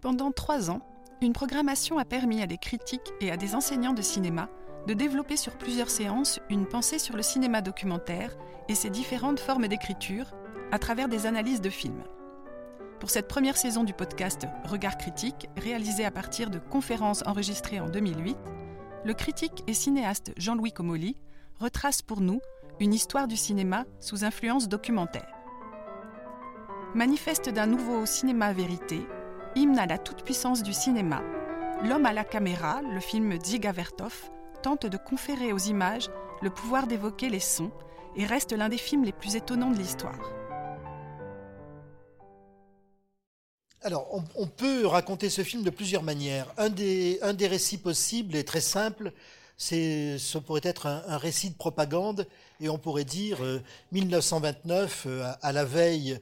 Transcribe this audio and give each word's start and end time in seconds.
Pendant 0.00 0.30
trois 0.32 0.70
ans, 0.70 0.80
une 1.20 1.34
programmation 1.34 1.98
a 1.98 2.06
permis 2.06 2.40
à 2.40 2.46
des 2.46 2.56
critiques 2.56 3.12
et 3.20 3.30
à 3.30 3.36
des 3.36 3.54
enseignants 3.54 3.92
de 3.92 4.00
cinéma 4.00 4.48
de 4.88 4.94
développer 4.94 5.36
sur 5.36 5.52
plusieurs 5.52 5.90
séances 5.90 6.40
une 6.48 6.66
pensée 6.66 6.98
sur 6.98 7.14
le 7.14 7.22
cinéma 7.22 7.60
documentaire 7.60 8.34
et 8.68 8.74
ses 8.74 8.88
différentes 8.88 9.38
formes 9.38 9.68
d'écriture 9.68 10.34
à 10.72 10.78
travers 10.78 11.08
des 11.08 11.26
analyses 11.26 11.60
de 11.60 11.68
films. 11.68 12.02
Pour 12.98 13.10
cette 13.10 13.28
première 13.28 13.58
saison 13.58 13.84
du 13.84 13.92
podcast 13.92 14.46
Regard 14.64 14.96
critique, 14.96 15.46
réalisé 15.58 16.06
à 16.06 16.10
partir 16.10 16.48
de 16.48 16.58
conférences 16.58 17.22
enregistrées 17.26 17.80
en 17.80 17.88
2008, 17.90 18.38
le 19.04 19.12
critique 19.12 19.62
et 19.66 19.74
cinéaste 19.74 20.32
Jean-Louis 20.38 20.72
Comolli 20.72 21.18
retrace 21.60 22.00
pour 22.00 22.22
nous 22.22 22.40
une 22.80 22.94
histoire 22.94 23.28
du 23.28 23.36
cinéma 23.36 23.84
sous 24.00 24.24
influence 24.24 24.68
documentaire. 24.68 25.34
Manifeste 26.94 27.50
d'un 27.50 27.66
nouveau 27.66 28.06
cinéma 28.06 28.54
vérité, 28.54 29.06
hymne 29.54 29.78
à 29.78 29.86
la 29.86 29.98
toute-puissance 29.98 30.62
du 30.62 30.72
cinéma, 30.72 31.22
L'homme 31.84 32.06
à 32.06 32.12
la 32.12 32.24
caméra, 32.24 32.80
le 32.82 32.98
film 32.98 33.38
Dziga 33.38 33.70
Vertov, 33.70 34.32
tente 34.62 34.86
de 34.86 34.96
conférer 34.96 35.52
aux 35.52 35.58
images 35.58 36.10
le 36.42 36.50
pouvoir 36.50 36.86
d'évoquer 36.86 37.28
les 37.28 37.40
sons 37.40 37.70
et 38.16 38.24
reste 38.24 38.52
l'un 38.52 38.68
des 38.68 38.78
films 38.78 39.04
les 39.04 39.12
plus 39.12 39.36
étonnants 39.36 39.70
de 39.70 39.78
l'histoire. 39.78 40.18
Alors, 43.82 44.08
on, 44.34 44.46
peut 44.46 44.86
raconter 44.86 45.30
ce 45.30 45.44
film 45.44 45.62
de 45.62 45.70
plusieurs 45.70 46.02
manières. 46.02 46.52
Un 46.56 46.68
des, 46.68 47.18
récits 47.42 47.78
possibles 47.78 48.34
est 48.34 48.46
très 48.46 48.60
simple. 48.60 49.12
Ce 49.56 50.38
pourrait 50.38 50.60
être 50.64 50.86
un, 50.86 51.16
récit 51.16 51.50
de 51.50 51.54
propagande, 51.54 52.26
et 52.60 52.68
on 52.68 52.78
pourrait 52.78 53.04
dire 53.04 53.38
1929, 53.92 55.04
euh, 55.06 55.22
euh, 55.22 55.32
à, 55.42 55.52
la 55.52 55.64
veille 55.64 56.18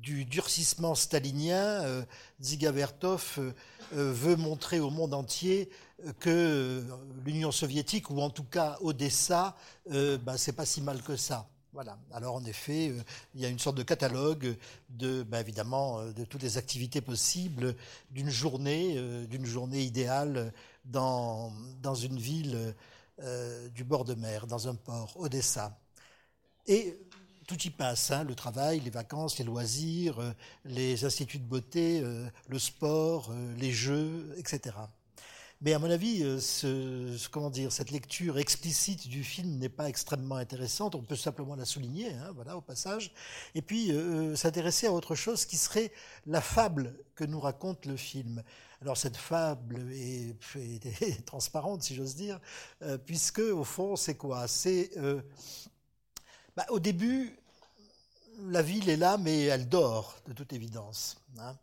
du 0.00 0.24
durcissement 0.24 0.94
stalinien, 0.94 1.82
euh, 1.84 2.02
Dziga 2.40 2.70
Vertov 2.70 3.38
veut 3.92 4.36
montrer 4.36 4.80
au 4.80 4.90
monde 4.90 5.14
entier 5.14 5.70
que 6.18 6.82
l'Union 7.24 7.52
soviétique, 7.52 8.10
ou 8.10 8.20
en 8.20 8.30
tout 8.30 8.44
cas 8.44 8.78
Odessa, 8.80 9.56
ben, 9.88 10.36
c'est 10.36 10.54
pas 10.54 10.66
si 10.66 10.80
mal 10.80 11.02
que 11.02 11.16
ça. 11.16 11.48
Voilà. 11.76 11.98
Alors 12.10 12.36
en 12.36 12.44
effet, 12.46 12.88
euh, 12.88 13.02
il 13.34 13.42
y 13.42 13.44
a 13.44 13.50
une 13.50 13.58
sorte 13.58 13.76
de 13.76 13.82
catalogue 13.82 14.56
de, 14.88 15.22
ben, 15.24 15.40
évidemment, 15.40 16.00
euh, 16.00 16.12
de 16.14 16.24
toutes 16.24 16.42
les 16.42 16.56
activités 16.56 17.02
possibles 17.02 17.76
d'une 18.10 18.30
journée, 18.30 18.94
euh, 18.96 19.26
d'une 19.26 19.44
journée 19.44 19.82
idéale 19.82 20.54
dans 20.86 21.52
dans 21.82 21.94
une 21.94 22.18
ville 22.18 22.74
du 23.74 23.84
bord 23.84 24.04
de 24.06 24.14
mer, 24.14 24.46
dans 24.46 24.68
un 24.68 24.74
port, 24.74 25.12
Odessa. 25.16 25.78
Et 26.66 26.98
tout 27.46 27.60
y 27.62 27.70
passe, 27.70 28.10
hein, 28.10 28.24
le 28.24 28.34
travail, 28.34 28.80
les 28.80 28.90
vacances, 28.90 29.38
les 29.38 29.44
loisirs, 29.44 30.34
les 30.64 31.04
instituts 31.04 31.38
de 31.38 31.44
beauté, 31.44 32.02
le 32.48 32.58
sport, 32.58 33.32
les 33.58 33.72
jeux, 33.72 34.34
etc. 34.36 34.72
Mais 35.62 35.72
à 35.72 35.78
mon 35.78 35.90
avis, 35.90 36.20
euh, 36.22 37.16
comment 37.30 37.48
dire, 37.48 37.72
cette 37.72 37.90
lecture 37.90 38.38
explicite 38.38 39.08
du 39.08 39.24
film 39.24 39.56
n'est 39.58 39.70
pas 39.70 39.88
extrêmement 39.88 40.34
intéressante. 40.34 40.94
On 40.94 41.02
peut 41.02 41.16
simplement 41.16 41.56
la 41.56 41.64
souligner, 41.64 42.12
hein, 42.12 42.30
voilà, 42.34 42.58
au 42.58 42.60
passage. 42.60 43.10
Et 43.54 43.62
puis 43.62 43.90
euh, 43.90 44.32
euh, 44.32 44.36
s'intéresser 44.36 44.86
à 44.86 44.92
autre 44.92 45.14
chose 45.14 45.46
qui 45.46 45.56
serait 45.56 45.92
la 46.26 46.42
fable 46.42 46.94
que 47.14 47.24
nous 47.24 47.40
raconte 47.40 47.86
le 47.86 47.96
film. 47.96 48.42
Alors 48.82 48.98
cette 48.98 49.16
fable 49.16 49.90
est, 49.92 51.24
transparente, 51.24 51.82
si 51.82 51.94
j'ose 51.94 52.14
dire, 52.14 52.38
puisque 53.06 53.38
au 53.38 53.64
fond, 53.64 53.96
c'est 53.96 54.16
quoi? 54.16 54.46
C'est 54.48 54.90
bah, 56.54 56.66
au 56.68 56.78
début, 56.78 57.38
la 58.38 58.62
ville 58.62 58.88
est 58.88 58.96
là, 58.96 59.18
mais 59.18 59.42
elle 59.42 59.68
dort, 59.68 60.16
de 60.26 60.32
toute 60.32 60.52
évidence. 60.52 61.16
Hein. 61.38 61.56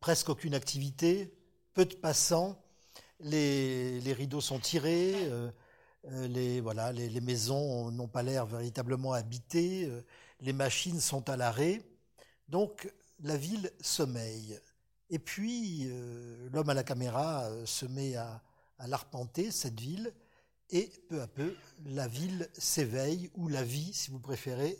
presque 0.00 0.28
aucune 0.28 0.54
activité, 0.54 1.32
peu 1.74 1.84
de 1.84 1.94
passants, 1.94 2.58
les, 3.20 4.12
rideaux 4.12 4.40
sont 4.40 4.58
tirés, 4.58 5.14
euh, 5.14 5.50
euh, 6.06 6.28
les, 6.28 6.60
voilà, 6.60 6.92
les, 6.92 7.20
maisons 7.20 7.90
n'ont 7.90 8.08
pas 8.08 8.22
l'air 8.22 8.46
véritablement 8.46 9.12
habitées, 9.12 9.86
euh, 9.86 10.02
les 10.40 10.52
machines 10.52 11.00
sont 11.00 11.28
à 11.30 11.36
l'arrêt. 11.36 11.82
Donc 12.48 12.90
la 13.20 13.36
ville 13.36 13.72
sommeille. 13.80 14.58
Et 15.08 15.18
puis 15.18 15.88
l'homme 16.52 16.68
à 16.68 16.74
la 16.74 16.82
caméra 16.82 17.48
se 17.64 17.86
met 17.86 18.16
à, 18.16 18.42
l'arpenter, 18.86 19.50
cette 19.52 19.80
ville, 19.80 20.12
et 20.70 20.90
peu 21.08 21.22
à 21.22 21.28
peu, 21.28 21.54
la 21.84 22.08
ville 22.08 22.48
s'éveille, 22.58 23.30
ou 23.34 23.48
la 23.48 23.62
vie, 23.62 23.92
si 23.92 24.10
vous 24.10 24.18
préférez, 24.18 24.76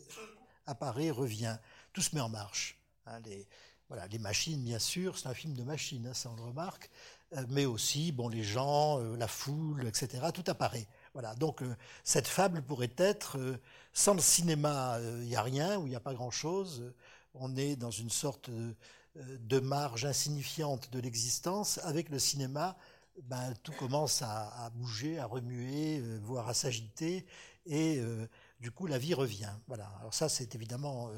apparaît, 0.66 1.10
revient. 1.10 1.58
Tout 1.92 2.02
se 2.02 2.14
met 2.14 2.20
en 2.20 2.28
marche. 2.28 2.78
Hein, 3.06 3.20
les, 3.24 3.46
voilà, 3.88 4.06
les 4.08 4.18
machines, 4.18 4.62
bien 4.64 4.80
sûr, 4.80 5.16
c'est 5.16 5.28
un 5.28 5.34
film 5.34 5.54
de 5.54 5.62
machines, 5.62 6.06
hein, 6.08 6.14
ça 6.14 6.30
on 6.30 6.36
le 6.36 6.42
remarque. 6.42 6.90
Euh, 7.34 7.44
mais 7.48 7.64
aussi 7.64 8.12
bon, 8.12 8.28
les 8.28 8.44
gens, 8.44 9.00
euh, 9.00 9.16
la 9.16 9.28
foule, 9.28 9.86
etc. 9.86 10.24
Tout 10.32 10.44
apparaît. 10.46 10.86
Voilà. 11.12 11.34
Donc 11.34 11.62
euh, 11.62 11.76
cette 12.04 12.26
fable 12.26 12.62
pourrait 12.62 12.94
être 12.96 13.38
sans 13.92 14.14
le 14.14 14.20
cinéma, 14.20 14.98
il 15.20 15.28
n'y 15.28 15.36
a 15.36 15.42
rien 15.42 15.78
ou 15.78 15.86
il 15.86 15.90
n'y 15.90 15.96
a 15.96 16.00
pas 16.00 16.14
grand-chose. 16.14 16.92
On 17.34 17.56
est 17.56 17.76
dans 17.76 17.90
une 17.90 18.10
sorte 18.10 18.50
de 19.14 19.60
marge 19.60 20.04
insignifiante 20.04 20.90
de 20.92 21.00
l'existence. 21.00 21.78
Avec 21.84 22.10
le 22.10 22.18
cinéma, 22.18 22.76
ben, 23.22 23.54
tout 23.62 23.72
commence 23.72 24.22
à, 24.22 24.70
bouger, 24.74 25.18
à 25.18 25.26
remuer, 25.26 26.02
voire 26.22 26.48
à 26.48 26.54
s'agiter, 26.54 27.26
et 27.64 28.02
du 28.60 28.70
coup 28.70 28.86
la 28.86 28.98
vie 28.98 29.14
revient. 29.14 29.52
Voilà. 29.68 29.86
Alors 30.00 30.14
ça, 30.14 30.28
c'est 30.28 30.54
évidemment 30.54 31.10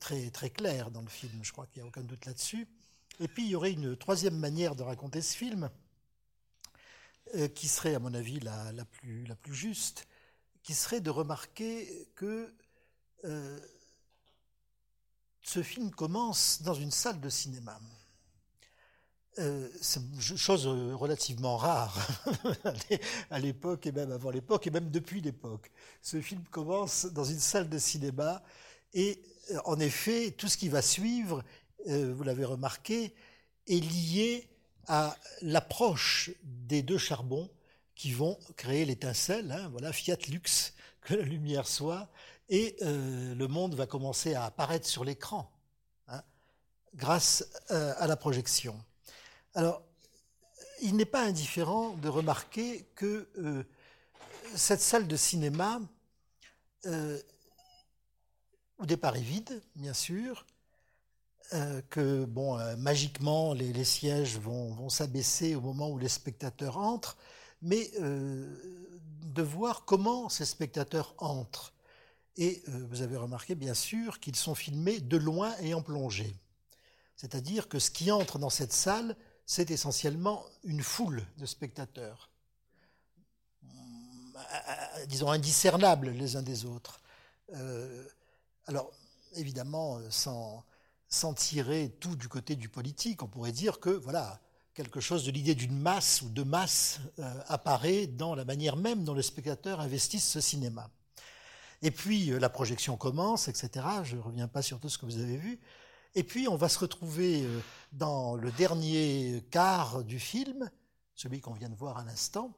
très 0.00 0.30
très 0.30 0.50
clair 0.50 0.90
dans 0.90 1.02
le 1.02 1.08
film. 1.08 1.40
Je 1.42 1.52
crois 1.52 1.66
qu'il 1.66 1.82
n'y 1.82 1.86
a 1.86 1.88
aucun 1.88 2.02
doute 2.02 2.26
là-dessus. 2.26 2.68
Et 3.20 3.28
puis 3.28 3.44
il 3.44 3.50
y 3.50 3.54
aurait 3.54 3.72
une 3.72 3.96
troisième 3.96 4.36
manière 4.36 4.74
de 4.74 4.82
raconter 4.82 5.22
ce 5.22 5.36
film, 5.36 5.70
euh, 7.34 7.48
qui 7.48 7.66
serait 7.66 7.94
à 7.94 7.98
mon 7.98 8.14
avis 8.14 8.40
la, 8.40 8.84
plus, 8.84 9.26
juste, 9.46 10.06
qui 10.62 10.74
serait 10.74 11.00
de 11.00 11.10
remarquer 11.10 12.08
que 12.14 12.54
euh, 13.24 13.58
ce 15.42 15.62
film 15.62 15.90
commence 15.90 16.62
dans 16.62 16.74
une 16.74 16.90
salle 16.90 17.20
de 17.20 17.28
cinéma. 17.28 17.80
Euh, 19.38 19.68
c'est 19.82 20.00
une 20.00 20.38
chose 20.38 20.66
relativement 20.66 21.58
rare 21.58 22.08
à 23.30 23.38
l'époque 23.38 23.86
et 23.86 23.92
même 23.92 24.10
avant 24.10 24.30
l'époque 24.30 24.66
et 24.66 24.70
même 24.70 24.90
depuis 24.90 25.20
l'époque. 25.20 25.70
Ce 26.00 26.20
film 26.20 26.42
commence 26.50 27.06
dans 27.06 27.24
une 27.24 27.38
salle 27.38 27.68
de 27.68 27.78
cinéma 27.78 28.42
et 28.94 29.20
en 29.64 29.78
effet, 29.78 30.32
tout 30.32 30.48
ce 30.48 30.56
qui 30.56 30.68
va 30.68 30.80
suivre 30.82 31.44
euh, 31.88 32.12
vous 32.12 32.24
l'avez 32.24 32.44
remarqué, 32.44 33.14
est 33.68 33.78
lié 33.78 34.48
à 34.88 35.16
l'approche 35.42 36.30
des 36.42 36.82
deux 36.82 36.98
charbons 36.98 37.48
qui 37.94 38.12
vont 38.12 38.38
créer 38.56 38.84
l'étincelle, 38.84 39.52
hein, 39.52 39.68
voilà, 39.70 39.92
fiat 39.92 40.16
lux, 40.28 40.74
que 41.00 41.14
la 41.14 41.22
lumière 41.22 41.68
soit, 41.68 42.08
et 42.48 42.76
euh, 42.82 43.34
le 43.34 43.48
monde 43.48 43.74
va 43.74 43.86
commencer 43.86 44.34
à 44.34 44.44
apparaître 44.44 44.86
sur 44.86 45.04
l'écran, 45.04 45.50
hein, 46.08 46.22
grâce 46.94 47.46
euh, 47.70 47.94
à 47.98 48.06
la 48.06 48.16
projection. 48.16 48.76
Alors, 49.56 49.82
il 50.82 50.94
n'est 50.94 51.04
pas 51.04 51.24
indifférent 51.24 51.94
de 51.94 52.08
remarquer 52.08 52.86
que 52.94 53.26
cette 54.54 54.80
salle 54.80 55.08
de 55.08 55.16
cinéma, 55.16 55.80
au 56.84 58.86
départ 58.86 59.16
est 59.16 59.22
vide, 59.22 59.60
bien 59.74 59.94
sûr, 59.94 60.46
euh, 61.52 61.80
que 61.90 62.24
bon, 62.24 62.58
euh, 62.58 62.74
magiquement 62.76 63.52
les, 63.52 63.84
sièges 63.84 64.38
vont, 64.38 64.88
s'abaisser 64.88 65.54
au 65.54 65.60
moment 65.60 65.90
où 65.90 65.98
les 65.98 66.08
spectateurs 66.08 66.76
entrent, 66.76 67.16
mais 67.62 67.90
euh, 68.00 68.52
de 69.22 69.42
voir 69.42 69.84
comment 69.84 70.28
ces 70.28 70.44
spectateurs 70.44 71.14
entrent. 71.18 71.72
Et 72.36 72.62
vous 72.66 73.00
avez 73.00 73.16
remarqué 73.16 73.54
bien 73.54 73.72
sûr 73.72 74.20
qu'ils 74.20 74.36
sont 74.36 74.54
filmés 74.54 75.00
de 75.00 75.16
loin 75.16 75.56
et 75.60 75.72
en 75.72 75.80
plongée. 75.80 76.36
C'est-à-dire 77.16 77.66
que 77.66 77.78
ce 77.78 77.90
qui 77.90 78.10
entre 78.10 78.38
dans 78.38 78.50
cette 78.50 78.74
salle, 78.74 79.16
c'est 79.46 79.70
essentiellement 79.70 80.44
une 80.64 80.82
foule 80.82 81.24
de 81.38 81.46
spectateurs, 81.46 82.30
disons 85.08 85.30
indiscernables 85.30 86.10
les 86.10 86.36
uns 86.36 86.42
des 86.42 86.64
autres. 86.66 87.00
alors, 88.66 88.90
évidemment, 89.34 90.00
sans, 90.10 90.64
sans 91.08 91.34
tirer 91.34 91.96
tout 92.00 92.16
du 92.16 92.28
côté 92.28 92.56
du 92.56 92.68
politique, 92.68 93.22
on 93.22 93.28
pourrait 93.28 93.52
dire 93.52 93.80
que 93.80 93.90
voilà, 93.90 94.40
quelque 94.76 95.00
chose 95.00 95.24
de 95.24 95.30
l'idée 95.30 95.54
d'une 95.54 95.78
masse 95.78 96.20
ou 96.22 96.28
de 96.28 96.42
masse 96.42 97.00
euh, 97.18 97.34
apparaît 97.48 98.06
dans 98.06 98.34
la 98.34 98.44
manière 98.44 98.76
même 98.76 99.04
dont 99.04 99.14
les 99.14 99.22
spectateurs 99.22 99.80
investissent 99.80 100.28
ce 100.28 100.40
cinéma. 100.40 100.90
Et 101.82 101.90
puis 101.90 102.26
la 102.26 102.48
projection 102.48 102.96
commence, 102.96 103.48
etc. 103.48 103.86
Je 104.02 104.16
ne 104.16 104.20
reviens 104.20 104.48
pas 104.48 104.62
sur 104.62 104.78
tout 104.78 104.88
ce 104.88 104.98
que 104.98 105.06
vous 105.06 105.18
avez 105.18 105.36
vu. 105.36 105.58
Et 106.14 106.22
puis 106.22 106.48
on 106.48 106.56
va 106.56 106.68
se 106.68 106.78
retrouver 106.78 107.46
dans 107.96 108.36
le 108.36 108.50
dernier 108.52 109.42
quart 109.50 110.04
du 110.04 110.18
film, 110.18 110.70
celui 111.14 111.40
qu'on 111.40 111.54
vient 111.54 111.70
de 111.70 111.74
voir 111.74 111.98
à 111.98 112.04
l'instant, 112.04 112.54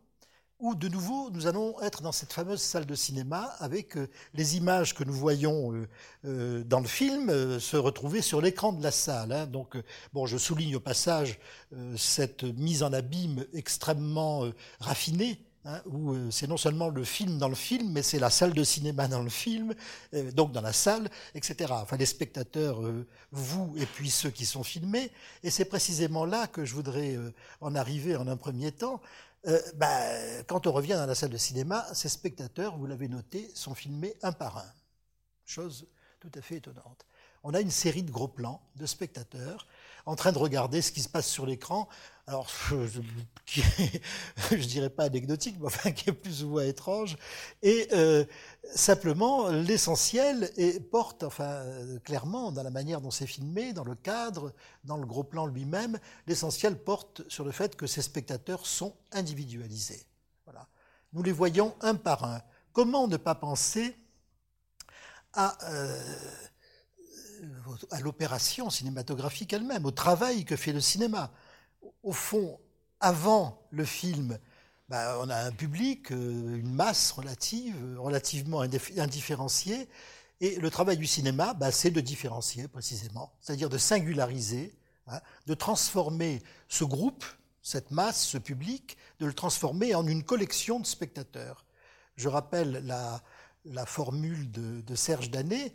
où 0.59 0.75
de 0.75 0.89
nouveau 0.89 1.31
nous 1.31 1.47
allons 1.47 1.81
être 1.83 2.03
dans 2.03 2.11
cette 2.11 2.33
fameuse 2.33 2.61
salle 2.61 2.85
de 2.85 2.95
cinéma 2.97 3.55
avec 3.61 3.97
euh, 3.97 4.09
les 4.35 4.57
images 4.57 4.93
que 4.93 5.05
nous 5.05 5.13
voyons 5.13 5.73
euh, 5.73 5.89
euh, 6.25 6.65
dans 6.65 6.81
le 6.81 6.89
film 6.89 7.61
se 7.61 7.77
retrouver 7.77 8.23
sur 8.23 8.41
l'écran 8.41 8.73
de 8.73 8.83
la 8.83 8.91
salle. 8.91 9.31
Hein. 9.31 9.47
Donc, 9.47 9.77
bon, 10.13 10.27
je 10.27 10.37
souligne 10.37 10.75
au 10.77 10.81
passage 10.81 11.39
cette 11.97 12.43
mise 12.43 12.83
en 12.83 12.93
abîme 12.93 13.47
extrêmement 13.53 14.51
raffinée. 14.81 15.48
Hein, 15.65 15.83
où 15.87 16.31
c'est 16.31 16.47
non 16.47 16.57
seulement 16.57 16.89
le 16.89 17.05
film 17.05 17.37
dans 17.37 17.49
le 17.49 17.55
film, 17.55 17.91
mais 17.91 18.03
c'est 18.03 18.21
la 18.21 18.31
salle 18.31 18.55
de 18.55 18.63
cinéma 18.63 19.09
dans 19.09 19.23
le 19.23 19.29
film, 19.29 19.75
donc 20.33 20.53
dans 20.53 20.61
la 20.61 20.73
salle, 20.73 21.11
etc. 21.35 21.73
Enfin, 21.73 21.97
les 21.97 22.07
spectateurs, 22.07 22.81
vous 23.33 23.75
et 23.77 23.85
puis 23.85 24.09
ceux 24.09 24.31
qui 24.31 24.47
sont 24.47 24.63
filmés. 24.63 25.11
Et 25.43 25.51
c'est 25.51 25.65
précisément 25.67 26.25
là 26.25 26.47
que 26.47 26.65
je 26.65 26.75
voudrais 26.75 27.19
en 27.61 27.75
arriver 27.75 28.17
en 28.17 28.29
un 28.29 28.37
premier 28.37 28.71
temps, 28.71 29.03
euh, 29.47 29.61
bah, 29.77 30.43
quand 30.47 30.67
on 30.67 30.73
revient 30.73 30.95
dans 30.95 31.07
la 31.07 31.15
salle 31.15 31.31
de 31.31 31.37
cinéma, 31.37 31.87
ces 31.95 32.09
spectateurs, 32.09 32.77
vous 32.77 32.87
l'avez 32.87 33.09
noté, 33.09 33.51
sont 33.55 33.75
filmés 33.75 34.17
un 34.23 34.33
par 34.33 34.59
un. 34.59 34.73
Chose 35.45 35.87
tout 36.21 36.31
à 36.35 36.43
fait 36.43 36.57
étonnante. 36.57 37.07
On 37.45 37.55
a 37.55 37.61
une 37.61 37.71
série 37.71 38.03
de 38.03 38.11
gros 38.11 38.29
plans 38.29 38.61
de 38.75 38.85
spectateurs 38.85 39.67
en 40.09 40.17
train 40.17 40.33
de 40.33 40.39
regarder 40.39 40.81
ce 40.81 40.91
qui 40.91 41.03
se 41.03 41.09
passe 41.09 41.29
sur 41.29 41.45
l'écran. 41.45 41.87
Alors, 42.27 42.49
je, 42.71 43.01
je 44.57 44.67
dirais 44.67 44.89
pas 44.89 45.05
anecdotique, 45.05 45.57
mais 45.61 45.67
enfin 45.67 45.93
qui 45.93 46.09
est 46.09 46.15
plus 46.15 46.45
ou 46.45 46.49
moins 46.49 46.65
étrange. 46.65 47.19
Et 47.63 47.89
euh, 47.93 48.25
simplement, 48.75 49.51
l'essentiel 49.51 50.51
porte, 50.91 51.25
enfin 51.25 51.63
clairement, 52.05 52.53
dans 52.53 52.63
la 52.63 52.71
manière 52.71 53.03
dont 53.03 53.11
c'est 53.11 53.27
filmé, 53.27 53.75
dans 53.75 53.85
le 53.85 53.95
cadre, 53.95 54.55
dans 54.85 54.97
le 54.97 55.05
gros 55.05 55.25
plan 55.25 55.45
lui-même, 55.45 55.99
l'essentiel 56.27 56.79
porte 56.79 57.29
sur 57.29 57.45
le 57.45 57.51
fait 57.51 57.77
que 57.77 57.87
ces 57.87 58.01
spectateurs 58.01 58.67
sont 58.67 58.95
individualisés. 59.13 60.07
Voilà. 60.47 60.67
Nous 61.13 61.23
les 61.23 61.33
voyons 61.33 61.75
un 61.83 61.97
par 61.97 62.25
un. 62.25 62.41
Comment 62.73 63.09
ne 63.09 63.19
pas 63.19 63.35
penser 63.35 63.95
à 65.35 65.59
euh, 65.71 66.03
à 67.91 68.01
l'opération 68.01 68.71
cinématographique 68.71 69.53
elle-même, 69.53 69.87
au 69.87 69.91
travail 69.91 70.45
que 70.45 70.57
fait 70.57 70.73
le 70.73 70.81
cinéma. 70.81 71.31
Au 72.03 72.13
fond, 72.13 72.59
avant 73.01 73.63
le 73.71 73.85
film, 73.85 74.39
bah, 74.89 75.19
on 75.21 75.29
a 75.29 75.37
un 75.37 75.53
public, 75.53 76.13
euh, 76.13 76.57
une 76.57 76.73
masse 76.73 77.13
relative, 77.13 77.77
relativement 77.99 78.61
indifférenciée, 78.61 79.89
et 80.41 80.57
le 80.57 80.71
travail 80.71 80.97
du 80.97 81.07
cinéma, 81.07 81.55
bah, 81.55 81.73
c'est 81.73 81.91
de 81.91 82.01
différencier 82.01 82.69
précisément, 82.69 83.33
c'est-à-dire 83.41 83.69
de 83.69 83.79
singulariser, 83.79 84.75
hein, 85.09 85.21
de 85.47 85.55
transformer 85.55 86.43
ce 86.69 86.85
groupe, 86.85 87.25
cette 87.61 87.91
masse, 87.91 88.25
ce 88.25 88.39
public, 88.39 88.97
de 89.19 89.27
le 89.27 89.33
transformer 89.33 89.95
en 89.95 90.07
une 90.07 90.23
collection 90.23 90.79
de 90.81 90.87
spectateurs. 90.87 91.67
Je 92.17 92.29
rappelle 92.29 92.85
la, 92.85 93.87
formule 93.87 94.51
de, 94.51 94.95
Serge 94.95 95.31
Danet, 95.31 95.75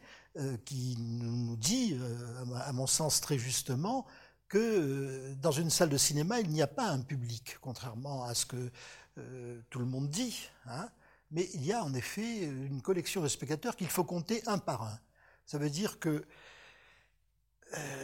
qui 0.66 0.96
nous 0.98 1.56
dit, 1.58 1.98
euh, 2.00 2.46
à 2.66 2.74
mon 2.74 2.88
sens 2.88 3.22
très 3.22 3.38
justement, 3.38 4.06
que 4.48 4.58
euh, 4.58 5.36
dans 5.36 5.52
une 5.52 5.70
salle 5.70 5.90
de 5.90 5.98
cinéma, 5.98 6.40
il 6.40 6.50
n'y 6.50 6.62
a 6.62 6.68
pas 6.68 6.88
un 6.88 7.02
public, 7.02 7.58
contrairement 7.62 8.24
à 8.26 8.34
ce 8.34 8.46
que 8.46 8.72
tout 9.70 9.78
le 9.78 9.86
monde 9.86 10.10
dit. 10.10 10.50
Hein. 10.66 10.90
mais 11.30 11.48
il 11.54 11.64
y 11.64 11.72
a 11.72 11.84
en 11.84 11.94
effet 11.94 12.46
une 12.46 12.82
collection 12.82 13.22
de 13.22 13.28
spectateurs 13.28 13.76
qu'il 13.76 13.90
faut 13.90 14.04
compter 14.04 14.42
un 14.48 14.58
par 14.58 14.82
un. 14.82 15.00
Ça 15.46 15.60
veut 15.60 15.70
dire 15.70 16.00
que 16.00 16.26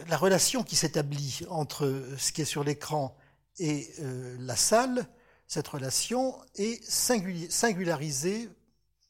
la 0.06 0.16
relation 0.16 0.62
qui 0.62 0.76
s'établit 0.76 1.40
entre 1.48 2.14
ce 2.16 2.30
qui 2.30 2.42
est 2.42 2.44
sur 2.44 2.62
l'écran 2.62 3.16
et 3.58 3.92
la 4.38 4.54
salle, 4.54 5.04
cette 5.48 5.66
relation 5.66 6.40
est 6.54 6.80
singularisée. 6.88 8.48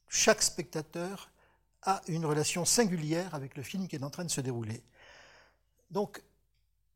Chaque 0.08 0.40
spectateur 0.40 1.30
a 1.82 2.02
une 2.08 2.26
relation 2.26 2.64
singulière 2.64 3.34
avec 3.34 3.56
le 3.56 3.62
film 3.62 3.88
qui 3.88 3.96
est 3.96 4.04
en 4.04 4.10
train 4.10 4.24
de 4.24 4.30
se 4.30 4.40
dérouler. 4.40 4.82
Donc, 5.90 6.22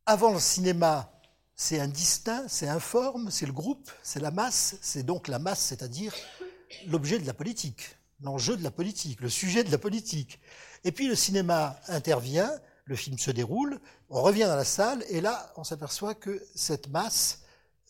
avant 0.07 0.33
le 0.33 0.41
cinéma, 0.41 1.11
c'est 1.57 1.81
indistinct, 1.81 2.47
c'est 2.49 2.69
informe, 2.69 3.31
c'est 3.31 3.47
le 3.47 3.53
groupe, 3.53 3.91
c'est 4.03 4.21
la 4.21 4.31
masse, 4.31 4.77
c'est 4.83 5.05
donc 5.05 5.29
la 5.29 5.39
masse, 5.39 5.61
c'est-à-dire 5.61 6.15
l'objet 6.87 7.19
de 7.19 7.27
la 7.27 7.35
politique, 7.35 7.97
l'enjeu 8.21 8.57
de 8.57 8.63
la 8.63 8.71
politique, 8.71 9.21
le 9.21 9.29
sujet 9.29 9.65
de 9.65 9.71
la 9.71 9.79
politique. 9.79 10.41
Et 10.85 10.93
puis 10.93 11.09
le 11.09 11.15
cinéma 11.15 11.79
intervient, 11.89 12.51
le 12.85 12.97
film 12.97 13.19
se 13.19 13.31
déroule, 13.31 13.81
on 14.11 14.21
revient 14.21 14.45
dans 14.45 14.57
la 14.57 14.65
salle, 14.65 15.05
et 15.09 15.21
là, 15.21 15.53
on 15.57 15.65
s'aperçoit 15.65 16.15
que 16.15 16.45
cette 16.55 16.89
masse 16.89 17.43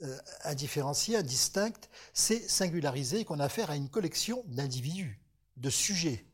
euh, 0.02 0.18
indifférenciée, 0.44 1.16
indistincte, 1.16 1.88
c'est 2.12 2.48
singularisée, 2.48 3.24
qu'on 3.24 3.40
a 3.40 3.44
affaire 3.44 3.70
à 3.70 3.76
une 3.76 3.88
collection 3.88 4.44
d'individus, 4.46 5.20
de 5.56 5.70
sujets, 5.70 6.24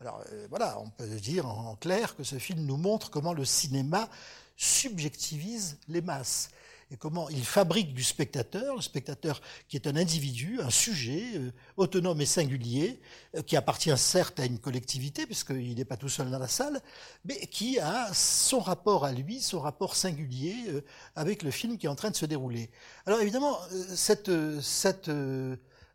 alors 0.00 0.22
euh, 0.32 0.46
voilà, 0.48 0.78
on 0.80 0.88
peut 0.88 1.06
dire 1.16 1.46
en 1.46 1.76
clair 1.76 2.16
que 2.16 2.24
ce 2.24 2.38
film 2.38 2.64
nous 2.64 2.78
montre 2.78 3.10
comment 3.10 3.34
le 3.34 3.44
cinéma 3.44 4.08
subjectivise 4.56 5.78
les 5.88 6.00
masses 6.00 6.50
et 6.90 6.96
comment 6.96 7.28
il 7.28 7.44
fabrique 7.44 7.94
du 7.94 8.02
spectateur, 8.02 8.76
le 8.76 8.82
spectateur 8.82 9.42
qui 9.68 9.76
est 9.76 9.86
un 9.86 9.96
individu, 9.96 10.58
un 10.62 10.70
sujet 10.70 11.22
euh, 11.36 11.52
autonome 11.76 12.20
et 12.22 12.26
singulier, 12.26 12.98
euh, 13.36 13.42
qui 13.42 13.56
appartient 13.58 13.96
certes 13.98 14.40
à 14.40 14.46
une 14.46 14.58
collectivité, 14.58 15.26
puisqu'il 15.26 15.74
n'est 15.74 15.84
pas 15.84 15.98
tout 15.98 16.08
seul 16.08 16.30
dans 16.30 16.38
la 16.38 16.48
salle, 16.48 16.80
mais 17.26 17.38
qui 17.46 17.78
a 17.78 18.10
son 18.14 18.60
rapport 18.60 19.04
à 19.04 19.12
lui, 19.12 19.38
son 19.40 19.60
rapport 19.60 19.94
singulier 19.94 20.82
avec 21.14 21.42
le 21.42 21.50
film 21.50 21.76
qui 21.76 21.84
est 21.84 21.90
en 21.90 21.94
train 21.94 22.10
de 22.10 22.16
se 22.16 22.26
dérouler. 22.26 22.70
Alors 23.04 23.20
évidemment, 23.20 23.58
cette, 23.94 24.30
cette 24.62 25.10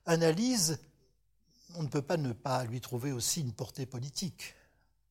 analyse 0.06 0.78
on 1.78 1.84
ne 1.84 1.88
peut 1.88 2.02
pas 2.02 2.18
ne 2.18 2.34
pas 2.34 2.64
lui 2.66 2.82
trouver 2.82 3.12
aussi 3.12 3.42
une 3.42 3.54
portée 3.54 3.86
politique. 3.86 4.56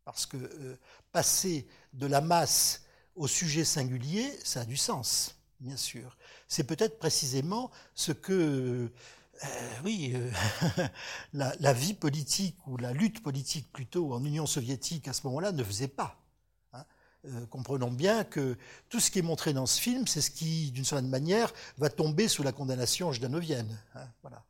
Parce 0.04 0.26
que 0.26 0.36
euh, 0.36 0.76
passer 1.12 1.66
de 1.92 2.06
la 2.06 2.20
masse 2.20 2.82
au 3.14 3.26
sujet 3.26 3.64
singulier, 3.64 4.30
ça 4.44 4.60
a 4.60 4.64
du 4.64 4.76
sens, 4.76 5.36
bien 5.60 5.76
sûr. 5.76 6.16
C'est 6.48 6.64
peut-être 6.64 6.98
précisément 6.98 7.70
ce 7.94 8.12
que, 8.12 8.90
euh, 9.44 9.70
oui, 9.84 10.12
euh, 10.14 10.88
la, 11.32 11.72
vie 11.72 11.94
politique 11.94 12.58
ou 12.66 12.76
la 12.76 12.92
lutte 12.92 13.22
politique 13.22 13.72
plutôt 13.72 14.12
en 14.12 14.22
Union 14.24 14.46
soviétique 14.46 15.08
à 15.08 15.12
ce 15.12 15.26
moment-là 15.26 15.52
ne 15.52 15.64
faisait 15.64 15.88
pas. 15.88 16.20
Hein. 16.74 16.84
comprenons 17.48 17.90
bien 17.90 18.24
que 18.24 18.58
tout 18.90 19.00
ce 19.00 19.10
qui 19.10 19.20
est 19.20 19.22
montré 19.22 19.54
dans 19.54 19.66
ce 19.66 19.80
film, 19.80 20.06
c'est 20.06 20.20
ce 20.20 20.30
qui, 20.30 20.70
d'une 20.72 20.84
certaine 20.84 21.08
manière, 21.08 21.52
va 21.78 21.88
tomber 21.88 22.28
sous 22.28 22.42
la 22.42 22.52
condamnation 22.52 23.12
jdanovienne. 23.12 23.80
Hein, 23.94 24.08
voilà 24.20 24.44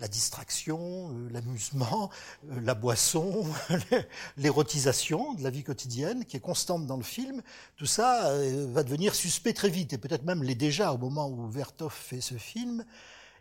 la 0.00 0.08
distraction, 0.08 1.10
euh, 1.12 1.28
l'amusement, 1.30 2.10
euh, 2.50 2.60
la 2.62 2.74
boisson, 2.74 3.46
l'érotisation 4.36 5.34
de 5.34 5.42
la 5.42 5.50
vie 5.50 5.62
quotidienne 5.62 6.24
qui 6.24 6.36
est 6.36 6.40
constante 6.40 6.86
dans 6.86 6.96
le 6.96 7.02
film, 7.02 7.42
tout 7.76 7.86
ça 7.86 8.28
euh, 8.30 8.66
va 8.70 8.82
devenir 8.82 9.14
suspect 9.14 9.52
très 9.52 9.68
vite 9.68 9.92
et 9.92 9.98
peut-être 9.98 10.24
même 10.24 10.42
l'est 10.42 10.54
déjà 10.54 10.92
au 10.92 10.98
moment 10.98 11.28
où 11.28 11.48
Vertov 11.48 11.92
fait 11.92 12.20
ce 12.20 12.34
film. 12.34 12.84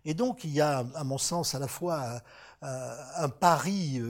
Et 0.06 0.14
donc 0.14 0.44
il 0.44 0.52
y 0.52 0.62
a, 0.62 0.86
à 0.96 1.04
mon 1.04 1.18
sens, 1.18 1.56
à 1.56 1.60
la 1.60 1.68
fois 1.68 2.22
un, 2.62 3.30
pari 3.30 4.02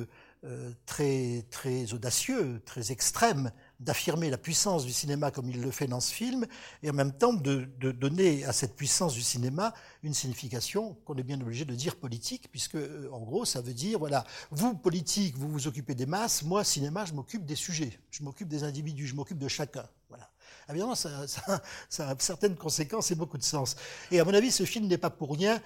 très, 0.86 1.46
très 1.50 1.94
audacieux, 1.94 2.62
très 2.64 2.92
extrême 2.92 3.52
d'affirmer 3.80 4.30
la 4.30 4.38
puissance 4.38 4.86
du 4.86 4.92
cinéma 4.92 5.32
comme 5.32 5.50
il 5.50 5.62
le 5.62 5.72
fait 5.72 5.88
dans 5.88 6.00
ce 6.00 6.14
film, 6.14 6.46
et 6.84 6.90
en 6.90 6.94
même 6.94 7.14
temps 7.14 7.34
de, 7.34 7.66
donner 7.92 8.44
à 8.46 8.54
cette 8.54 8.76
puissance 8.76 9.14
du 9.14 9.22
cinéma 9.22 9.74
une 10.04 10.14
signification 10.14 10.96
qu'on 11.06 11.16
est 11.16 11.24
bien 11.24 11.40
obligé 11.40 11.66
de 11.66 11.76
dire 11.76 11.96
politique, 11.96 12.50
puisque 12.52 12.76
euh, 12.76 13.10
en 13.12 13.22
gros 13.22 13.46
ça 13.46 13.62
veut 13.62 13.74
dire, 13.74 14.00
voilà, 14.00 14.26
vous 14.52 14.76
politique, 14.76 15.38
vous 15.38 15.50
vous 15.50 15.68
occupez 15.68 15.96
des 15.96 16.06
masses, 16.06 16.44
moi 16.44 16.64
cinéma, 16.64 17.06
je 17.06 17.14
m'occupe 17.14 17.46
des 17.46 17.56
sujets, 17.56 18.00
je 18.12 18.24
m'occupe 18.24 18.48
des 18.48 18.64
individus, 18.64 19.08
je 19.08 19.16
m'occupe 19.16 19.40
de 19.40 19.48
chacun. 19.48 19.88
Voilà. 20.10 20.30
Évidemment, 20.70 20.96
ça, 20.96 21.28
ça, 21.28 22.10
a 22.10 22.16
certaines 22.20 22.56
conséquences 22.56 23.12
et 23.12 23.16
beaucoup 23.16 23.38
de 23.38 23.44
sens. 23.44 23.76
Et 24.12 24.20
à 24.20 24.26
mon 24.26 24.34
avis, 24.34 24.52
ce 24.52 24.66
film 24.66 24.88
n'est 24.88 24.98
pas 24.98 25.10
pour 25.10 25.36
rien 25.36 25.60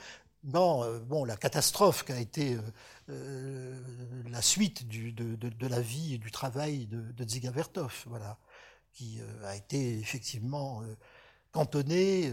dans 0.43 0.83
euh, 0.83 0.99
bon, 0.99 1.23
la 1.23 1.37
catastrophe 1.37 2.03
qui 2.03 2.11
a 2.11 2.19
été 2.19 2.55
euh, 2.55 2.61
euh, 3.09 3.81
la 4.29 4.41
suite 4.41 4.87
de, 4.87 5.67
la 5.67 5.81
vie 5.81 6.15
et 6.15 6.17
du 6.17 6.31
travail 6.31 6.87
de, 6.87 7.11
de 7.11 7.23
Dziga 7.23 7.51
Vertov, 7.51 8.03
voilà, 8.07 8.37
qui 8.93 9.19
a 9.45 9.55
été 9.55 9.97
effectivement 9.97 10.83
cantonné, 11.51 12.31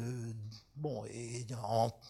bon, 0.76 1.04
et 1.06 1.46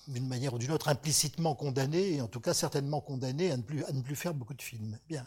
d'une 0.08 0.28
manière 0.28 0.54
ou 0.54 0.58
d'une 0.58 0.72
autre 0.72 0.88
implicitement 0.88 1.54
condamné, 1.54 2.14
et 2.14 2.20
en 2.20 2.28
tout 2.28 2.40
cas 2.40 2.54
certainement 2.54 3.00
condamné 3.00 3.50
à 3.50 3.56
ne 3.56 3.62
plus, 3.62 3.84
à 3.84 3.92
ne 3.92 4.02
plus 4.02 4.16
faire 4.16 4.34
beaucoup 4.34 4.54
de 4.54 4.62
films. 4.62 4.98
Bien. 5.08 5.26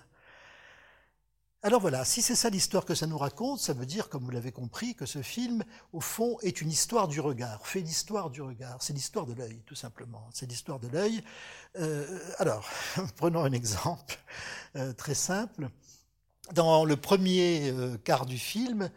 Alors 1.66 1.80
voilà, 1.80 2.04
si 2.04 2.22
c'est 2.22 2.36
ça 2.36 2.50
l'histoire 2.50 2.84
que 2.84 2.94
ça 2.94 3.08
nous 3.08 3.18
raconte, 3.18 3.58
ça 3.58 3.72
veut 3.72 3.86
dire, 3.86 4.10
comme 4.10 4.26
vous 4.26 4.32
l'avez 4.32 4.52
compris, 4.52 4.96
que 4.96 5.06
ce 5.06 5.22
film, 5.22 5.64
au 5.94 6.02
fond, 6.02 6.38
est 6.42 6.60
une 6.60 6.70
histoire 6.70 7.08
du 7.08 7.22
regard, 7.22 7.66
fait 7.66 7.80
l'histoire 7.80 8.30
du 8.30 8.42
regard. 8.42 8.84
C'est 8.84 8.92
l'histoire 8.92 9.26
de 9.26 9.34
l'œil, 9.34 9.62
tout 9.66 9.74
simplement. 9.74 10.28
C'est 10.34 10.46
l'histoire 10.46 10.78
de 10.82 10.90
l'œil. 10.90 11.24
Euh, 11.80 12.20
alors, 12.38 12.70
prenons 13.16 13.46
un 13.46 13.54
exemple. 13.54 14.20
très 14.98 15.16
simple. 15.16 15.70
Dans 16.54 16.84
le 16.84 16.98
premier 16.98 17.74
quart 18.04 18.26
du 18.26 18.38
film, 18.38 18.90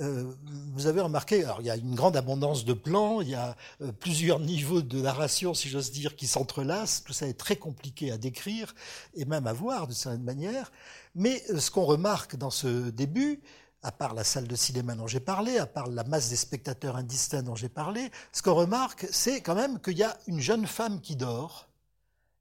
euh, 0.00 0.32
vous 0.74 0.86
avez 0.86 1.00
remarqué, 1.00 1.42
alors 1.42 1.60
il 1.60 1.66
y 1.66 1.70
a 1.70 1.76
une 1.76 1.96
grande 1.96 2.16
abondance 2.16 2.64
de 2.64 2.72
plans, 2.72 3.20
il 3.20 3.30
y 3.30 3.34
a 3.34 3.56
euh, 3.82 3.90
plusieurs 3.90 4.38
niveaux 4.38 4.80
de 4.80 5.00
narration, 5.00 5.54
si 5.54 5.68
j'ose 5.68 5.90
dire, 5.90 6.14
qui 6.14 6.28
s'entrelacent. 6.28 7.02
Tout 7.04 7.12
ça 7.12 7.26
est 7.26 7.36
très 7.36 7.56
compliqué 7.56 8.12
à 8.12 8.18
décrire 8.18 8.74
et 9.14 9.24
même 9.24 9.48
à 9.48 9.52
voir 9.52 9.88
de 9.88 9.92
certaine 9.92 10.22
manière. 10.22 10.70
Mais 11.18 11.42
euh, 11.50 11.58
ce 11.58 11.72
qu'on 11.72 11.84
remarque 11.84 12.36
dans 12.36 12.50
ce 12.50 12.90
début, 12.90 13.40
à 13.82 13.90
part 13.90 14.14
la 14.14 14.22
salle 14.22 14.46
de 14.46 14.54
cinéma 14.54 14.94
dont 14.94 15.08
j'ai 15.08 15.18
parlé, 15.18 15.58
à 15.58 15.66
part 15.66 15.88
la 15.88 16.04
masse 16.04 16.30
des 16.30 16.36
spectateurs 16.36 16.94
indistincts 16.94 17.42
dont 17.42 17.56
j'ai 17.56 17.68
parlé, 17.68 18.12
ce 18.32 18.40
qu'on 18.40 18.54
remarque, 18.54 19.04
c'est 19.10 19.40
quand 19.40 19.56
même 19.56 19.80
qu'il 19.80 19.98
y 19.98 20.04
a 20.04 20.16
une 20.28 20.38
jeune 20.38 20.64
femme 20.64 21.00
qui 21.00 21.16
dort 21.16 21.68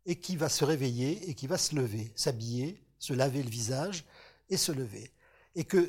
et 0.05 0.19
qui 0.19 0.35
va 0.35 0.47
se 0.47 0.63
réveiller 0.63 1.27
et 1.27 1.33
qui 1.33 1.47
va 1.47 1.57
se 1.57 1.75
lever, 1.75 2.13
s'habiller, 2.15 2.79
se 2.99 3.13
laver 3.13 3.41
le 3.41 3.49
visage 3.49 4.05
et 4.51 4.57
se 4.57 4.71
lever 4.71 5.11
et 5.57 5.63
que 5.63 5.77
euh, 5.77 5.87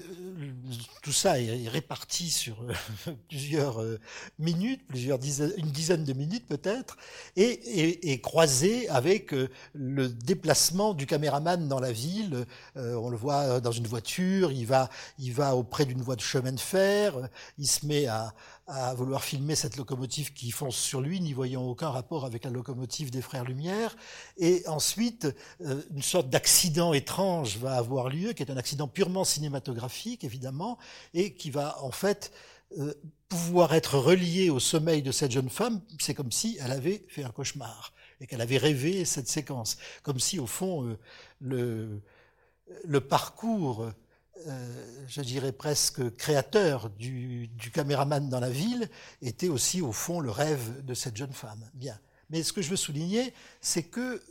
tout 1.03 1.13
ça 1.13 1.39
est 1.39 1.69
réparti 1.69 2.31
sur 2.31 2.57
euh, 2.63 3.13
plusieurs 3.29 3.83
euh, 3.83 4.01
minutes, 4.39 4.81
plusieurs 4.89 5.19
dizaines, 5.19 5.53
une 5.59 5.71
dizaine 5.71 6.05
de 6.05 6.13
minutes 6.15 6.47
peut-être, 6.49 6.97
et, 7.37 8.11
et, 8.13 8.21
croisé 8.21 8.89
avec 8.89 9.35
le 9.75 10.09
déplacement 10.09 10.95
du 10.95 11.07
caméraman 11.07 11.69
dans 11.69 11.81
la 11.81 11.93
ville. 11.93 12.47
on 12.77 13.11
le 13.11 13.17
voit 13.17 13.61
dans 13.61 13.73
une 13.73 13.87
voiture, 13.87 14.51
il 14.51 14.67
va, 14.67 14.89
il 15.19 15.33
va 15.33 15.55
auprès 15.55 15.85
d'une 15.85 16.01
voie 16.01 16.17
de 16.17 16.23
chemin 16.23 16.53
de 16.53 16.61
fer, 16.61 17.15
il 17.59 17.67
se 17.67 17.85
met 17.85 18.07
à, 18.07 18.35
à 18.69 18.93
vouloir 18.93 19.25
filmer 19.25 19.55
cette 19.55 19.79
locomotive 19.79 20.35
qui 20.35 20.51
fonce 20.51 20.77
sur 20.77 21.01
lui, 21.01 21.21
n'y 21.21 21.33
voyant 21.33 21.63
aucun 21.63 21.89
rapport 21.89 22.27
avec 22.27 22.45
la 22.45 22.51
locomotive 22.51 23.11
des 23.11 23.23
Frères 23.23 23.45
Lumière. 23.45 23.97
Et 24.37 24.63
ensuite, 24.67 25.27
euh, 25.63 25.83
une 25.91 26.03
sorte 26.03 26.29
d'accident 26.29 26.93
étrange 26.93 27.57
va 27.57 27.77
avoir 27.77 28.11
lieu, 28.11 28.35
qui 28.35 28.43
est 28.43 28.51
un 28.51 28.59
accident 28.59 28.87
purement 28.87 29.25
cinématographique, 29.25 30.23
évidemment, 30.23 30.77
et 31.15 31.35
qui 31.35 31.51
va 31.51 31.83
en 31.83 31.91
fait 31.91 32.31
euh, 32.79 32.93
pouvoir 33.31 33.73
être 33.73 33.97
relié 33.99 34.51
au 34.51 34.61
sommeil 34.61 35.01
de 35.01 35.13
cette 35.13 35.33
jeune 35.33 35.49
femme. 35.49 35.81
C'est 35.99 36.15
comme 36.15 36.31
si 36.31 36.59
elle 36.61 36.73
avait 36.73 37.07
fait 37.09 37.25
un 37.25 37.31
cauchemar 37.31 37.95
et 38.21 38.27
qu'elle 38.27 38.43
avait 38.43 38.59
rêvé 38.59 39.07
cette 39.07 39.29
séquence, 39.29 39.79
comme 40.03 40.21
si 40.21 40.39
au 40.39 40.47
fond 40.47 40.85
euh, 40.85 40.99
le, 41.41 42.03
le 42.85 43.01
parcours 43.01 43.89
euh, 44.47 45.05
je 45.09 45.21
dirais 45.21 45.53
presque 45.53 46.15
créateur 46.17 46.91
du, 46.91 47.51
caméraman 47.73 48.29
dans 48.29 48.41
la 48.41 48.51
ville, 48.51 48.89
était 49.21 49.49
aussi 49.49 49.81
au 49.81 49.93
fond 49.93 50.21
le 50.21 50.31
rêve 50.31 50.85
de 50.85 50.95
cette 50.95 51.17
jeune 51.17 51.33
femme. 51.33 51.69
Bien. 51.75 51.99
Mais 52.31 52.43
ce 52.43 52.53
que 52.53 52.63
je 52.63 52.71
veux 52.71 52.77
souligner, 52.77 53.33
c'est 53.61 53.83
que 53.83 54.23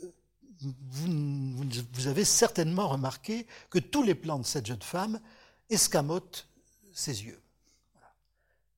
vous, 0.60 2.06
avez 2.06 2.24
certainement 2.24 2.88
remarqué 2.88 3.46
que 3.70 3.78
tous 3.78 4.02
les 4.02 4.14
plans 4.14 4.38
de 4.38 4.46
cette 4.46 4.66
jeune 4.66 4.82
femme 4.82 5.20
escamotent 5.68 6.48
ses 6.92 7.24
yeux. 7.24 7.40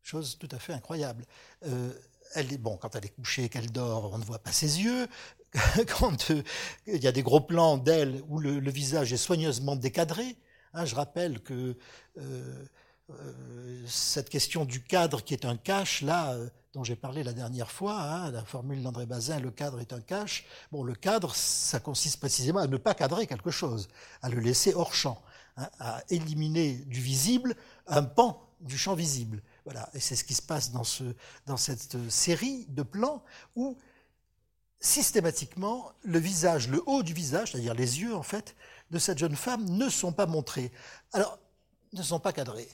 Chose 0.02 0.36
tout 0.38 0.48
à 0.50 0.58
fait 0.58 0.72
incroyable. 0.72 1.24
Euh, 1.64 1.92
elle 2.34 2.52
est, 2.52 2.58
bon, 2.58 2.76
quand 2.76 2.96
elle 2.96 3.04
est 3.04 3.14
couchée, 3.14 3.48
qu'elle 3.48 3.70
dort, 3.70 4.12
on 4.12 4.18
ne 4.18 4.24
voit 4.24 4.40
pas 4.40 4.52
ses 4.52 4.80
yeux. 4.80 5.06
quand 5.98 6.30
euh, 6.30 6.42
il 6.86 7.02
y 7.02 7.06
a 7.06 7.12
des 7.12 7.22
gros 7.22 7.40
plans 7.40 7.78
d'elle 7.78 8.22
où 8.28 8.40
le 8.40 8.70
visage 8.70 9.12
est 9.12 9.16
soigneusement 9.16 9.76
décadré, 9.76 10.36
Hein, 10.72 10.84
je 10.84 10.94
rappelle 10.94 11.40
que 11.40 11.76
euh, 12.18 12.64
euh, 13.10 13.82
cette 13.86 14.28
question 14.28 14.64
du 14.64 14.82
cadre 14.82 15.22
qui 15.22 15.34
est 15.34 15.44
un 15.44 15.56
cache, 15.56 16.02
là, 16.02 16.32
euh, 16.32 16.48
dont 16.74 16.84
j'ai 16.84 16.96
parlé 16.96 17.24
la 17.24 17.32
dernière 17.32 17.70
fois, 17.70 18.00
hein, 18.00 18.30
la 18.30 18.44
formule 18.44 18.82
d'André 18.82 19.06
Bazin, 19.06 19.40
le 19.40 19.50
cadre 19.50 19.80
est 19.80 19.92
un 19.92 20.00
cache. 20.00 20.46
Bon, 20.70 20.84
le 20.84 20.94
cadre, 20.94 21.34
ça 21.34 21.80
consiste 21.80 22.20
précisément 22.20 22.60
à 22.60 22.68
ne 22.68 22.76
pas 22.76 22.94
cadrer 22.94 23.26
quelque 23.26 23.50
chose, 23.50 23.88
à 24.22 24.28
le 24.28 24.38
laisser 24.38 24.74
hors 24.74 24.94
champ, 24.94 25.20
hein, 25.56 25.68
à 25.80 26.02
éliminer 26.08 26.74
du 26.86 27.00
visible 27.00 27.56
un 27.88 28.04
pan 28.04 28.46
du 28.60 28.78
champ 28.78 28.94
visible. 28.94 29.42
Voilà, 29.64 29.88
et 29.94 30.00
c'est 30.00 30.16
ce 30.16 30.24
qui 30.24 30.34
se 30.34 30.42
passe 30.42 30.70
dans, 30.70 30.84
ce, 30.84 31.02
dans 31.46 31.56
cette 31.56 31.96
série 32.10 32.66
de 32.68 32.82
plans 32.82 33.24
où 33.56 33.76
systématiquement 34.80 35.92
le 36.02 36.18
visage, 36.18 36.68
le 36.68 36.82
haut 36.86 37.02
du 37.02 37.12
visage, 37.12 37.52
c'est-à-dire 37.52 37.74
les 37.74 38.00
yeux 38.00 38.14
en 38.14 38.22
fait, 38.22 38.56
de 38.90 38.98
cette 38.98 39.18
jeune 39.18 39.36
femme 39.36 39.64
ne 39.68 39.88
sont 39.88 40.12
pas 40.12 40.26
montrés. 40.26 40.72
Alors, 41.12 41.38
ne 41.92 42.02
sont 42.02 42.20
pas 42.20 42.32
cadrés. 42.32 42.68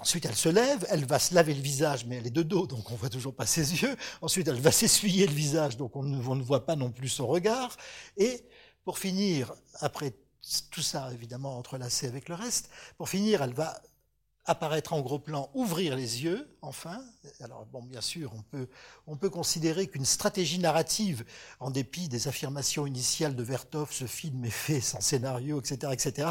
ensuite, 0.00 0.26
elle 0.26 0.36
se 0.36 0.48
lève, 0.48 0.86
elle 0.90 1.04
va 1.04 1.18
se 1.18 1.34
laver 1.34 1.54
le 1.54 1.60
visage, 1.60 2.04
mais 2.06 2.16
elle 2.16 2.26
est 2.26 2.30
de 2.30 2.42
dos, 2.42 2.66
donc 2.66 2.90
on 2.90 2.94
voit 2.94 3.08
toujours 3.08 3.34
pas 3.34 3.46
ses 3.46 3.82
yeux. 3.82 3.96
Ensuite, 4.20 4.48
elle 4.48 4.60
va 4.60 4.72
s'essuyer 4.72 5.26
le 5.26 5.32
visage, 5.32 5.76
donc 5.76 5.96
on 5.96 6.02
ne 6.02 6.42
voit 6.42 6.66
pas 6.66 6.76
non 6.76 6.90
plus 6.90 7.08
son 7.08 7.26
regard. 7.26 7.76
Et 8.16 8.44
pour 8.84 8.98
finir, 8.98 9.54
après 9.80 10.14
tout 10.70 10.82
ça 10.82 11.08
évidemment 11.12 11.56
entrelacé 11.56 12.06
avec 12.06 12.28
le 12.28 12.34
reste, 12.34 12.68
pour 12.96 13.08
finir, 13.08 13.42
elle 13.42 13.54
va 13.54 13.80
apparaître 14.44 14.92
en 14.92 15.00
gros 15.00 15.20
plan, 15.20 15.50
ouvrir 15.54 15.94
les 15.94 16.24
yeux, 16.24 16.48
enfin. 16.62 17.00
Alors, 17.40 17.66
bon, 17.66 17.82
bien 17.82 18.00
sûr, 18.00 18.32
on 18.34 18.42
peut, 18.42 18.68
on 19.06 19.16
peut 19.16 19.30
considérer 19.30 19.86
qu'une 19.86 20.04
stratégie 20.04 20.58
narrative, 20.58 21.24
en 21.60 21.70
dépit 21.70 22.08
des 22.08 22.26
affirmations 22.26 22.86
initiales 22.86 23.36
de 23.36 23.42
Vertov, 23.42 23.92
ce 23.92 24.06
film 24.06 24.44
est 24.44 24.50
fait 24.50 24.80
sans 24.80 25.00
scénario, 25.00 25.60
etc., 25.60 25.92
etc. 25.92 26.28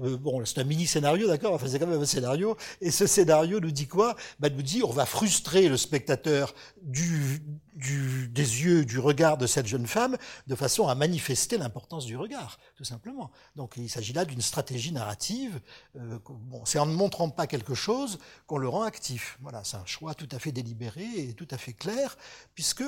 Euh, 0.00 0.18
bon, 0.18 0.44
c'est 0.44 0.58
un 0.58 0.64
mini-scénario, 0.64 1.26
d'accord, 1.26 1.54
enfin, 1.54 1.66
c'est 1.68 1.78
quand 1.78 1.86
même 1.86 2.02
un 2.02 2.06
scénario. 2.06 2.56
Et 2.82 2.90
ce 2.90 3.06
scénario 3.06 3.60
nous 3.60 3.70
dit 3.70 3.88
quoi? 3.88 4.14
Bah, 4.38 4.50
Nous 4.50 4.62
dit, 4.62 4.82
on 4.82 4.92
va 4.92 5.06
frustrer 5.06 5.68
le 5.68 5.78
spectateur 5.78 6.54
du, 6.82 7.42
du, 7.74 8.28
des 8.28 8.62
yeux, 8.62 8.84
du 8.84 8.98
regard 8.98 9.36
de 9.36 9.46
cette 9.46 9.66
jeune 9.66 9.86
femme, 9.86 10.16
de 10.46 10.54
façon 10.54 10.88
à 10.88 10.94
manifester 10.94 11.58
l'importance 11.58 12.06
du 12.06 12.16
regard, 12.16 12.58
tout 12.76 12.84
simplement. 12.84 13.30
Donc, 13.56 13.74
il 13.76 13.90
s'agit 13.90 14.12
là 14.12 14.24
d'une 14.24 14.40
stratégie 14.40 14.92
narrative. 14.92 15.60
Euh, 15.96 16.18
bon, 16.28 16.64
c'est 16.64 16.78
en 16.78 16.86
ne 16.86 16.94
montrant 16.94 17.30
pas 17.30 17.46
quelque 17.46 17.74
chose 17.74 18.18
qu'on 18.46 18.58
le 18.58 18.68
rend 18.68 18.82
actif. 18.82 19.38
Voilà, 19.42 19.64
c'est 19.64 19.76
un 19.76 19.86
choix 19.86 20.14
tout 20.14 20.28
à 20.30 20.38
fait 20.38 20.52
délibéré 20.52 21.06
et 21.16 21.34
tout 21.34 21.48
à 21.50 21.58
fait 21.58 21.72
clair, 21.72 22.16
puisque 22.54 22.84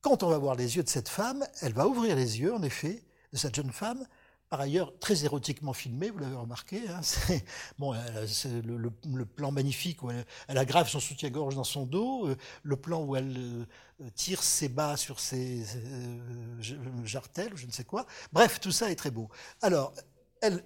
quand 0.00 0.22
on 0.22 0.28
va 0.28 0.38
voir 0.38 0.54
les 0.54 0.76
yeux 0.76 0.82
de 0.82 0.88
cette 0.88 1.08
femme, 1.08 1.44
elle 1.62 1.72
va 1.72 1.86
ouvrir 1.86 2.16
les 2.16 2.40
yeux, 2.40 2.54
en 2.54 2.62
effet, 2.62 3.02
de 3.32 3.38
cette 3.38 3.54
jeune 3.54 3.72
femme, 3.72 4.06
par 4.48 4.60
ailleurs 4.60 4.92
très 4.98 5.24
érotiquement 5.24 5.72
filmé, 5.72 6.10
vous 6.10 6.18
l'avez 6.18 6.36
remarqué. 6.36 6.82
Hein, 6.88 7.00
c'est 7.02 7.44
bon, 7.78 7.94
le, 7.94 9.24
plan 9.24 9.50
magnifique 9.50 10.02
où 10.02 10.10
elle, 10.10 10.24
elle 10.48 10.58
aggrave 10.58 10.88
son 10.88 11.00
soutien-gorge 11.00 11.54
dans 11.54 11.64
son 11.64 11.84
dos, 11.84 12.28
euh, 12.28 12.36
le 12.62 12.76
plan 12.76 13.02
où 13.02 13.16
elle 13.16 13.36
euh, 13.36 14.10
tire 14.14 14.42
ses 14.42 14.68
bas 14.68 14.96
sur 14.96 15.20
ses 15.20 15.64
euh, 15.76 16.62
jartelles 17.04 17.52
ou 17.54 17.56
je 17.56 17.66
ne 17.66 17.72
sais 17.72 17.84
quoi. 17.84 18.06
Bref, 18.32 18.60
tout 18.60 18.72
ça 18.72 18.90
est 18.90 18.96
très 18.96 19.10
beau. 19.10 19.28
Alors, 19.62 19.92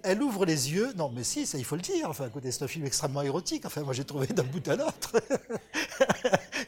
elle, 0.03 0.21
ouvre 0.21 0.45
les 0.45 0.71
yeux. 0.71 0.93
Non, 0.95 1.09
mais 1.09 1.23
si, 1.23 1.45
ça, 1.45 1.57
il 1.57 1.65
faut 1.65 1.75
le 1.75 1.81
dire. 1.81 2.09
Enfin, 2.09 2.27
écoutez, 2.27 2.51
c'est 2.51 2.63
un 2.63 2.67
film 2.67 2.85
extrêmement 2.85 3.21
érotique. 3.21 3.65
Enfin, 3.65 3.81
moi, 3.81 3.93
j'ai 3.93 4.03
trouvé 4.03 4.27
d'un 4.27 4.43
bout 4.43 4.67
à 4.67 4.75
l'autre. 4.75 5.13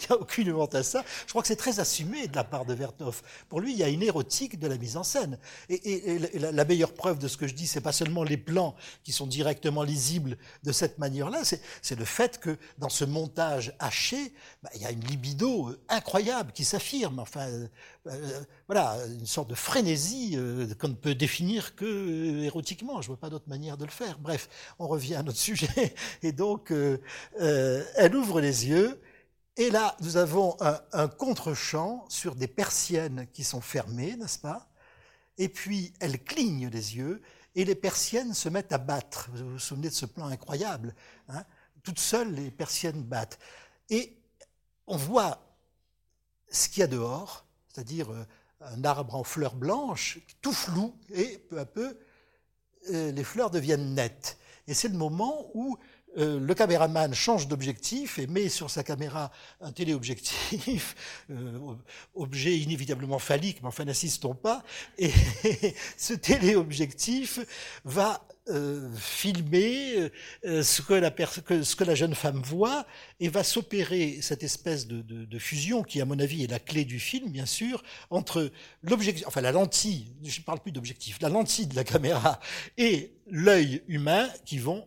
il 0.04 0.12
n'y 0.12 0.18
a 0.18 0.22
aucune 0.22 0.52
honte 0.54 0.76
à 0.76 0.84
ça. 0.84 1.04
Je 1.26 1.32
crois 1.32 1.42
que 1.42 1.48
c'est 1.48 1.56
très 1.56 1.80
assumé 1.80 2.28
de 2.28 2.36
la 2.36 2.44
part 2.44 2.66
de 2.66 2.74
Vertov. 2.74 3.22
Pour 3.50 3.62
lui, 3.62 3.74
il 3.74 3.78
y 3.78 3.84
a 3.84 3.90
une 3.90 4.04
érotique 4.04 4.60
de 4.60 4.68
la 4.68 4.78
mise 4.78 4.98
en 4.98 5.04
scène. 5.04 5.38
Et, 5.70 6.20
la, 6.40 6.66
meilleure 6.66 6.94
preuve 6.94 7.20
de 7.20 7.28
ce 7.28 7.38
que 7.38 7.48
je 7.48 7.54
dis, 7.54 7.68
c'est 7.68 7.82
pas 7.82 7.92
seulement 7.92 8.24
les 8.24 8.38
plans 8.38 8.76
qui 9.04 9.12
sont 9.12 9.28
directement 9.28 9.84
lisibles 9.84 10.38
de 10.64 10.72
cette 10.72 10.98
manière-là, 10.98 11.44
c'est 11.44 11.98
le 11.98 12.06
fait 12.06 12.40
que 12.40 12.58
dans 12.78 12.90
ce 12.90 13.06
montage 13.06 13.76
haché, 13.80 14.34
bah, 14.62 14.70
il 14.76 14.82
y 14.82 14.86
a 14.86 14.92
une 14.92 15.04
libido 15.04 15.70
euh, 15.70 15.80
incroyable 15.90 16.52
qui 16.54 16.64
s'affirme. 16.64 17.20
Enfin, 17.20 17.48
euh, 17.48 17.68
euh, 18.08 18.42
voilà, 18.68 18.98
une 19.08 19.26
sorte 19.26 19.50
de 19.50 19.56
frénésie 19.56 20.38
qu'on 20.80 20.90
ne 20.90 20.94
peut 20.94 21.16
définir 21.16 21.76
que 21.76 22.44
érotiquement. 22.44 23.02
Je 23.02 23.08
vois 23.08 23.18
pas 23.18 23.30
d'autre 23.30 23.48
manière 23.48 23.78
de 23.78 23.86
le 23.86 23.92
faire. 23.92 24.20
Bref, 24.20 24.50
on 24.80 24.88
revient 24.88 25.16
à 25.16 25.24
notre 25.24 25.38
sujet. 25.50 25.96
Et 26.22 26.32
donc, 26.32 26.74
elle 27.40 28.16
ouvre 28.16 28.42
les 28.42 28.68
yeux 28.68 29.00
et 29.56 29.70
là, 29.70 29.96
nous 30.02 30.18
avons 30.18 30.58
un, 30.60 31.08
contre-champ 31.08 32.06
sur 32.10 32.36
des 32.36 32.48
persiennes 32.48 33.28
qui 33.34 33.44
sont 33.44 33.62
fermées, 33.62 34.16
n'est-ce 34.16 34.40
pas? 34.40 34.68
Et 35.38 35.50
puis, 35.50 35.94
elles 36.00 36.24
clignent 36.24 36.70
les 36.70 36.96
yeux 36.96 37.22
et 37.56 37.66
les 37.66 37.76
persiennes 37.76 38.34
se 38.34 38.50
mettent 38.50 38.72
à 38.74 38.80
battre. 38.80 39.30
Vous 39.34 39.52
vous 39.52 39.60
souvenez 39.60 39.90
de 39.90 39.94
ce 39.94 40.06
plan 40.06 40.26
incroyable 40.26 40.96
hein? 41.30 41.44
Toutes 41.84 42.00
seules, 42.00 42.34
les 42.34 42.50
persiennes 42.50 43.04
battent. 43.04 43.38
Et 43.90 44.18
on 44.88 44.96
voit 44.96 45.40
ce 46.50 46.70
qu'il 46.70 46.80
y 46.80 46.84
a 46.84 46.88
dehors, 46.88 47.46
c'est-à-dire 47.68 48.12
euh, 48.12 48.26
un 48.62 48.84
arbre 48.86 49.16
en 49.16 49.24
fleurs 49.24 49.56
blanches, 49.56 50.20
tout 50.42 50.54
flou, 50.54 50.96
et 51.14 51.38
peu 51.38 51.60
à 51.60 51.66
peu, 51.66 52.00
euh, 52.92 53.12
les 53.12 53.24
fleurs 53.24 53.50
deviennent 53.50 53.94
nettes. 53.94 54.38
Et 54.68 54.74
c'est 54.74 54.88
le 54.88 54.98
moment 54.98 55.52
où 55.54 55.78
euh, 56.18 56.40
le 56.40 56.54
caméraman 56.54 57.14
change 57.14 57.48
d'objectif 57.48 58.20
et 58.20 58.28
met 58.28 58.50
sur 58.50 58.70
sa 58.70 58.84
caméra 58.84 59.32
un 59.62 59.72
téléobjectif, 59.72 60.96
euh, 61.32 61.76
objet 62.16 62.58
inévitablement 62.58 63.20
phallique, 63.20 63.60
mais 63.62 63.68
enfin 63.68 63.86
n'insistons 63.86 64.36
pas, 64.36 64.64
et 64.98 65.12
ce 65.98 66.14
téléobjectif 66.14 67.40
va 67.84 68.26
euh, 68.50 68.90
filmer 68.98 70.12
euh, 70.44 70.64
ce, 70.64 70.82
que 70.82 70.94
la 70.94 71.14
ce, 71.64 71.76
que 71.78 71.84
la 71.86 71.96
jeune 71.96 72.14
femme 72.14 72.42
voit 72.42 72.86
et 73.22 73.30
va 73.30 73.42
s'opérer 73.42 74.20
cette 74.22 74.44
espèce 74.44 74.86
de, 74.86 75.02
de, 75.02 75.24
de, 75.24 75.40
fusion 75.40 75.82
qui, 75.82 76.02
à 76.02 76.06
mon 76.06 76.20
avis, 76.20 76.44
est 76.44 76.52
la 76.52 76.60
clé 76.60 76.84
du 76.84 77.00
film, 77.00 77.32
bien 77.32 77.46
sûr, 77.46 77.82
entre 78.10 78.52
l'objectif, 78.82 79.26
enfin 79.28 79.40
la 79.40 79.54
lentille, 79.54 80.14
je 80.22 80.42
ne 80.42 80.44
parle 80.44 80.60
plus 80.60 80.74
d'objectif, 80.74 81.20
la 81.22 81.30
lentille 81.30 81.68
de 81.68 81.76
la 81.78 81.86
caméra 81.86 82.42
et 82.78 83.14
l'œil 83.28 83.82
humain 83.88 84.30
qui 84.44 84.58
vont 84.58 84.86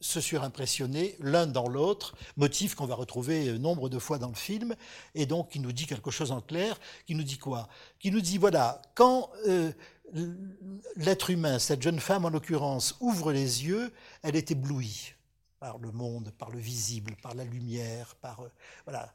se 0.00 0.20
surimpressionner 0.20 1.16
l'un 1.20 1.46
dans 1.46 1.68
l'autre, 1.68 2.16
motif 2.36 2.74
qu'on 2.74 2.86
va 2.86 2.94
retrouver 2.94 3.48
euh, 3.48 3.58
nombre 3.58 3.88
de 3.88 3.98
fois 3.98 4.18
dans 4.18 4.28
le 4.28 4.34
film, 4.34 4.74
et 5.14 5.26
donc 5.26 5.50
qui 5.50 5.60
nous 5.60 5.72
dit 5.72 5.86
quelque 5.86 6.10
chose 6.10 6.32
en 6.32 6.40
clair, 6.40 6.78
qui 7.06 7.14
nous 7.14 7.24
dit 7.24 7.38
quoi? 7.38 7.68
Qui 7.98 8.10
nous 8.10 8.20
dit, 8.20 8.38
voilà, 8.38 8.80
quand 8.94 9.30
euh, 9.46 9.72
l'être 10.96 11.30
humain, 11.30 11.58
cette 11.58 11.82
jeune 11.82 12.00
femme 12.00 12.24
en 12.24 12.30
l'occurrence, 12.30 12.96
ouvre 13.00 13.32
les 13.32 13.64
yeux, 13.64 13.92
elle 14.22 14.36
est 14.36 14.50
éblouie 14.50 15.14
par 15.60 15.78
le 15.78 15.90
monde, 15.90 16.32
par 16.38 16.50
le 16.50 16.58
visible, 16.58 17.16
par 17.22 17.34
la 17.34 17.44
lumière, 17.44 18.14
par 18.16 18.40
euh, 18.40 18.52
voilà. 18.84 19.12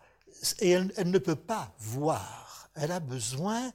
Et 0.59 0.71
elle, 0.71 0.91
ne 1.11 1.17
peut 1.19 1.35
pas 1.35 1.73
voir. 1.79 2.69
Elle 2.75 2.91
a 2.91 2.99
besoin 2.99 3.71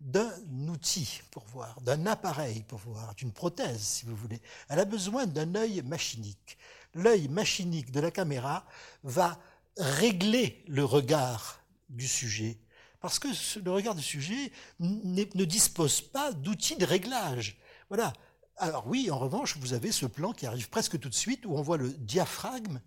d'un 0.00 0.32
outil 0.68 1.20
pour 1.30 1.44
voir, 1.44 1.80
d'un 1.82 2.06
appareil 2.06 2.62
pour 2.62 2.78
voir, 2.78 3.14
d'une 3.14 3.32
prothèse 3.32 3.80
si 3.80 4.06
vous 4.06 4.16
voulez. 4.16 4.40
Elle 4.68 4.78
a 4.80 4.84
besoin 4.84 5.26
d'un 5.26 5.54
œil 5.54 5.82
machinique. 5.82 6.58
L'œil 6.94 7.28
machinique 7.28 7.92
de 7.92 8.00
la 8.00 8.10
caméra 8.10 8.66
va 9.04 9.38
régler 9.76 10.64
le 10.66 10.84
regard 10.84 11.62
du 11.88 12.08
sujet 12.08 12.58
parce 13.00 13.18
que 13.18 13.28
le 13.64 13.72
regard 13.72 13.94
du 13.94 14.02
sujet 14.02 14.52
ne 14.78 15.44
dispose 15.44 16.02
pas 16.02 16.32
d'outils 16.32 16.76
de 16.76 16.84
réglage. 16.84 17.58
Voilà. 17.88 18.12
Alors 18.56 18.86
oui, 18.86 19.10
en 19.10 19.18
revanche, 19.18 19.56
vous 19.56 19.72
avez 19.72 19.90
ce 19.90 20.04
plan 20.04 20.32
qui 20.32 20.46
arrive 20.46 20.68
presque 20.68 20.98
tout 21.00 21.08
de 21.08 21.14
suite 21.14 21.46
où 21.46 21.56
on 21.56 21.62
voit 21.62 21.78
le 21.78 21.90
diaphragme 21.94 22.80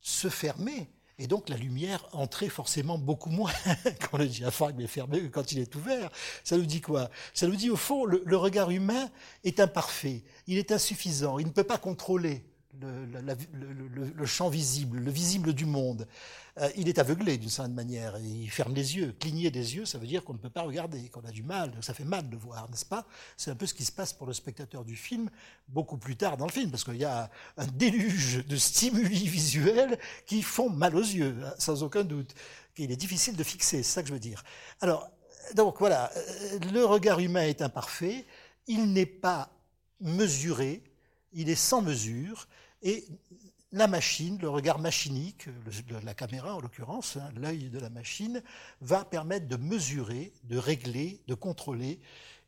se 0.00 0.28
fermer 0.28 0.90
et 1.18 1.26
donc 1.26 1.48
la 1.48 1.56
lumière 1.56 2.06
entrer 2.12 2.48
forcément 2.48 2.98
beaucoup 2.98 3.30
moins 3.30 3.52
quand 4.10 4.18
le 4.18 4.26
diaphragme 4.26 4.80
est 4.80 4.86
fermé 4.86 5.20
que 5.20 5.26
quand 5.26 5.52
il 5.52 5.58
est 5.58 5.74
ouvert. 5.76 6.10
Ça 6.44 6.56
nous 6.56 6.66
dit 6.66 6.80
quoi? 6.80 7.10
Ça 7.34 7.46
nous 7.46 7.56
dit 7.56 7.70
au 7.70 7.76
fond, 7.76 8.04
le, 8.04 8.36
regard 8.36 8.70
humain 8.70 9.10
est 9.44 9.60
imparfait, 9.60 10.24
il 10.46 10.58
est 10.58 10.72
insuffisant, 10.72 11.38
il 11.38 11.46
ne 11.46 11.52
peut 11.52 11.64
pas 11.64 11.78
contrôler 11.78 12.44
le, 12.82 14.26
champ 14.26 14.48
visible, 14.48 14.98
le 14.98 15.10
visible 15.10 15.52
du 15.52 15.64
monde. 15.66 16.06
Euh, 16.60 16.68
il 16.76 16.88
est 16.88 16.98
aveuglé 16.98 17.38
d'une 17.38 17.48
certaine 17.48 17.74
manière, 17.74 18.18
il 18.18 18.50
ferme 18.50 18.74
les 18.74 18.96
yeux. 18.96 19.14
Cligner 19.18 19.50
des 19.50 19.76
yeux, 19.76 19.86
ça 19.86 19.98
veut 19.98 20.06
dire 20.06 20.22
qu'on 20.22 20.34
ne 20.34 20.38
peut 20.38 20.50
pas 20.50 20.62
regarder, 20.62 21.08
qu'on 21.08 21.24
a 21.24 21.30
du 21.30 21.42
mal, 21.42 21.72
ça 21.80 21.94
fait 21.94 22.04
mal 22.04 22.28
de 22.28 22.36
voir, 22.36 22.68
n'est-ce 22.70 22.84
pas? 22.84 23.06
C'est 23.36 23.50
un 23.50 23.54
peu 23.54 23.66
ce 23.66 23.74
qui 23.74 23.84
se 23.84 23.92
passe 23.92 24.12
pour 24.12 24.26
le 24.26 24.32
spectateur 24.32 24.84
du 24.84 24.96
film, 24.96 25.30
beaucoup 25.68 25.96
plus 25.96 26.16
tard 26.16 26.36
dans 26.36 26.46
le 26.46 26.52
film, 26.52 26.70
parce 26.70 26.84
qu'il 26.84 26.96
y 26.96 27.04
a 27.04 27.30
un 27.56 27.66
déluge 27.66 28.46
de 28.46 28.56
stimuli 28.56 29.26
visuels 29.28 29.98
qui 30.26 30.42
font 30.42 30.68
mal 30.68 30.94
aux 30.94 31.00
yeux, 31.00 31.36
hein, 31.44 31.54
sans 31.58 31.82
aucun 31.82 32.04
doute, 32.04 32.34
qu'il 32.74 32.90
est 32.90 32.96
difficile 32.96 33.36
de 33.36 33.44
fixer, 33.44 33.78
c'est 33.78 33.94
ça 33.94 34.02
que 34.02 34.08
je 34.08 34.14
veux 34.14 34.20
dire. 34.20 34.44
Alors, 34.80 35.10
donc 35.54 35.78
voilà, 35.78 36.10
euh, 36.16 36.58
le 36.72 36.84
regard 36.84 37.18
humain 37.18 37.42
est 37.42 37.62
imparfait, 37.62 38.24
il 38.66 38.92
n'est 38.92 39.06
pas 39.06 39.50
mesuré, 40.00 40.82
il 41.32 41.48
est 41.48 41.54
sans 41.54 41.82
mesure, 41.82 42.48
et 42.82 43.06
la 43.72 43.88
machine, 43.88 44.38
le 44.40 44.50
regard 44.50 44.78
machinique, 44.78 45.46
la 46.04 46.14
caméra 46.14 46.54
en 46.54 46.60
l'occurrence, 46.60 47.16
hein, 47.16 47.30
l'œil 47.36 47.70
de 47.70 47.78
la 47.78 47.88
machine, 47.88 48.42
va 48.82 49.04
permettre 49.04 49.48
de 49.48 49.56
mesurer, 49.56 50.32
de 50.44 50.58
régler, 50.58 51.20
de 51.26 51.34
contrôler 51.34 52.00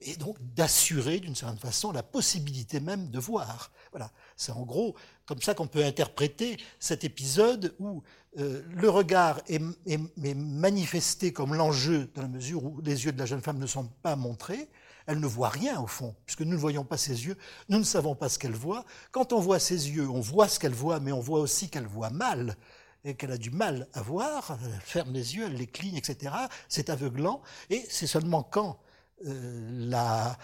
et 0.02 0.16
donc 0.16 0.36
d'assurer 0.54 1.20
d'une 1.20 1.34
certaine 1.34 1.58
façon 1.58 1.92
la 1.92 2.02
possibilité 2.02 2.78
même 2.78 3.10
de 3.10 3.18
voir. 3.18 3.72
Voilà, 3.90 4.10
c'est 4.36 4.52
en 4.52 4.62
gros 4.62 4.94
comme 5.24 5.40
ça 5.40 5.54
qu'on 5.54 5.66
peut 5.66 5.84
interpréter 5.84 6.58
cet 6.78 7.04
épisode 7.04 7.74
où 7.78 8.02
euh, 8.38 8.62
le 8.70 8.90
regard 8.90 9.40
est, 9.48 9.62
est 9.86 10.34
manifesté 10.34 11.32
comme 11.32 11.54
l'enjeu 11.54 12.10
dans 12.14 12.22
la 12.22 12.28
mesure 12.28 12.64
où 12.64 12.80
les 12.82 13.06
yeux 13.06 13.12
de 13.12 13.18
la 13.18 13.26
jeune 13.26 13.40
femme 13.40 13.58
ne 13.58 13.66
sont 13.66 13.88
pas 14.02 14.16
montrés, 14.16 14.68
elle 15.06 15.20
ne 15.20 15.26
voit 15.26 15.48
rien 15.48 15.80
au 15.80 15.86
fond, 15.86 16.14
puisque 16.26 16.40
nous 16.40 16.52
ne 16.52 16.56
voyons 16.56 16.84
pas 16.84 16.96
ses 16.96 17.26
yeux, 17.26 17.36
nous 17.68 17.78
ne 17.78 17.84
savons 17.84 18.14
pas 18.14 18.28
ce 18.28 18.38
qu'elle 18.38 18.54
voit. 18.54 18.84
Quand 19.12 19.32
on 19.32 19.40
voit 19.40 19.58
ses 19.58 19.90
yeux, 19.90 20.08
on 20.08 20.20
voit 20.20 20.48
ce 20.48 20.58
qu'elle 20.58 20.74
voit, 20.74 21.00
mais 21.00 21.12
on 21.12 21.20
voit 21.20 21.40
aussi 21.40 21.68
qu'elle 21.68 21.86
voit 21.86 22.10
mal 22.10 22.56
et 23.04 23.14
qu'elle 23.14 23.32
a 23.32 23.36
du 23.36 23.50
mal 23.50 23.86
à 23.92 24.02
voir, 24.02 24.58
elle 24.64 24.80
ferme 24.80 25.12
les 25.12 25.36
yeux, 25.36 25.44
elle 25.46 25.56
les 25.56 25.66
cligne, 25.66 25.96
etc. 25.96 26.34
C'est 26.68 26.88
aveuglant, 26.88 27.42
et 27.68 27.84
c'est 27.90 28.06
seulement 28.06 28.42
quand 28.42 28.78
euh, 29.26 29.88
la, 29.88 30.36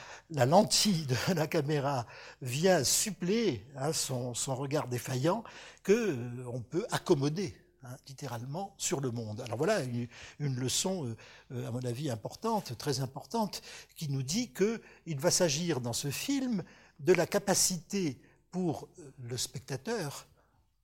lentille 0.46 1.07
de 1.07 1.35
la 1.35 1.46
caméra 1.46 2.07
vient 2.40 2.85
suppléer 2.85 3.66
hein, 3.77 3.92
son, 3.92 4.33
regard 4.55 4.88
défaillant 4.88 5.42
que 5.83 5.92
euh, 5.92 6.44
on 6.53 6.61
peut 6.61 6.87
accommoder 6.90 7.55
Hein, 7.83 7.97
littéralement, 8.09 8.75
sur 8.77 9.01
le 9.01 9.11
monde. 9.11 9.40
Alors 9.40 9.57
voilà 9.57 9.81
une, 9.81 10.55
leçon, 10.55 11.07
euh, 11.07 11.16
euh, 11.53 11.66
à 11.66 11.71
mon 11.71 11.83
avis, 11.87 12.11
importante, 12.11 12.77
très 12.77 13.01
importante, 13.01 13.62
qui 13.97 14.11
nous 14.11 14.23
dit 14.23 14.53
qu'il 14.53 15.19
va 15.19 15.31
s'agir 15.31 15.81
dans 15.81 15.95
ce 15.95 16.11
film 16.11 16.62
de 16.99 17.14
la 17.14 17.27
capacité 17.27 18.21
pour 18.51 18.87
euh, 18.99 19.12
le 19.23 19.35
spectateur, 19.38 20.27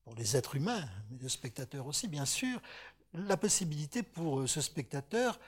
pour 0.05 0.15
les 0.15 0.39
êtres 0.39 0.57
humains, 0.57 0.89
mais 1.11 1.19
le 1.21 1.29
spectateur 1.29 1.87
aussi, 1.87 2.09
bien 2.09 2.25
sûr, 2.25 2.63
la 3.13 3.37
possibilité 3.37 4.03
pour 4.03 4.49
ce 4.49 4.63
spectateur 4.63 5.39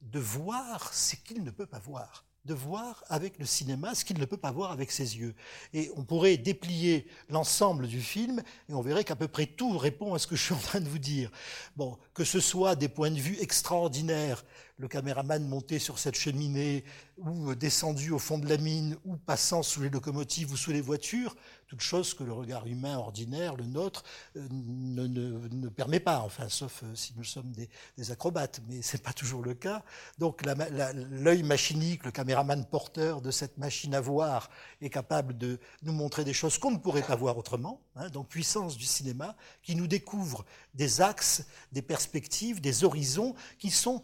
de 0.00 0.18
voir 0.18 0.92
ce 0.92 1.14
qu'il 1.14 1.44
ne 1.44 1.52
peut 1.52 1.66
pas 1.66 1.78
voir 1.78 2.24
de 2.44 2.54
voir 2.54 3.04
avec 3.08 3.38
le 3.38 3.44
cinéma 3.44 3.94
ce 3.94 4.04
qu'il 4.04 4.18
ne 4.18 4.24
peut 4.24 4.36
pas 4.36 4.52
voir 4.52 4.72
avec 4.72 4.90
ses 4.90 5.18
yeux. 5.18 5.34
Et 5.74 5.90
on 5.96 6.04
pourrait 6.04 6.36
déplier 6.36 7.06
l'ensemble 7.28 7.86
du 7.86 8.00
film 8.00 8.42
et 8.68 8.74
on 8.74 8.80
verrait 8.80 9.04
qu'à 9.04 9.16
peu 9.16 9.28
près 9.28 9.46
tout 9.46 9.76
répond 9.76 10.14
à 10.14 10.18
ce 10.18 10.26
que 10.26 10.36
je 10.36 10.44
suis 10.44 10.54
en 10.54 10.58
train 10.58 10.80
de 10.80 10.88
vous 10.88 10.98
dire. 10.98 11.30
Bon, 11.76 11.98
que 12.14 12.24
ce 12.24 12.40
soit 12.40 12.74
des 12.74 12.88
points 12.88 13.10
de 13.10 13.20
vue 13.20 13.36
extraordinaires, 13.40 14.44
le 14.78 14.88
caméraman 14.88 15.46
monté 15.46 15.78
sur 15.78 15.98
cette 15.98 16.16
cheminée 16.16 16.84
ou 17.18 17.54
descendu 17.54 18.12
au 18.12 18.18
fond 18.18 18.38
de 18.38 18.48
la 18.48 18.56
mine 18.56 18.96
ou 19.04 19.16
passant 19.16 19.62
sous 19.62 19.82
les 19.82 19.90
locomotives 19.90 20.52
ou 20.52 20.56
sous 20.56 20.70
les 20.70 20.80
voitures, 20.80 21.36
toute 21.68 21.82
chose 21.82 22.14
que 22.14 22.24
le 22.24 22.32
regard 22.32 22.66
humain 22.66 22.96
ordinaire, 22.96 23.54
le 23.54 23.66
nôtre, 23.66 24.02
euh, 24.36 24.48
ne, 24.50 25.06
ne, 25.06 25.48
ne 25.48 25.68
permet 25.68 26.00
pas, 26.00 26.20
enfin, 26.20 26.48
sauf 26.48 26.82
euh, 26.82 26.94
si 26.94 27.12
nous 27.16 27.24
sommes 27.24 27.52
des, 27.52 28.10
acrobates, 28.10 28.62
mais 28.68 28.80
c'est 28.80 29.02
pas 29.02 29.12
toujours 29.12 29.42
le 29.42 29.52
cas. 29.52 29.84
Donc 30.16 30.42
l'œil 30.44 31.42
machinique, 31.42 32.04
le 32.04 32.10
caméraman 32.10 32.64
porteur 32.64 33.20
de 33.20 33.30
cette 33.30 33.58
machine 33.58 33.94
à 33.94 34.00
voir 34.00 34.48
est 34.80 34.88
capable 34.88 35.36
de 35.36 35.60
nous 35.82 35.92
montrer 35.92 36.24
des 36.24 36.32
choses 36.32 36.56
qu'on 36.56 36.70
ne 36.70 36.78
pourrait 36.78 37.02
pas 37.02 37.16
voir 37.16 37.36
autrement, 37.36 37.82
hein, 37.96 38.08
donc 38.08 38.28
puissance 38.28 38.78
du 38.78 38.86
cinéma, 38.86 39.36
qui 39.62 39.76
nous 39.76 39.86
découvre 39.86 40.46
des 40.72 41.02
axes, 41.02 41.46
des 41.72 41.82
perspectives, 41.82 42.62
des 42.62 42.84
horizons 42.84 43.34
qui 43.58 43.70
sont 43.70 44.02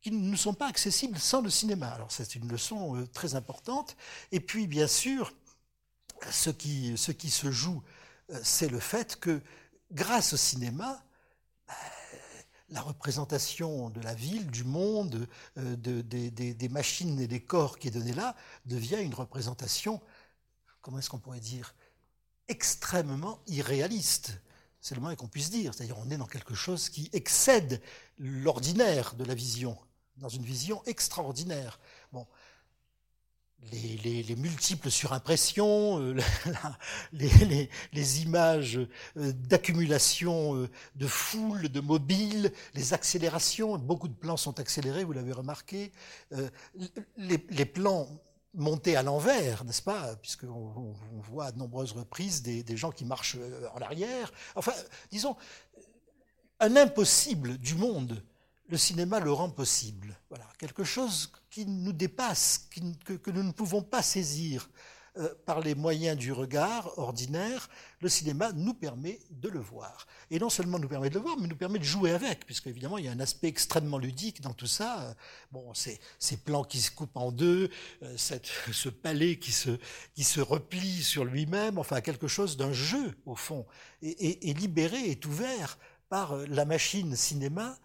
qui 0.00 0.10
ne 0.10 0.36
sont 0.36 0.52
pas 0.52 0.68
accessibles 0.68 1.18
sans 1.18 1.40
le 1.40 1.48
cinéma. 1.48 1.88
Alors 1.88 2.12
c'est 2.12 2.34
une 2.34 2.46
leçon 2.46 2.94
euh, 2.94 3.06
très 3.06 3.36
importante. 3.36 3.96
Et 4.32 4.40
puis 4.40 4.66
bien 4.66 4.86
sûr, 4.86 5.32
ce 6.30 6.50
qui, 6.50 6.96
se 6.96 7.50
joue, 7.50 7.82
euh, 8.30 8.40
c'est 8.42 8.68
le 8.68 8.80
fait 8.80 9.16
que 9.16 9.40
grâce 9.92 10.32
au 10.32 10.36
cinéma, 10.36 11.04
bah, 11.66 11.74
la 12.70 12.80
représentation 12.80 13.90
de 13.90 14.00
la 14.00 14.14
ville, 14.14 14.50
du 14.50 14.64
monde, 14.64 15.28
euh, 15.58 15.76
de, 15.76 16.00
des, 16.00 16.68
machines 16.68 17.20
et 17.20 17.26
des 17.26 17.40
corps 17.40 17.78
qui 17.78 17.88
est 17.88 17.92
donnée 17.92 18.14
là, 18.14 18.34
devient 18.66 19.00
une 19.00 19.14
représentation, 19.14 20.00
comment 20.80 20.98
est-ce 20.98 21.10
qu'on 21.10 21.18
pourrait 21.18 21.40
dire, 21.40 21.74
extrêmement 22.48 23.40
irréaliste. 23.46 24.40
C'est 24.80 24.94
le 24.94 25.00
moins 25.00 25.14
qu'on 25.14 25.28
puisse 25.28 25.50
dire. 25.50 25.72
C'est-à-dire 25.72 25.98
on 25.98 26.10
est 26.10 26.16
dans 26.16 26.26
quelque 26.26 26.54
chose 26.54 26.88
qui 26.88 27.08
excède 27.12 27.80
l'ordinaire 28.18 29.14
de 29.14 29.24
la 29.24 29.34
vision, 29.34 29.78
dans 30.16 30.28
une 30.28 30.44
vision 30.44 30.82
extraordinaire. 30.84 31.78
Les, 33.72 34.36
multiples 34.36 34.90
surimpressions, 34.90 36.00
euh, 36.00 36.16
les, 37.12 38.22
images 38.22 38.78
euh, 39.16 39.32
d'accumulation 39.32 40.56
euh, 40.56 40.68
de 40.96 41.06
foule, 41.06 41.68
de 41.68 41.80
mobiles, 41.80 42.52
les 42.74 42.94
accélérations, 42.94 43.78
beaucoup 43.78 44.08
de 44.08 44.14
plans 44.14 44.36
sont 44.36 44.60
accélérés, 44.60 45.04
vous 45.04 45.12
l'avez 45.12 45.32
remarqué, 45.32 45.92
les, 47.16 47.64
plans 47.64 48.08
montés 48.54 48.96
à 48.96 49.02
l'envers, 49.02 49.64
n'est-ce 49.64 49.82
pas 49.82 50.16
Puisqu'on 50.16 50.94
on 51.12 51.20
voit 51.20 51.46
à 51.46 51.52
de 51.52 51.58
nombreuses 51.58 51.92
reprises 51.92 52.42
des, 52.42 52.62
des 52.62 52.76
gens 52.76 52.90
qui 52.90 53.04
marchent 53.04 53.36
en 53.74 53.80
arrière. 53.80 54.32
Enfin, 54.54 54.72
disons, 55.10 55.36
un 56.60 56.76
impossible 56.76 57.58
du 57.58 57.74
monde 57.74 58.22
le 58.68 58.78
cinéma 58.78 59.20
le 59.20 59.32
rend 59.32 59.50
possible. 59.50 60.18
Voilà, 60.28 60.46
quelque 60.58 60.84
chose 60.84 61.30
qui 61.54 61.66
nous 61.66 61.92
dépasse, 61.92 62.68
que, 63.06 63.30
nous 63.30 63.44
ne 63.44 63.52
pouvons 63.52 63.80
pas 63.80 64.02
saisir 64.02 64.68
euh, 65.16 65.32
par 65.46 65.60
les 65.60 65.76
moyens 65.76 66.18
du 66.18 66.32
regard 66.32 66.98
ordinaire, 66.98 67.68
le 68.00 68.08
cinéma 68.08 68.50
nous 68.50 68.74
permet 68.74 69.20
de 69.30 69.48
le 69.48 69.60
voir. 69.60 70.08
Et 70.32 70.40
non 70.40 70.50
seulement 70.50 70.80
nous 70.80 70.88
permet 70.88 71.10
de 71.10 71.14
le 71.14 71.20
voir, 71.20 71.36
mais 71.38 71.46
nous 71.46 71.54
permet 71.54 71.78
de 71.78 71.84
jouer 71.84 72.10
avec, 72.10 72.44
puisque 72.44 72.66
évidemment 72.66 72.98
il 72.98 73.04
y 73.04 73.08
a 73.08 73.12
un 73.12 73.20
aspect 73.20 73.46
extrêmement 73.46 73.98
ludique 73.98 74.40
dans 74.40 74.52
tout 74.52 74.66
ça. 74.66 75.14
Bon, 75.52 75.72
ces, 75.74 76.00
plans 76.44 76.64
qui 76.64 76.80
se 76.80 76.90
coupent 76.90 77.16
en 77.16 77.30
deux, 77.30 77.70
euh, 78.02 78.16
cette, 78.16 78.50
ce 78.72 78.88
palais 78.88 79.38
qui 79.38 79.52
se, 79.52 79.78
qui 80.16 80.24
se 80.24 80.40
replie 80.40 81.04
sur 81.04 81.24
lui-même, 81.24 81.78
enfin 81.78 82.00
quelque 82.00 82.26
chose 82.26 82.56
d'un 82.56 82.72
jeu 82.72 83.16
au 83.26 83.36
fond, 83.36 83.64
et, 84.02 84.50
et 84.50 84.54
libéré, 84.54 85.08
est 85.08 85.24
ouvert 85.24 85.78
par 86.08 86.32
euh, 86.32 86.46
la 86.48 86.64
machine 86.64 87.14
cinéma 87.14 87.78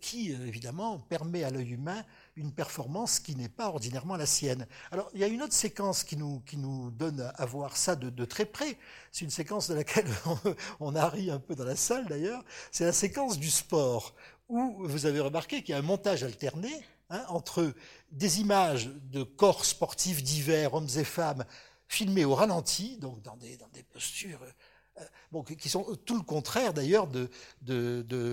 qui, 0.00 0.30
évidemment, 0.30 0.98
permet 0.98 1.44
à 1.44 1.50
l'œil 1.50 1.72
humain 1.72 2.04
une 2.36 2.52
performance 2.52 3.20
qui 3.20 3.36
n'est 3.36 3.48
pas 3.48 3.68
ordinairement 3.68 4.16
la 4.16 4.26
sienne. 4.26 4.66
Alors, 4.90 5.10
il 5.14 5.20
y 5.20 5.24
a 5.24 5.26
une 5.26 5.42
autre 5.42 5.52
séquence 5.52 6.02
qui 6.02 6.16
nous, 6.16 6.40
qui 6.40 6.56
nous 6.56 6.90
donne 6.90 7.32
à 7.34 7.44
voir 7.44 7.76
ça 7.76 7.94
de, 7.94 8.10
de 8.10 8.24
très 8.24 8.46
près. 8.46 8.78
C'est 9.10 9.24
une 9.24 9.30
séquence 9.30 9.68
de 9.68 9.74
laquelle 9.74 10.06
on, 10.26 10.38
on 10.80 10.94
a 10.94 11.08
ri 11.08 11.30
un 11.30 11.38
peu 11.38 11.54
dans 11.54 11.64
la 11.64 11.76
salle 11.76 12.06
d'ailleurs. 12.06 12.42
C'est 12.70 12.84
la 12.84 12.92
séquence 12.92 13.38
du 13.38 13.50
sport, 13.50 14.14
où 14.48 14.86
vous 14.86 15.06
avez 15.06 15.20
remarqué 15.20 15.62
qu'il 15.62 15.70
y 15.70 15.74
a 15.74 15.78
un 15.78 15.82
montage 15.82 16.22
alterné 16.22 16.72
hein, 17.10 17.24
entre 17.28 17.74
des 18.10 18.40
images 18.40 18.88
de 18.88 19.22
corps 19.22 19.64
sportifs 19.64 20.22
divers, 20.22 20.74
hommes 20.74 20.88
et 20.96 21.04
femmes, 21.04 21.44
filmés 21.86 22.24
au 22.24 22.34
ralenti, 22.34 22.96
donc 22.98 23.20
dans 23.22 23.36
des, 23.36 23.56
dans 23.56 23.68
des 23.68 23.82
postures 23.82 24.40
bon, 25.30 25.42
qui 25.42 25.68
sont 25.68 25.84
tout 26.04 26.16
le 26.16 26.22
contraire 26.22 26.72
d'ailleurs 26.72 27.06
de, 27.06 27.28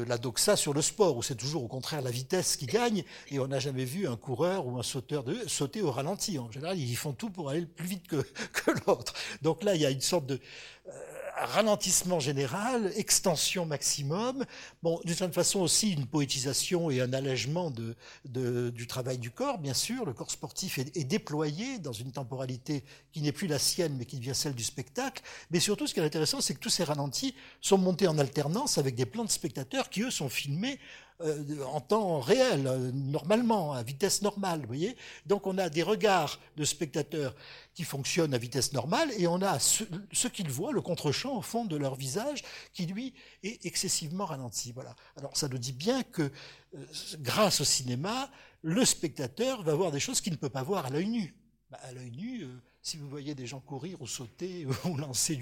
la 0.08 0.18
doxa 0.18 0.56
sur 0.56 0.74
le 0.74 0.82
sport, 0.82 1.18
où 1.18 1.24
c'est 1.24 1.36
toujours 1.36 1.64
au 1.64 1.68
contraire 1.68 2.02
la 2.02 2.12
vitesse 2.12 2.58
qui 2.58 2.66
gagne, 2.66 3.04
et 3.30 3.40
on 3.40 3.48
n'a 3.48 3.60
jamais 3.60 3.86
vu 3.86 4.08
un 4.08 4.18
coureur 4.18 4.68
ou 4.68 4.78
un 4.78 4.84
sauteur 4.84 5.24
de, 5.24 5.48
sauter 5.48 5.82
au 5.82 5.92
ralenti. 5.92 6.40
En 6.40 6.52
général, 6.52 6.78
ils 6.78 6.96
font 6.96 7.14
tout 7.14 7.30
pour 7.30 7.50
aller 7.50 7.66
plus 7.66 7.88
vite 7.88 8.08
que, 8.08 8.18
que 8.54 8.72
l'autre. 8.86 9.14
Donc 9.42 9.64
là, 9.64 9.76
il 9.76 9.82
y 9.82 9.86
a 9.86 9.92
une 9.92 10.02
sorte 10.02 10.26
de... 10.26 10.40
Euh, 10.88 11.19
ralentissement 11.46 12.20
général, 12.20 12.92
extension 12.96 13.66
maximum, 13.66 14.46
bon, 14.84 15.00
d'une 15.06 15.16
certaine 15.16 15.34
façon 15.34 15.60
aussi 15.60 15.92
une 15.92 16.06
poétisation 16.06 16.90
et 16.90 17.02
un 17.02 17.14
allègement 17.14 17.72
de, 17.72 18.70
du 18.70 18.88
travail 18.88 19.18
du 19.18 19.32
corps, 19.32 19.58
bien 19.58 19.74
sûr. 19.74 20.06
Le 20.06 20.14
corps 20.14 20.32
sportif 20.32 20.78
est, 20.78 20.96
est 20.96 21.04
déployé 21.04 21.80
dans 21.80 21.94
une 21.94 22.12
temporalité 22.12 22.84
qui 23.12 23.22
n'est 23.22 23.32
plus 23.32 23.48
la 23.48 23.60
sienne, 23.60 23.96
mais 23.98 24.06
qui 24.06 24.18
devient 24.18 24.36
celle 24.36 24.56
du 24.56 24.64
spectacle. 24.64 25.24
Mais 25.52 25.60
surtout, 25.60 25.88
ce 25.88 25.94
qui 25.94 26.00
est 26.00 26.04
intéressant, 26.04 26.42
c'est 26.42 26.54
que 26.54 26.60
tous 26.60 26.70
ces 26.70 26.84
ralentis 26.84 27.36
sont 27.62 27.78
montés 27.78 28.08
en 28.08 28.18
alternance 28.18 28.78
avec 28.78 28.96
des 28.96 29.06
plans 29.06 29.26
de 29.26 29.30
spectateurs 29.30 29.90
qui, 29.90 30.02
eux, 30.02 30.12
sont 30.12 30.30
filmés 30.30 30.80
en 31.20 31.82
temps 31.82 32.20
réel, 32.20 32.66
euh, 32.66 32.92
normalement, 32.94 33.74
à 33.74 33.84
vitesse 33.84 34.22
normale, 34.22 34.62
vous 34.62 34.68
voyez. 34.68 34.96
Donc 35.26 35.48
on 35.48 35.58
a 35.58 35.70
des 35.70 35.84
regards 35.84 36.40
de 36.56 36.64
spectateurs 36.64 37.36
qui 37.74 37.84
fonctionnent 37.84 38.34
à 38.34 38.38
vitesse 38.38 38.72
normale 38.72 39.10
et 39.18 39.28
on 39.28 39.42
a 39.42 39.60
ce, 39.60 39.84
qu'ils 40.28 40.50
voient, 40.50 40.72
le 40.72 40.82
contre-champ 40.82 41.36
au 41.36 41.42
fond 41.42 41.66
de 41.66 41.76
leur 41.76 41.96
visage, 41.96 42.44
qui 42.74 42.86
lui 42.86 43.14
est 43.44 43.66
excessivement 43.66 44.26
ralenti. 44.26 44.72
Voilà. 44.72 44.96
Alors 45.18 45.36
ça 45.36 45.50
nous 45.50 45.58
dit 45.58 45.74
bien 45.74 46.04
que 46.04 46.22
euh, 46.22 46.86
grâce 47.20 47.60
au 47.60 47.66
cinéma, 47.66 48.30
le 48.62 48.86
spectateur 48.86 49.64
va 49.64 49.74
voir 49.74 49.92
des 49.92 50.00
choses 50.00 50.22
qu'il 50.22 50.34
ne 50.34 50.38
peut 50.38 50.50
pas 50.50 50.64
voir 50.64 50.86
à 50.86 50.90
l'œil 50.90 51.08
nu. 51.08 51.36
Bah, 51.70 51.80
à 51.84 51.92
l'œil 51.92 52.12
nu, 52.12 52.44
euh, 52.44 52.62
si 52.90 52.98
vous 52.98 53.08
voyez 53.08 53.36
des 53.36 53.46
gens 53.46 53.60
courir 53.60 54.02
ou 54.02 54.08
sauter 54.08 54.66
ou 54.86 54.98
lancer 54.98 55.40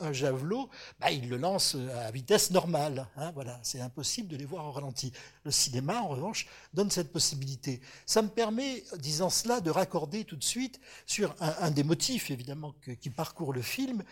un, 0.00 0.12
javelot, 0.14 0.70
bah, 0.98 1.10
ils 1.10 1.28
le 1.28 1.36
lancent 1.36 1.74
à 1.74 2.10
vitesse 2.10 2.50
normale. 2.50 3.06
Hein, 3.16 3.30
voilà, 3.32 3.60
c'est 3.62 3.80
impossible 3.80 4.28
de 4.28 4.36
les 4.38 4.46
voir 4.46 4.64
en 4.64 4.72
ralenti. 4.72 5.12
Le 5.44 5.50
cinéma, 5.50 6.00
en 6.00 6.08
revanche, 6.08 6.46
donne 6.72 6.90
cette 6.90 7.12
possibilité. 7.12 7.82
Ça 8.06 8.22
me 8.22 8.28
permet, 8.28 8.84
disant 8.98 9.28
cela, 9.28 9.60
de 9.60 9.70
raccorder 9.70 10.24
tout 10.24 10.36
de 10.36 10.44
suite 10.44 10.80
sur 11.04 11.34
un, 11.40 11.70
des 11.70 11.84
motifs, 11.84 12.30
évidemment, 12.30 12.74
qui 13.00 13.10
parcourt 13.10 13.52
le 13.52 13.62
film 13.62 14.02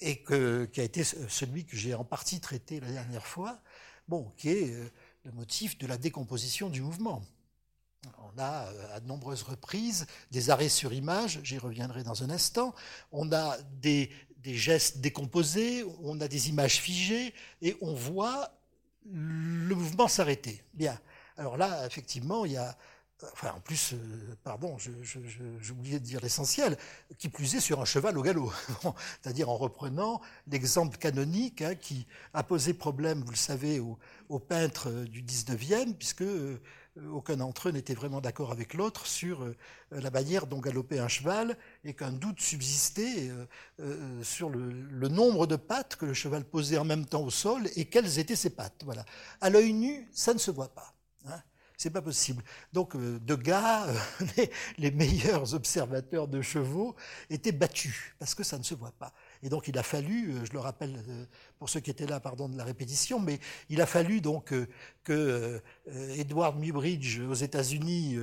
et 0.00 0.22
qui 0.22 0.80
a 0.80 0.84
été 0.84 1.04
celui 1.04 1.66
que 1.66 1.76
j'ai 1.76 1.92
en 1.92 2.04
partie 2.04 2.40
traité 2.40 2.80
la 2.80 2.90
dernière 2.90 3.26
fois, 3.26 3.60
bon, 4.08 4.32
qui 4.38 4.48
est 4.48 4.72
euh, 4.72 4.90
le 5.24 5.32
motif 5.32 5.76
de 5.76 5.86
la 5.86 5.98
décomposition 5.98 6.70
du 6.70 6.80
mouvement. 6.80 7.22
On 8.18 8.38
a 8.38 8.66
euh, 8.66 8.96
à 8.96 9.00
de 9.00 9.06
nombreuses 9.06 9.42
reprises 9.42 10.06
des 10.30 10.50
arrêts 10.50 10.68
sur 10.68 10.92
image, 10.92 11.40
j'y 11.42 11.58
reviendrai 11.58 12.04
dans 12.04 12.22
un 12.22 12.30
instant. 12.30 12.74
On 13.10 13.32
a 13.32 13.56
des, 13.80 14.10
gestes 14.44 14.98
décomposés, 14.98 15.84
on 16.02 16.20
a 16.20 16.28
des 16.28 16.48
images 16.48 16.80
figées 16.80 17.34
et 17.60 17.76
on 17.82 17.94
voit 17.94 18.50
le 19.04 19.74
mouvement 19.74 20.08
s'arrêter. 20.08 20.62
Bien. 20.74 20.98
Alors 21.36 21.56
là, 21.56 21.86
effectivement, 21.86 22.44
il 22.44 22.52
y 22.52 22.56
a. 22.56 22.76
Enfin, 23.32 23.52
en 23.56 23.60
plus, 23.60 23.94
euh, 23.94 24.36
pardon, 24.44 24.76
oublié 25.72 25.98
de 25.98 26.04
dire 26.04 26.20
l'essentiel, 26.22 26.78
qui 27.18 27.28
plus 27.28 27.56
est 27.56 27.60
sur 27.60 27.80
un 27.80 27.84
cheval 27.84 28.16
au 28.16 28.22
galop. 28.22 28.52
C'est-à-dire 29.22 29.48
en 29.48 29.56
reprenant 29.56 30.20
l'exemple 30.46 30.96
canonique 30.98 31.62
hein, 31.62 31.74
qui 31.74 32.06
a 32.32 32.44
posé 32.44 32.74
problème, 32.74 33.24
vous 33.24 33.32
le 33.32 33.36
savez, 33.36 33.80
aux, 33.80 34.38
peintres 34.38 34.88
du 34.88 35.24
19e, 35.24 35.94
puisque 35.94 36.22
euh, 36.22 36.60
aucun 37.12 37.36
d'entre 37.36 37.68
eux 37.68 37.72
n'était 37.72 37.94
vraiment 37.94 38.20
d'accord 38.20 38.52
avec 38.52 38.74
l'autre 38.74 39.06
sur 39.06 39.42
euh, 39.42 39.56
la 39.90 40.10
manière 40.10 40.46
dont 40.46 40.60
galopait 40.60 40.98
un 40.98 41.08
cheval 41.08 41.56
et 41.84 41.94
qu'un 41.94 42.12
doute 42.12 42.40
subsistait 42.40 43.30
euh, 43.30 43.46
euh, 43.80 44.22
sur 44.22 44.50
le, 44.50 45.08
nombre 45.08 45.46
de 45.46 45.56
pattes 45.56 45.96
que 45.96 46.06
le 46.06 46.14
cheval 46.14 46.44
posait 46.44 46.78
en 46.78 46.84
même 46.84 47.06
temps 47.06 47.22
au 47.22 47.30
sol 47.30 47.68
et 47.76 47.86
quelles 47.86 48.18
étaient 48.18 48.36
ses 48.36 48.50
pattes. 48.50 48.82
Voilà. 48.84 49.04
À 49.40 49.50
l'œil 49.50 49.72
nu, 49.72 50.08
ça 50.12 50.34
ne 50.34 50.38
se 50.38 50.50
voit 50.50 50.74
pas. 50.74 50.94
Hein 51.26 51.40
c'est 51.78 51.90
pas 51.90 52.02
possible. 52.02 52.42
Donc, 52.72 52.96
de 52.96 53.34
gars, 53.36 53.86
euh, 53.86 53.96
les, 54.36 54.50
les, 54.78 54.90
meilleurs 54.90 55.54
observateurs 55.54 56.26
de 56.26 56.42
chevaux 56.42 56.96
étaient 57.30 57.52
battus 57.52 58.14
parce 58.18 58.34
que 58.34 58.42
ça 58.42 58.58
ne 58.58 58.64
se 58.64 58.74
voit 58.74 58.92
pas. 58.98 59.14
Et 59.42 59.48
donc, 59.48 59.68
il 59.68 59.78
a 59.78 59.82
fallu, 59.82 60.32
euh, 60.32 60.44
je 60.44 60.52
le 60.52 60.58
rappelle 60.58 61.02
pour 61.58 61.68
ceux 61.68 61.80
qui 61.80 61.90
étaient 61.90 62.06
là, 62.06 62.20
pardon 62.20 62.48
de 62.48 62.56
la 62.56 62.64
répétition, 62.64 63.20
mais 63.20 63.38
il 63.68 63.80
a 63.80 63.86
fallu 63.86 64.20
donc 64.20 64.54
que 65.04 65.62
Edward 66.16 66.58
Muybridge 66.58 67.20
aux 67.20 67.34
États-Unis 67.34 68.18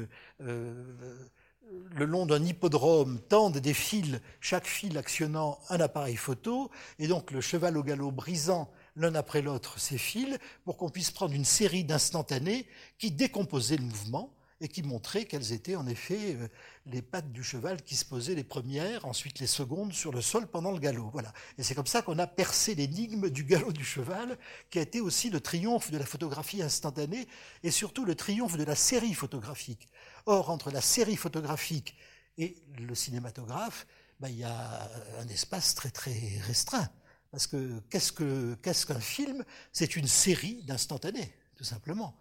le 1.95 2.05
long 2.05 2.25
d'un 2.25 2.43
hippodrome 2.43 3.19
tende 3.27 3.57
des 3.57 3.73
fils, 3.73 4.19
chaque 4.39 4.67
fil 4.67 4.97
actionnant 4.97 5.59
un 5.69 5.79
appareil 5.79 6.15
photo, 6.15 6.69
et 6.99 7.07
donc 7.07 7.31
le 7.31 7.41
cheval 7.41 7.77
au 7.77 7.83
galop 7.83 8.11
brisant 8.11 8.69
l'un 8.95 9.15
après 9.15 9.41
l'autre 9.41 9.79
ces 9.79 9.97
fils 9.97 10.37
pour 10.63 10.77
qu'on 10.77 10.89
puisse 10.89 11.11
prendre 11.11 11.33
une 11.33 11.45
série 11.45 11.83
d'instantanés 11.83 12.67
qui 12.97 13.11
décomposaient 13.11 13.77
le 13.77 13.83
mouvement 13.83 14.33
et 14.65 14.67
qui 14.67 14.81
montraient 14.81 15.25
quelles 15.25 15.53
étaient 15.53 15.75
en 15.75 15.85
effet 15.85 16.35
euh, 16.35 16.47
les 16.87 17.03
pattes 17.03 17.31
du 17.31 17.43
cheval 17.43 17.83
qui 17.83 17.95
se 17.95 18.03
posaient 18.03 18.33
les 18.33 18.43
premières, 18.43 19.05
ensuite 19.05 19.39
les 19.39 19.47
secondes 19.47 19.93
sur 19.93 20.11
le 20.11 20.21
sol 20.21 20.47
pendant 20.47 20.71
le 20.71 20.79
galop. 20.79 21.09
Voilà. 21.13 21.31
Et 21.59 21.63
c'est 21.63 21.75
comme 21.75 21.85
ça 21.85 22.01
qu'on 22.01 22.17
a 22.17 22.25
percé 22.25 22.73
l'énigme 22.73 23.29
du 23.29 23.43
galop 23.43 23.71
du 23.71 23.85
cheval, 23.85 24.37
qui 24.71 24.79
a 24.79 24.81
été 24.81 25.01
aussi 25.01 25.29
le 25.29 25.39
triomphe 25.39 25.91
de 25.91 25.99
la 25.99 26.05
photographie 26.05 26.63
instantanée 26.63 27.27
et 27.61 27.69
surtout 27.69 28.05
le 28.05 28.15
triomphe 28.15 28.57
de 28.57 28.63
la 28.63 28.75
série 28.75 29.13
photographique. 29.13 29.87
Or, 30.25 30.49
entre 30.49 30.71
la 30.71 30.81
série 30.81 31.15
photographique 31.15 31.95
et 32.39 32.57
le 32.79 32.95
cinématographe, 32.95 33.85
ben, 34.19 34.29
il 34.29 34.39
y 34.39 34.43
a 34.43 34.89
un 35.19 35.27
espace 35.27 35.75
très 35.75 35.91
très 35.91 36.39
restreint. 36.41 36.89
Parce 37.29 37.45
que 37.45 37.79
qu'est-ce 37.91 38.11
qu'un 38.11 38.55
qu 38.55 38.93
qu 38.93 39.01
film? 39.01 39.45
C'est 39.71 39.95
une 39.95 40.07
série 40.07 40.63
d'instantanés, 40.63 41.35
tout 41.55 41.65
simplement. 41.65 42.17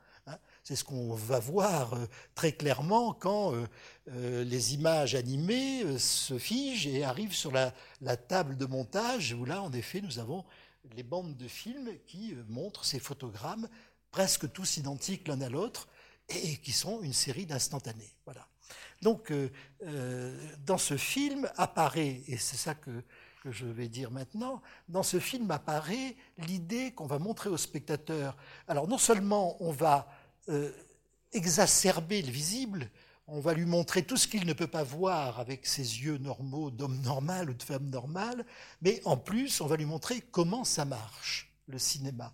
C'est 0.65 0.77
ce 0.77 0.85
qu'on 0.85 1.13
va 1.13 1.41
voir 1.41 1.93
euh, 1.93 2.07
très 2.35 2.53
clairement 2.53 3.13
quand 3.13 3.53
euh, 3.53 3.67
euh, 4.09 4.45
les 4.45 4.73
images 4.73 5.15
animées 5.15 5.99
se 5.99 6.39
figent 6.39 6.87
et 6.87 7.05
arrivent 7.05 7.35
sur 7.35 7.53
la, 7.53 7.71
table 8.17 8.57
de 8.57 8.65
montage, 8.65 9.35
où 9.35 9.45
là, 9.45 9.63
en 9.63 9.71
effet, 9.75 10.01
nous 10.01 10.19
avons 10.19 10.43
les 10.97 11.03
bandes 11.03 11.37
de 11.37 11.49
films 11.49 11.91
qui 12.07 12.35
montrent 12.49 12.87
ces 12.87 12.99
photogrammes 12.99 13.69
presque 14.11 14.51
tous 14.53 14.79
identiques 14.79 15.29
l'un 15.29 15.43
à 15.43 15.51
l'autre 15.51 15.87
et 16.31 16.57
qui 16.57 16.73
sont 16.73 17.03
une 17.03 17.13
série 17.13 17.45
d'instantanés. 17.45 18.15
Voilà. 18.25 18.49
Donc, 19.03 19.33
dans 20.65 20.79
ce 20.79 20.97
film 20.97 21.51
apparaît, 21.57 22.23
et 22.27 22.37
c'est 22.39 22.57
ça 22.57 22.75
que 22.75 23.03
que 23.45 23.53
je 23.53 23.67
vais 23.67 23.89
dire 23.89 24.11
maintenant, 24.11 24.63
dans 24.89 25.03
ce 25.03 25.21
film 25.21 25.51
apparaît 25.51 26.17
l'idée 26.39 26.93
qu'on 26.93 27.07
va 27.07 27.19
montrer 27.19 27.51
au 27.51 27.59
spectateur. 27.59 28.39
Alors 28.69 28.89
non 28.89 28.97
seulement 28.97 29.63
on 29.63 29.71
va 29.71 30.09
euh, 30.49 30.71
exacerber 31.33 32.23
le 32.23 32.31
visible, 32.31 32.91
on 33.27 33.41
va 33.41 33.55
lui 33.55 33.65
montrer 33.65 34.05
tout 34.05 34.17
ce 34.17 34.29
qu'il 34.29 34.47
ne 34.47 34.53
peut 34.53 34.67
pas 34.67 34.83
voir 34.83 35.41
avec 35.41 35.67
ses 35.67 36.03
yeux 36.03 36.19
normaux 36.19 36.71
d'homme 36.71 37.01
normal 37.01 37.51
ou 37.51 37.55
de 37.55 37.63
femme 37.63 37.89
normale, 37.89 38.45
mais 38.83 39.01
en 39.05 39.17
plus 39.17 39.61
on 39.61 39.67
va 39.67 39.77
lui 39.77 39.87
montrer 39.87 40.21
comment 40.21 40.65
ça 40.65 40.85
marche, 40.85 41.51
le 41.67 41.79
cinéma. 41.79 42.33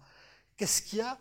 Qu'est-ce 0.56 0.82
qu'il 0.82 0.98
y 0.98 1.02
a? 1.02 1.18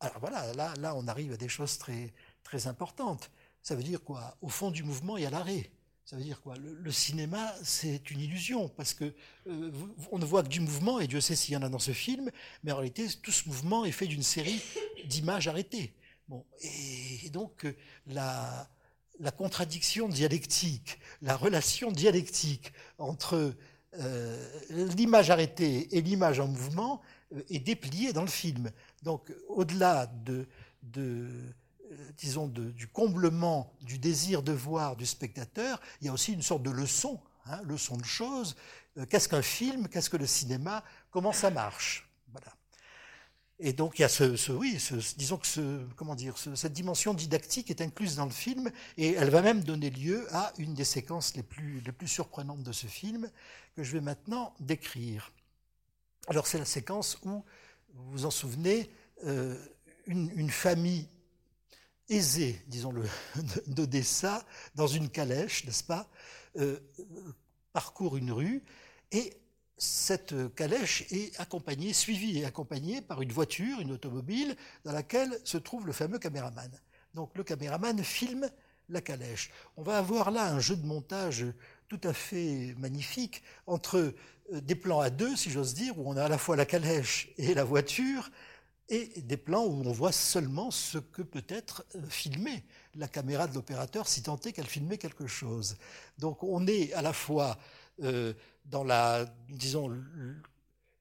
Alors 0.00 0.18
voilà, 0.20 0.52
là, 0.54 0.74
là 0.78 0.94
on 0.96 1.06
arrive 1.08 1.32
à 1.32 1.36
des 1.36 1.48
choses 1.48 1.78
très, 1.78 2.12
très 2.42 2.66
importantes. 2.66 3.30
Ça 3.62 3.74
veut 3.74 3.82
dire 3.82 4.02
quoi? 4.02 4.36
Au 4.40 4.48
fond 4.48 4.70
du 4.70 4.82
mouvement, 4.82 5.16
il 5.16 5.24
y 5.24 5.26
a 5.26 5.30
l'arrêt. 5.30 5.70
Ça 6.06 6.14
veut 6.14 6.22
dire 6.22 6.40
quoi? 6.40 6.54
Le, 6.56 6.92
cinéma, 6.92 7.52
c'est 7.64 8.12
une 8.12 8.20
illusion, 8.20 8.68
parce 8.68 8.94
que 8.94 9.12
euh, 9.48 9.72
on 10.12 10.20
ne 10.20 10.24
voit 10.24 10.44
que 10.44 10.48
du 10.48 10.60
mouvement, 10.60 11.00
et 11.00 11.08
Dieu 11.08 11.20
sait 11.20 11.34
s'il 11.34 11.54
y 11.54 11.56
en 11.56 11.62
a 11.62 11.68
dans 11.68 11.80
ce 11.80 11.90
film, 11.90 12.30
mais 12.62 12.70
en 12.70 12.76
réalité, 12.76 13.08
tout 13.20 13.32
ce 13.32 13.48
mouvement 13.48 13.84
est 13.84 13.90
fait 13.90 14.06
d'une 14.06 14.22
série 14.22 14.62
d'images 15.06 15.48
arrêtées. 15.48 15.92
Bon, 16.28 16.44
et, 16.60 17.30
donc, 17.30 17.66
la, 18.06 18.68
la 19.20 19.30
contradiction 19.30 20.08
dialectique, 20.08 20.98
la 21.22 21.36
relation 21.36 21.92
dialectique 21.92 22.72
entre 22.98 23.54
euh, 24.00 24.60
l'image 24.96 25.30
arrêtée 25.30 25.96
et 25.96 26.02
l'image 26.02 26.40
en 26.40 26.48
mouvement 26.48 27.00
euh, 27.34 27.42
est 27.48 27.60
dépliée 27.60 28.12
dans 28.12 28.22
le 28.22 28.28
film. 28.28 28.70
Donc, 29.02 29.32
au-delà 29.48 30.06
de, 30.06 30.48
de 30.82 31.28
euh, 31.92 32.10
disons, 32.18 32.48
du 32.48 32.88
comblement 32.88 33.72
du 33.82 33.98
désir 33.98 34.42
de 34.42 34.52
voir 34.52 34.96
du 34.96 35.06
spectateur, 35.06 35.80
il 36.00 36.08
y 36.08 36.10
a 36.10 36.12
aussi 36.12 36.32
une 36.32 36.42
sorte 36.42 36.62
de 36.62 36.70
leçon, 36.70 37.20
hein, 37.46 37.60
leçon 37.62 37.96
de 37.96 38.04
choses. 38.04 38.56
qu'est-ce 39.08 39.28
qu'un 39.28 39.42
film? 39.42 39.88
Qu'est-ce 39.88 40.10
que 40.10 40.16
le 40.16 40.26
cinéma? 40.26 40.82
Comment 41.10 41.32
ça 41.32 41.50
marche? 41.50 42.05
Et 43.58 43.72
donc 43.72 43.98
il 43.98 44.02
y 44.02 44.04
a 44.04 44.08
ce, 44.08 44.52
oui, 44.52 44.78
disons 45.16 45.38
que 45.38 45.86
comment 45.96 46.14
dire, 46.14 46.36
cette 46.36 46.74
dimension 46.74 47.14
didactique 47.14 47.70
est 47.70 47.80
incluse 47.80 48.16
dans 48.16 48.26
le 48.26 48.30
film 48.30 48.70
et 48.98 49.12
elle 49.12 49.30
va 49.30 49.40
même 49.40 49.64
donner 49.64 49.88
lieu 49.88 50.26
à 50.34 50.52
une 50.58 50.74
des 50.74 50.84
séquences 50.84 51.34
les 51.36 51.42
plus, 51.42 51.80
les 51.80 51.92
plus 51.92 52.08
surprenantes 52.08 52.62
de 52.62 52.72
ce 52.72 52.86
film 52.86 53.30
que 53.74 53.82
je 53.82 53.92
vais 53.92 54.02
maintenant 54.02 54.52
décrire. 54.60 55.32
Alors 56.28 56.46
c'est 56.46 56.58
la 56.58 56.66
séquence 56.66 57.18
où, 57.24 57.44
vous 57.94 58.10
vous 58.10 58.26
en 58.26 58.30
souvenez, 58.30 58.90
euh, 59.24 59.56
une, 60.06 60.50
famille 60.50 61.08
aisée, 62.10 62.62
disons-le, 62.66 63.04
d'Odessa, 63.68 64.44
dans 64.74 64.86
une 64.86 65.08
calèche, 65.08 65.64
n'est-ce 65.64 65.82
pas, 65.82 66.08
euh, 66.58 66.78
parcourt 67.72 68.18
une 68.18 68.32
rue 68.32 68.62
et 69.12 69.32
cette 69.78 70.54
calèche 70.54 71.04
est 71.10 71.38
accompagnée, 71.38 71.92
suivie 71.92 72.38
et 72.38 72.44
accompagnée 72.44 73.02
par 73.02 73.22
une 73.22 73.32
voiture, 73.32 73.80
une 73.80 73.92
automobile, 73.92 74.56
dans 74.84 74.92
laquelle 74.92 75.38
se 75.44 75.58
trouve 75.58 75.86
le 75.86 75.92
fameux 75.92 76.18
caméraman. 76.18 76.70
Donc 77.14 77.36
le 77.36 77.44
caméraman 77.44 78.02
filme 78.02 78.48
la 78.88 79.00
calèche. 79.00 79.50
On 79.76 79.82
va 79.82 79.98
avoir 79.98 80.30
là 80.30 80.50
un 80.50 80.60
jeu 80.60 80.76
de 80.76 80.86
montage 80.86 81.46
tout 81.88 82.00
à 82.04 82.12
fait 82.12 82.74
magnifique 82.78 83.42
entre 83.66 84.14
euh, 84.52 84.60
des 84.60 84.74
plans 84.74 85.00
à 85.00 85.10
deux, 85.10 85.36
si 85.36 85.50
j'ose 85.50 85.74
dire, 85.74 85.98
où 85.98 86.08
on 86.08 86.16
a 86.16 86.24
à 86.24 86.28
la 86.28 86.38
fois 86.38 86.56
la 86.56 86.66
calèche 86.66 87.28
et 87.36 87.54
la 87.54 87.64
voiture, 87.64 88.30
et 88.88 89.20
des 89.22 89.36
plans 89.36 89.64
où 89.64 89.82
on 89.84 89.92
voit 89.92 90.12
seulement 90.12 90.70
ce 90.70 90.98
que 90.98 91.22
peut 91.22 91.44
être 91.48 91.84
euh, 91.96 92.00
filmé 92.08 92.64
la 92.94 93.08
caméra 93.08 93.46
de 93.46 93.54
l'opérateur, 93.54 94.08
si 94.08 94.22
tant 94.22 94.38
est 94.40 94.52
qu'elle 94.52 94.66
filmait 94.66 94.98
quelque 94.98 95.26
chose. 95.26 95.76
Donc 96.18 96.42
on 96.42 96.66
est 96.66 96.92
à 96.92 97.02
la 97.02 97.12
fois 97.12 97.58
euh, 98.02 98.34
dans 98.70 98.84
la, 98.84 99.26
disons, 99.48 99.88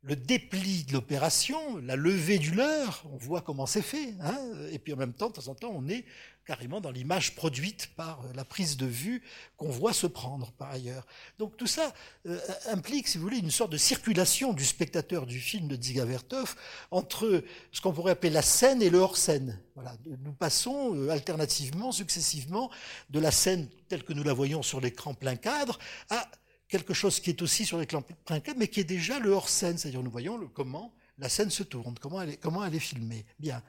le 0.05 0.15
dépli 0.15 0.83
de 0.83 0.93
l'opération, 0.93 1.77
la 1.77 1.95
levée 1.95 2.37
du 2.37 2.51
leurre, 2.51 3.03
on 3.11 3.17
voit 3.17 3.41
comment 3.41 3.65
c'est 3.65 3.81
fait, 3.81 4.13
hein 4.21 4.39
et 4.71 4.77
puis 4.77 4.93
en 4.93 4.97
même 4.97 5.13
temps, 5.13 5.29
de 5.29 5.33
temps 5.33 5.47
en 5.47 5.55
temps, 5.55 5.71
on 5.73 5.89
est 5.89 6.05
carrément 6.45 6.79
dans 6.79 6.91
l'image 6.91 7.33
produite 7.35 7.87
par 7.95 8.21
la 8.35 8.45
prise 8.45 8.77
de 8.77 8.85
vue 8.85 9.23
qu'on 9.57 9.69
voit 9.69 9.93
se 9.93 10.05
prendre 10.05 10.51
par 10.51 10.69
ailleurs. 10.69 11.07
Donc 11.39 11.57
tout 11.57 11.65
ça 11.65 11.91
euh, 12.27 12.39
implique, 12.67 13.07
si 13.07 13.17
vous 13.17 13.23
voulez, 13.23 13.39
une 13.39 13.49
sorte 13.49 13.71
de 13.71 13.77
circulation 13.77 14.53
du 14.53 14.63
spectateur 14.63 15.25
du 15.25 15.39
film 15.39 15.67
de 15.67 15.75
Dziga 15.75 16.05
Vertov 16.05 16.55
entre 16.91 17.43
ce 17.71 17.81
qu'on 17.81 17.91
pourrait 17.91 18.11
appeler 18.11 18.31
la 18.31 18.43
scène 18.43 18.83
et 18.83 18.91
le 18.91 18.99
hors-scène. 18.99 19.59
Voilà, 19.73 19.95
nous 20.23 20.33
passons 20.33 20.95
euh, 20.95 21.09
alternativement, 21.09 21.91
successivement, 21.91 22.69
de 23.09 23.19
la 23.19 23.31
scène 23.31 23.67
telle 23.89 24.03
que 24.03 24.13
nous 24.13 24.23
la 24.23 24.33
voyons 24.33 24.61
sur 24.61 24.79
l'écran 24.79 25.15
plein 25.15 25.35
cadre 25.35 25.79
à 26.11 26.29
quelque 26.67 26.93
chose 26.93 27.19
qui 27.19 27.29
est 27.29 27.41
aussi 27.41 27.65
sur 27.65 27.77
l'écran 27.77 28.03
cadre, 28.25 28.57
mais 28.57 28.67
qui 28.67 28.79
est 28.79 28.85
déjà 28.85 29.19
le 29.19 29.31
hors-scène, 29.31 29.77
c'est-à-dire 29.77 30.03
nous 30.03 30.11
voyons 30.11 30.39
comment 30.53 30.93
la 31.17 31.29
scène 31.29 31.49
se 31.49 31.63
tourne, 31.63 31.95
comment 31.99 32.21
elle 32.21 32.75
est, 32.75 32.79
filmée. 32.79 33.25
Bien. 33.39 33.63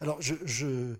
Alors, 0.00 0.18
euh, 0.62 0.96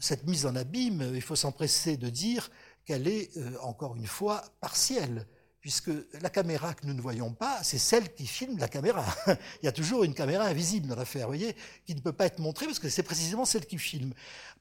cette 0.00 0.26
mise 0.26 0.46
en 0.46 0.56
abîme, 0.56 1.12
il 1.14 1.22
faut 1.22 1.36
s'empresser 1.36 1.96
de 1.96 2.08
dire 2.08 2.50
qu'elle 2.84 3.06
est, 3.06 3.36
euh, 3.36 3.56
encore 3.62 3.96
une 3.96 4.06
fois, 4.06 4.42
partielle, 4.60 5.26
puisque 5.60 5.90
la 6.20 6.30
caméra 6.30 6.74
que 6.74 6.86
nous 6.86 6.94
ne 6.94 7.00
voyons 7.00 7.32
pas, 7.32 7.62
c'est 7.62 7.78
celle 7.78 8.12
qui 8.14 8.26
filme 8.26 8.58
la 8.58 8.68
caméra. 8.68 9.04
il 9.62 9.66
y 9.66 9.68
a 9.68 9.72
toujours 9.72 10.04
une 10.04 10.14
caméra 10.14 10.44
invisible 10.44 10.88
dans 10.88 10.96
l'affaire, 10.96 11.26
voyez, 11.26 11.56
qui 11.84 11.94
ne 11.94 12.00
peut 12.00 12.12
pas 12.12 12.26
être 12.26 12.38
montrée 12.38 12.66
parce 12.66 12.78
que 12.78 12.88
c'est 12.88 13.02
précisément 13.02 13.44
celle 13.44 13.66
qui 13.66 13.78
filme. 13.78 14.12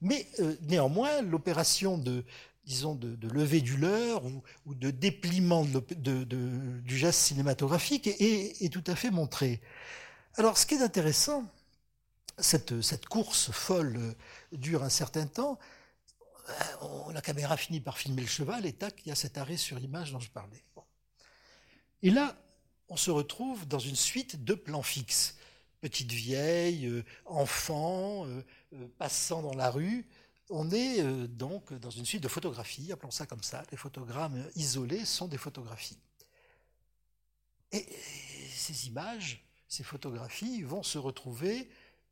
Mais 0.01 0.27
euh, 0.39 0.55
néanmoins, 0.61 1.21
l'opération 1.21 1.97
de, 1.97 2.23
disons, 2.65 2.95
de, 2.95 3.15
de 3.15 3.27
lever 3.29 3.61
du 3.61 3.77
leurre 3.77 4.23
ou, 4.65 4.75
de 4.75 4.91
dépliement 4.91 5.65
du 5.65 6.97
geste 6.97 7.19
cinématographique 7.19 8.07
est, 8.07 8.71
tout 8.71 8.83
à 8.87 8.95
fait 8.95 9.11
montré. 9.11 9.61
Alors, 10.35 10.57
ce 10.57 10.65
qui 10.65 10.75
est 10.75 10.81
intéressant, 10.81 11.45
cette, 12.37 13.05
course 13.05 13.51
folle 13.51 14.15
dure 14.51 14.83
un 14.83 14.89
certain 14.89 15.27
temps. 15.27 15.57
Euh, 16.49 17.13
la 17.13 17.21
caméra 17.21 17.57
finit 17.57 17.79
par 17.79 17.97
filmer 17.97 18.21
le 18.21 18.27
cheval 18.27 18.65
et 18.65 18.73
tac, 18.73 19.01
il 19.05 19.09
y 19.09 19.11
a 19.11 19.15
cet 19.15 19.37
arrêt 19.37 19.57
sur 19.57 19.79
l'image 19.79 20.11
dont 20.11 20.19
je 20.19 20.29
parlais. 20.29 20.63
Et 22.03 22.11
là, 22.11 22.35
on 22.89 22.97
se 22.97 23.09
retrouve 23.09 23.67
dans 23.67 23.79
une 23.79 23.95
suite 23.95 24.43
de 24.43 24.53
plans 24.53 24.83
fixes. 24.83 25.37
Petite 25.81 26.11
vieille, 26.11 26.87
euh, 26.87 27.03
enfant, 27.25 28.27
euh, 28.27 28.43
passant 28.97 29.41
dans 29.41 29.53
la 29.53 29.69
rue, 29.69 30.07
on 30.49 30.69
est 30.71 31.01
euh, 31.01 31.27
donc 31.27 31.73
dans 31.73 31.89
une 31.89 32.05
suite 32.05 32.23
de 32.23 32.27
photographies, 32.27 32.91
appelons 32.91 33.11
ça 33.11 33.25
comme 33.25 33.43
ça. 33.43 33.63
Les 33.71 33.77
photogrammes 33.77 34.43
isolés 34.55 35.05
sont 35.05 35.27
des 35.27 35.37
photographies. 35.37 35.97
Et 37.71 37.85
ces 38.51 38.87
images, 38.87 39.43
ces 39.67 39.83
photographies 39.83 40.61
vont 40.61 40.83
se 40.83 40.97
retrouver 40.97 41.69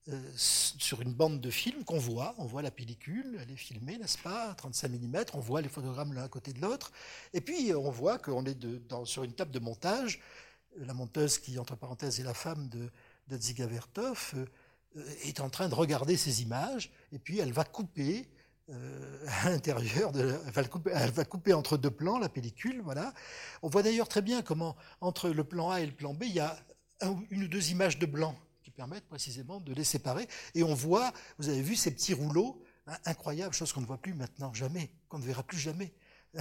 euh, 0.10 0.32
sur 0.36 1.02
une 1.02 1.14
bande 1.14 1.40
de 1.40 1.50
film 1.50 1.86
qu'on 1.86 2.00
voit. 2.00 2.36
On 2.38 2.46
voit 2.46 2.62
la 2.62 2.72
pellicule, 2.72 3.38
elle 3.40 3.52
est 3.52 3.56
filmée, 3.56 3.98
n'est-ce 3.98 4.18
pas, 4.18 4.52
à 4.52 4.56
35 4.56 4.90
mm. 4.92 5.26
On 5.34 5.40
voit 5.40 5.62
les 5.62 5.70
photogrammes 5.70 6.14
l'un 6.14 6.24
à 6.24 6.28
côté 6.28 6.52
de 6.52 6.60
l'autre. 6.60 6.92
Et 7.34 7.40
puis 7.40 7.74
on 7.74 7.90
voit 7.90 8.18
qu'on 8.18 8.46
est 8.46 8.58
sur 9.06 9.24
une 9.24 9.34
table 9.34 9.52
de 9.52 9.60
montage. 9.60 10.20
La 10.78 10.94
monteuse 10.94 11.38
qui, 11.38 11.60
entre 11.60 11.76
parenthèses, 11.76 12.20
est 12.20 12.24
la 12.24 12.34
femme 12.34 12.68
de, 12.68 12.90
de 13.28 13.38
Dziga 13.38 13.68
Vertov. 13.68 14.32
Euh, 14.36 14.46
est 15.24 15.40
en 15.40 15.50
train 15.50 15.70
de 15.70 15.76
regarder 15.76 16.18
ces 16.18 16.42
images, 16.42 16.92
et 17.12 17.20
puis 17.20 17.40
elle 17.40 17.52
va 17.52 17.64
couper 17.64 18.28
euh, 18.70 19.26
à 19.44 19.50
l'intérieur, 19.50 20.12
elle, 20.16 20.52
va 20.52 20.64
couper, 20.64 20.92
elle 20.94 21.12
va 21.12 21.26
couper 21.26 21.54
entre 21.54 21.78
deux 21.78 21.92
plans 21.92 22.18
la 22.18 22.30
pellicule, 22.30 22.82
voilà. 22.82 23.14
On 23.62 23.70
voit 23.70 23.84
d'ailleurs 23.84 24.08
très 24.08 24.22
bien 24.22 24.42
comment 24.42 24.76
entre 25.02 25.30
le 25.30 25.44
plan 25.44 25.70
A 25.70 25.82
et 25.82 25.86
le 25.86 25.92
plan 25.92 26.14
B, 26.14 26.24
il 26.24 26.34
y 26.34 26.40
a 26.40 26.58
une 27.30 27.44
ou 27.44 27.48
deux 27.48 27.72
images 27.72 28.00
de 28.00 28.06
blanc 28.06 28.38
qui 28.62 28.72
permettent 28.72 29.08
précisément 29.08 29.60
de 29.60 29.74
les 29.74 29.84
séparer, 29.84 30.28
et 30.56 30.64
on 30.64 30.74
voit, 30.74 31.12
vous 31.38 31.50
avez 31.50 31.62
vu 31.62 31.76
ces 31.76 31.92
petits 31.92 32.14
rouleaux, 32.14 32.64
hein, 32.88 32.98
incroyable, 33.06 33.54
chose 33.54 33.74
qu'on 33.74 33.82
ne 33.82 33.86
voit 33.86 34.02
plus 34.02 34.14
maintenant, 34.14 34.54
jamais, 34.54 34.92
qu'on 35.10 35.20
ne 35.20 35.26
verra 35.26 35.44
plus 35.44 35.60
jamais. 35.60 35.94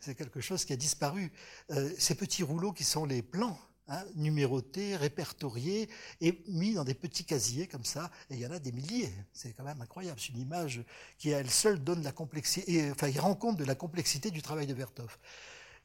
C'est 0.00 0.14
quelque 0.14 0.40
chose 0.40 0.64
qui 0.64 0.72
a 0.72 0.76
disparu. 0.76 1.32
Euh, 1.70 1.90
ces 1.98 2.14
petits 2.14 2.42
rouleaux 2.42 2.72
qui 2.72 2.84
sont 2.84 3.04
les 3.04 3.22
plans 3.22 3.58
Hein, 3.90 4.04
numérotés, 4.16 4.96
répertoriés 4.96 5.88
et 6.20 6.42
mis 6.46 6.74
dans 6.74 6.84
des 6.84 6.92
petits 6.92 7.24
casiers 7.24 7.66
comme 7.66 7.86
ça. 7.86 8.10
Et 8.28 8.34
il 8.34 8.40
y 8.40 8.46
en 8.46 8.50
a 8.50 8.58
des 8.58 8.70
milliers. 8.70 9.10
C'est 9.32 9.54
quand 9.54 9.64
même 9.64 9.80
incroyable. 9.80 10.20
C'est 10.20 10.34
une 10.34 10.40
image 10.40 10.82
qui, 11.16 11.32
à 11.32 11.38
elle 11.38 11.48
seule, 11.50 11.82
donne 11.82 12.02
la 12.02 12.12
complexité, 12.12 12.90
enfin, 12.90 13.08
il 13.08 13.18
rend 13.18 13.34
compte 13.34 13.56
de 13.56 13.64
la 13.64 13.74
complexité 13.74 14.30
du 14.30 14.42
travail 14.42 14.66
de 14.66 14.74
Vertov 14.74 15.16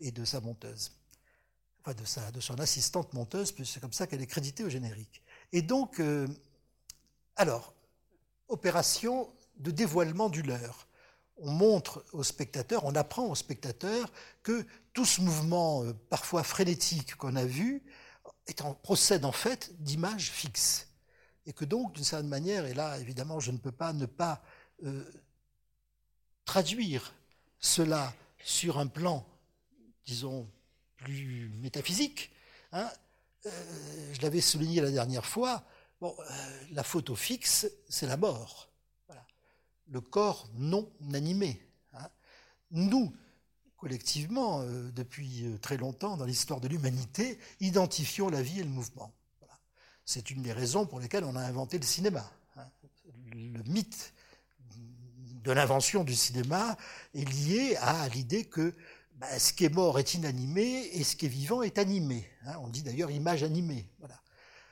et 0.02 0.12
de 0.12 0.26
sa 0.26 0.42
monteuse. 0.42 0.92
Enfin, 1.80 1.94
de, 1.94 2.04
sa, 2.04 2.30
de 2.32 2.42
son 2.42 2.60
assistante 2.60 3.14
monteuse, 3.14 3.54
puisque 3.54 3.72
c'est 3.76 3.80
comme 3.80 3.94
ça 3.94 4.06
qu'elle 4.06 4.22
est 4.22 4.28
créditée 4.28 4.66
au 4.66 4.70
générique. 4.70 5.22
Et 5.54 5.62
donc, 5.62 6.02
euh, 6.02 6.28
alors, 7.38 7.74
opération 8.50 9.34
de 9.60 9.72
dévoilement 9.72 10.28
du 10.28 10.42
leurre 10.42 10.90
on 11.38 11.52
montre 11.52 12.06
au 12.14 12.24
spectateur, 12.24 12.86
on 12.86 12.96
apprend 12.96 13.26
au 13.26 13.36
spectateur 13.36 14.12
que 14.44 14.66
tout 14.94 15.06
ce 15.06 15.22
mouvement 15.22 15.84
euh, 15.84 15.94
parfois 16.10 16.44
frénétique 16.44 17.16
qu'on 17.16 17.36
a 17.36 17.46
vu 17.46 17.84
procède 18.82 19.26
en 19.26 19.32
fait 19.32 19.72
d'images 19.82 20.32
fixes. 20.32 20.90
Et 21.46 21.54
que 21.54 21.66
donc, 21.66 21.94
d'une 21.94 22.04
certaine 22.04 22.30
manière, 22.30 22.66
et 22.66 22.74
là 22.74 22.98
évidemment 23.00 23.40
je 23.40 23.52
ne 23.52 23.58
peux 23.58 23.72
pas 23.72 23.94
ne 23.94 24.06
pas 24.06 24.44
euh, 24.84 25.04
traduire 26.46 27.14
cela 27.60 28.14
sur 28.44 28.80
un 28.80 28.88
plan, 28.88 29.26
disons, 30.06 30.50
plus 30.98 31.50
métaphysique, 31.60 32.32
hein, 32.72 32.90
euh, 33.46 34.14
je 34.14 34.22
l'avais 34.22 34.42
souligné 34.42 34.82
la 34.82 34.92
dernière 34.92 35.26
fois, 35.26 35.66
la 36.72 36.84
photo 36.84 37.16
fixe, 37.16 37.68
c'est 37.88 38.08
la 38.08 38.18
mort 38.18 38.74
le 39.88 40.02
corps 40.02 40.50
non 40.56 40.92
animé. 41.14 41.62
Hein. 41.94 42.10
Nous, 42.72 43.16
collectivement, 43.84 44.62
euh, 44.62 44.90
depuis 44.96 45.46
euh, 45.46 45.58
très 45.58 45.76
longtemps 45.76 46.16
dans 46.16 46.24
l'histoire 46.24 46.62
de 46.62 46.70
l'humanité, 46.70 47.38
identifions 47.60 48.30
la 48.30 48.42
vie 48.42 48.62
et 48.62 48.64
le 48.64 48.70
mouvement. 48.70 49.12
C'est 50.06 50.32
une 50.32 50.42
des 50.42 50.54
raisons 50.54 50.86
pour 50.86 51.02
lesquelles 51.02 51.26
on 51.26 51.36
a 51.36 51.42
inventé 51.42 51.78
le 51.78 51.84
cinéma. 51.84 52.32
Hein. 52.56 52.66
Le 53.34 53.62
mythe 53.64 54.14
de 55.44 55.52
l'invention 55.52 56.06
du 56.06 56.16
cinéma 56.16 56.78
est 57.14 57.30
lié 57.30 57.76
à 57.82 58.08
l'idée 58.08 58.46
que 58.46 58.74
bah, 59.16 59.38
ce 59.38 59.52
qui 59.52 59.66
est 59.66 59.74
mort 59.74 60.00
est 60.00 60.14
inanimé 60.14 60.90
et 60.94 61.04
ce 61.04 61.18
qui 61.18 61.26
est 61.26 61.30
vivant 61.30 61.62
est 61.62 61.78
animé. 61.78 62.26
Hein. 62.46 62.56
On 62.62 62.70
dit 62.70 62.84
d'ailleurs 62.84 63.12
image 63.12 63.44
animée. 63.44 63.86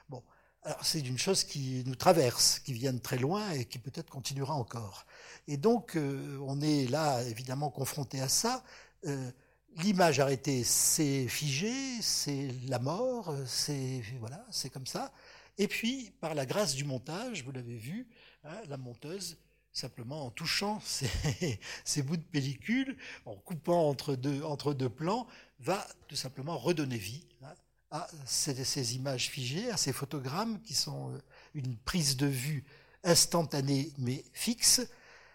Bon, 0.08 0.24
Alors 0.64 0.86
c'est 0.86 1.02
une 1.02 1.18
chose 1.18 1.44
qui 1.44 1.84
nous 1.86 1.96
traverse, 1.96 2.60
qui 2.60 2.72
vient 2.72 2.94
de 2.94 3.00
très 3.00 3.18
loin 3.18 3.52
et 3.52 3.66
qui 3.66 3.78
peut-être 3.78 4.10
continuera 4.10 4.54
encore. 4.54 5.06
Et 5.50 5.58
donc 5.58 5.98
euh, 5.98 6.38
on 6.48 6.62
est 6.62 6.88
là 6.88 7.22
évidemment 7.24 7.70
confronté 7.70 8.22
à 8.22 8.30
ça. 8.30 8.64
Euh, 9.06 9.32
l'image 9.78 10.20
arrêtée, 10.20 10.64
c'est 10.64 11.28
figé, 11.28 12.02
c'est 12.02 12.50
la 12.68 12.80
mort, 12.80 13.34
c'est 13.46 14.04
voilà, 14.20 14.46
c'est 14.52 14.70
comme 14.70 14.88
ça. 14.88 15.12
Et 15.58 15.68
puis 15.68 16.12
par 16.20 16.36
la 16.36 16.46
grâce 16.46 16.76
du 16.76 16.84
montage, 16.84 17.44
vous 17.44 17.52
l'avez 17.52 17.78
vu, 17.78 18.08
hein, 18.44 18.58
la 18.68 18.78
monteuse 18.78 19.38
simplement 19.74 20.26
en 20.26 20.32
touchant 20.32 20.82
ces, 21.86 22.02
bouts 22.02 22.18
de 22.18 22.24
pellicule, 22.24 22.98
en 23.26 23.36
coupant 23.36 23.88
entre 23.88 24.16
deux, 24.16 24.44
entre 24.44 24.74
deux 24.74 24.90
plans, 24.90 25.28
va 25.60 25.88
tout 26.08 26.16
simplement 26.16 26.58
redonner 26.58 26.98
vie 26.98 27.26
hein, 27.44 27.54
à 27.92 28.08
ces, 28.26 28.96
images 28.96 29.30
figées, 29.30 29.70
à 29.72 29.78
ces 29.78 29.94
photogrammes 29.94 30.62
qui 30.62 30.74
sont 30.74 31.14
euh, 31.14 31.20
une 31.54 31.78
prise 31.78 32.18
de 32.18 32.28
vue 32.28 32.66
instantanée 33.04 33.92
mais 33.98 34.24
fixe, 34.34 34.82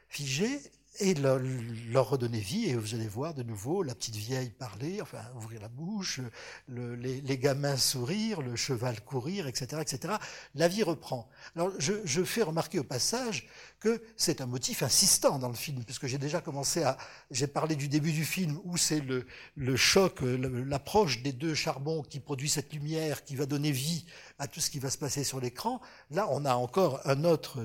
figée, 0.09 0.61
et 0.98 1.14
leur, 1.14 2.09
redonner 2.09 2.40
vie. 2.40 2.66
Et 2.66 2.74
vous 2.74 2.94
allez 2.94 3.09
voir 3.09 3.35
de 3.35 3.42
nouveau 3.42 3.82
la 3.82 3.94
petite 3.94 4.16
vieille 4.16 4.50
parler, 4.50 5.00
enfin 5.00 5.22
ouvrir 5.37 5.61
la 5.61 5.68
bouche, 5.68 6.20
les, 6.68 7.38
gamins 7.38 7.76
sourire, 7.76 8.42
le 8.42 8.56
cheval 8.56 9.00
courir, 9.02 9.46
etc., 9.46 9.80
etc. 9.80 10.14
La 10.54 10.68
vie 10.68 10.82
reprend. 10.82 11.28
Alors 11.54 11.70
je, 11.78 12.24
fais 12.24 12.42
remarquer 12.42 12.78
au 12.78 12.85
passage 12.85 13.48
que 13.80 14.02
c'est 14.16 14.40
un 14.40 14.46
motif 14.46 14.82
insistant 14.82 15.38
dans 15.38 15.48
le 15.48 15.54
film, 15.54 15.85
puisque 15.85 16.06
j'ai 16.06 16.18
déjà 16.18 16.40
commencé 16.40 16.82
à, 16.82 16.96
j'ai 17.30 17.46
parlé 17.46 17.76
du 17.76 17.88
début 17.88 18.12
du 18.12 18.24
film 18.24 18.59
où 18.64 18.76
c'est 18.76 19.00
le, 19.00 19.26
le 19.56 19.76
choc, 19.76 20.20
l'approche 20.22 21.22
des 21.22 21.32
deux 21.32 21.54
charbons 21.54 22.02
qui 22.02 22.20
produit 22.20 22.48
cette 22.48 22.72
lumière 22.72 23.24
qui 23.24 23.37
va 23.37 23.46
donner 23.46 23.70
vie 23.70 24.06
à 24.38 24.48
tout 24.48 24.61
ce 24.61 24.70
qui 24.70 24.78
va 24.78 24.90
se 24.90 24.98
passer 24.98 25.24
sur 25.24 25.40
l'écran. 25.40 25.80
Là, 26.11 26.26
on 26.30 26.44
a 26.44 26.54
encore 26.54 27.00
un 27.04 27.24
autre 27.24 27.61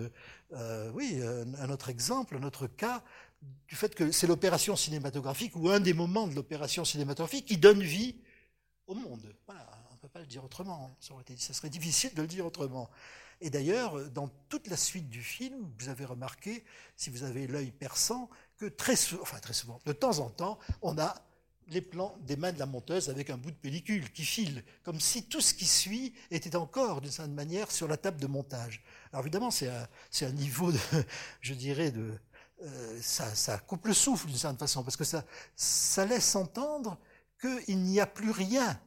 euh, 0.53 0.91
oui, 0.93 1.21
un 1.59 1.69
autre 1.69 1.89
exemple, 1.89 2.35
un 2.35 2.43
autre 2.43 2.67
cas 2.67 3.03
du 3.67 3.75
fait 3.75 3.95
que 3.95 4.11
c'est 4.11 4.27
l'opération 4.27 4.75
cinématographique 4.75 5.55
ou 5.55 5.69
un 5.69 5.79
des 5.79 5.93
moments 5.93 6.27
de 6.27 6.35
l'opération 6.35 6.85
cinématographique 6.85 7.45
qui 7.45 7.57
donne 7.57 7.81
vie 7.81 8.15
au 8.87 8.93
monde. 8.93 9.33
On 9.47 9.53
ne 9.53 9.97
peut 10.01 10.09
pas 10.09 10.19
le 10.19 10.27
dire 10.27 10.43
autrement. 10.43 10.91
Été, 11.21 11.37
ça 11.37 11.53
serait 11.53 11.69
difficile 11.69 12.13
de 12.13 12.21
le 12.21 12.27
dire 12.27 12.45
autrement. 12.45 12.89
Et 13.39 13.49
d'ailleurs, 13.49 14.09
dans 14.11 14.29
toute 14.49 14.67
la 14.67 14.77
suite 14.77 15.09
du 15.09 15.23
film, 15.23 15.71
vous 15.79 15.89
avez 15.89 16.05
remarqué, 16.05 16.63
si 16.95 17.09
vous 17.09 17.23
avez 17.23 17.47
l'œil 17.47 17.71
perçant, 17.71 18.29
que 18.57 18.67
très 18.67 18.95
souvent, 18.95 19.23
enfin 19.23 19.39
très 19.39 19.53
souvent, 19.53 19.79
de 19.85 19.93
temps 19.93 20.19
en 20.19 20.29
temps, 20.29 20.59
on 20.83 20.97
a 20.99 21.15
les 21.67 21.81
plans 21.81 22.15
des 22.21 22.35
mains 22.35 22.51
de 22.51 22.59
la 22.59 22.65
monteuse 22.65 23.09
avec 23.09 23.29
un 23.29 23.37
bout 23.37 23.51
de 23.51 23.55
pellicule 23.55 24.11
qui 24.11 24.25
file, 24.25 24.63
comme 24.83 24.99
si 24.99 25.23
tout 25.23 25.41
ce 25.41 25.53
qui 25.53 25.65
suit 25.65 26.13
était 26.29 26.55
encore, 26.55 27.01
d'une 27.01 27.11
certaine 27.11 27.33
manière, 27.33 27.71
sur 27.71 27.87
la 27.87 27.97
table 27.97 28.19
de 28.19 28.27
montage. 28.27 28.83
Alors 29.11 29.23
évidemment, 29.25 29.49
c'est 29.49 29.69
un, 29.69 30.31
niveau, 30.31 30.71
je 31.41 31.53
dirais, 31.53 31.91
de, 31.91 32.13
euh, 32.61 32.99
ça, 33.01 33.57
coupe 33.59 33.87
le 33.87 33.93
souffle 33.93 34.27
d'une 34.27 34.37
certaine 34.37 34.59
façon, 34.59 34.83
parce 34.83 34.97
que 34.97 35.03
ça, 35.03 36.05
laisse 36.05 36.35
entendre 36.35 36.97
qu'il 37.39 37.81
n'y 37.83 37.99
a 37.99 38.07
plus 38.07 38.31
rien 38.31 38.79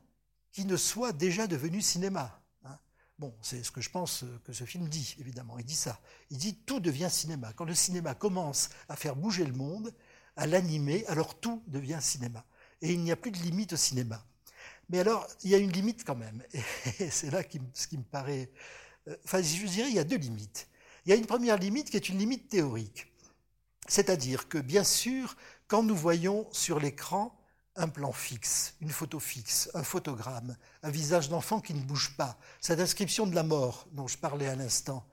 qui 0.53 0.65
ne 0.65 0.77
soit 0.77 1.13
déjà 1.13 1.47
devenu 1.47 1.81
cinéma. 1.83 2.41
Hein. 2.65 2.79
Bon, 3.19 3.35
c'est 3.43 3.65
ce 3.65 3.71
que 3.71 3.81
je 3.81 3.91
pense 3.91 4.25
que 4.45 4.53
ce 4.53 4.65
film 4.65 4.89
dit, 4.89 5.17
évidemment. 5.19 5.59
Il 5.59 5.65
dit 5.65 5.75
ça. 5.75 6.01
Il 6.31 6.39
dit 6.39 6.55
tout 6.55 6.81
devient 6.81 7.09
cinéma. 7.11 7.53
Quand 7.55 7.65
le 7.65 7.75
cinéma 7.75 8.15
commence 8.15 8.71
à 8.89 8.97
faire 8.97 9.17
bouger 9.17 9.45
le 9.45 9.53
monde, 9.53 9.93
à 10.37 10.47
l'animer, 10.47 11.05
alors 11.07 11.39
tout 11.41 11.63
devient 11.67 11.99
cinéma. 12.01 12.45
Et 12.81 12.93
il 12.93 13.01
n'y 13.01 13.11
a 13.11 13.17
plus 13.17 13.31
de 13.31 13.39
limite 13.39 13.73
au 13.73 13.77
cinéma. 13.77 14.25
Mais 14.89 15.01
alors, 15.01 15.27
il 15.43 15.51
y 15.51 15.55
a 15.55 15.59
une 15.59 15.73
limite 15.73 16.05
quand 16.05 16.15
même. 16.15 16.43
Et 17.01 17.11
c'est 17.11 17.31
là 17.31 17.43
ce 17.73 17.87
qui 17.89 17.99
me 17.99 18.05
paraît 18.05 18.51
euh, 19.09 19.17
enfin, 19.25 19.43
je 19.43 19.67
dirais, 19.67 19.89
il 19.89 19.95
y 19.95 19.99
a 19.99 20.05
deux 20.05 20.17
limites. 20.17 20.69
Il 21.05 21.11
y 21.11 21.13
a 21.13 21.17
une 21.17 21.27
première 21.27 21.59
limite 21.59 21.91
qui 21.91 21.97
est 21.97 22.09
une 22.09 22.19
limite 22.19 22.49
théorique. 22.49 23.07
C'est-à-dire 23.87 24.49
que, 24.49 24.59
bien 24.59 24.85
sûr, 24.85 25.37
quand 25.69 25.83
nous 25.83 25.97
voyons 25.97 26.47
sur 26.53 26.81
l'écran 26.81 27.39
un 27.77 27.89
plan 27.89 28.13
fixe, 28.13 28.75
une 28.81 28.91
photo 28.91 29.19
fixe, 29.19 29.69
un 29.75 29.83
photogramme, 29.83 30.57
un 30.83 30.91
visage 30.91 31.29
d'enfant 31.29 31.61
qui 31.61 31.75
ne 31.75 31.83
bouge 31.83 32.17
pas, 32.17 32.39
cette 32.61 32.81
inscription 32.81 33.27
de 33.27 33.35
la 33.35 33.43
mort 33.43 33.87
dont 33.93 34.07
je 34.07 34.17
parlais 34.17 34.47
à 34.47 34.55
l'instant, 34.55 35.05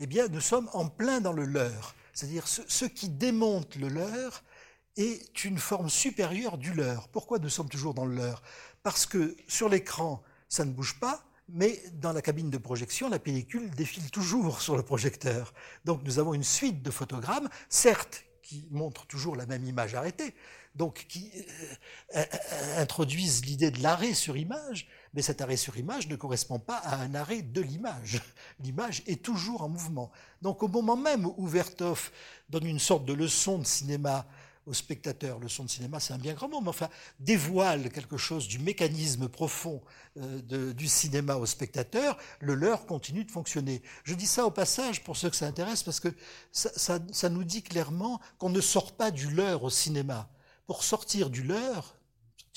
eh 0.00 0.06
bien, 0.06 0.28
nous 0.28 0.40
sommes 0.40 0.70
en 0.72 0.88
plein 0.88 1.20
dans 1.20 1.32
le 1.32 1.44
leur. 1.44 1.94
C'est-à-dire, 2.14 2.48
ce, 2.48 2.62
ce, 2.66 2.84
qui 2.84 3.08
démonte 3.08 3.76
le 3.76 3.88
leur 3.88 4.42
est 4.96 5.44
une 5.44 5.58
forme 5.58 5.90
supérieure 5.90 6.58
du 6.58 6.72
leur. 6.72 7.08
Pourquoi 7.08 7.38
nous 7.38 7.48
sommes 7.48 7.68
toujours 7.68 7.94
dans 7.94 8.06
le 8.06 8.14
leur? 8.14 8.42
Parce 8.82 9.06
que 9.06 9.36
sur 9.46 9.68
l'écran, 9.68 10.22
ça 10.48 10.64
ne 10.64 10.72
bouge 10.72 10.98
pas, 10.98 11.27
mais 11.48 11.82
dans 11.94 12.12
la 12.12 12.22
cabine 12.22 12.50
de 12.50 12.58
projection, 12.58 13.08
la 13.08 13.18
pellicule 13.18 13.70
défile 13.70 14.10
toujours 14.10 14.60
sur 14.60 14.76
le 14.76 14.82
projecteur. 14.82 15.54
Donc 15.84 16.02
nous 16.04 16.18
avons 16.18 16.34
une 16.34 16.44
suite 16.44 16.82
de 16.82 16.90
photogrammes, 16.90 17.48
certes, 17.68 18.24
qui 18.42 18.66
montrent 18.70 19.06
toujours 19.06 19.36
la 19.36 19.44
même 19.44 19.64
image 19.64 19.94
arrêtée, 19.94 20.34
donc 20.74 21.04
qui 21.08 21.30
euh, 22.16 22.24
euh, 22.24 22.80
introduisent 22.80 23.44
l'idée 23.44 23.70
de 23.70 23.82
l'arrêt 23.82 24.14
sur 24.14 24.38
image, 24.38 24.88
mais 25.12 25.20
cet 25.20 25.42
arrêt 25.42 25.58
sur 25.58 25.76
image 25.76 26.08
ne 26.08 26.16
correspond 26.16 26.58
pas 26.58 26.78
à 26.78 26.96
un 26.96 27.14
arrêt 27.14 27.42
de 27.42 27.60
l'image. 27.60 28.22
L'image 28.60 29.02
est 29.06 29.22
toujours 29.22 29.62
en 29.62 29.68
mouvement. 29.68 30.10
Donc 30.40 30.62
au 30.62 30.68
moment 30.68 30.96
même 30.96 31.26
où 31.26 31.46
Vertov 31.46 32.10
donne 32.48 32.66
une 32.66 32.78
sorte 32.78 33.04
de 33.04 33.12
leçon 33.12 33.58
de 33.58 33.66
cinéma 33.66 34.26
au 34.68 34.74
spectateur. 34.74 35.38
Le 35.40 35.48
son 35.48 35.64
de 35.64 35.70
cinéma, 35.70 35.98
c'est 35.98 36.12
un 36.12 36.18
bien 36.18 36.34
grand 36.34 36.48
mot, 36.48 36.60
mais 36.60 36.68
enfin, 36.68 36.88
dévoile 37.18 37.90
quelque 37.90 38.16
chose 38.16 38.46
du 38.46 38.58
mécanisme 38.58 39.28
profond 39.28 39.82
euh, 40.18 40.72
du 40.72 40.88
cinéma 40.88 41.36
au 41.36 41.46
spectateur, 41.46 42.16
le 42.40 42.54
leur 42.54 42.86
continue 42.86 43.24
de 43.24 43.30
fonctionner. 43.30 43.82
Je 44.04 44.14
dis 44.14 44.26
ça 44.26 44.46
au 44.46 44.50
passage 44.50 45.02
pour 45.02 45.16
ceux 45.16 45.30
que 45.30 45.36
ça 45.36 45.46
intéresse, 45.46 45.82
parce 45.82 46.00
que 46.00 46.08
ça, 46.52 47.28
nous 47.28 47.44
dit 47.44 47.62
clairement 47.62 48.20
qu'on 48.38 48.50
ne 48.50 48.60
sort 48.60 48.92
pas 48.92 49.10
du 49.10 49.30
leur 49.30 49.64
au 49.64 49.70
cinéma. 49.70 50.28
Pour 50.66 50.84
sortir 50.84 51.30
du 51.30 51.42
leur, 51.42 51.97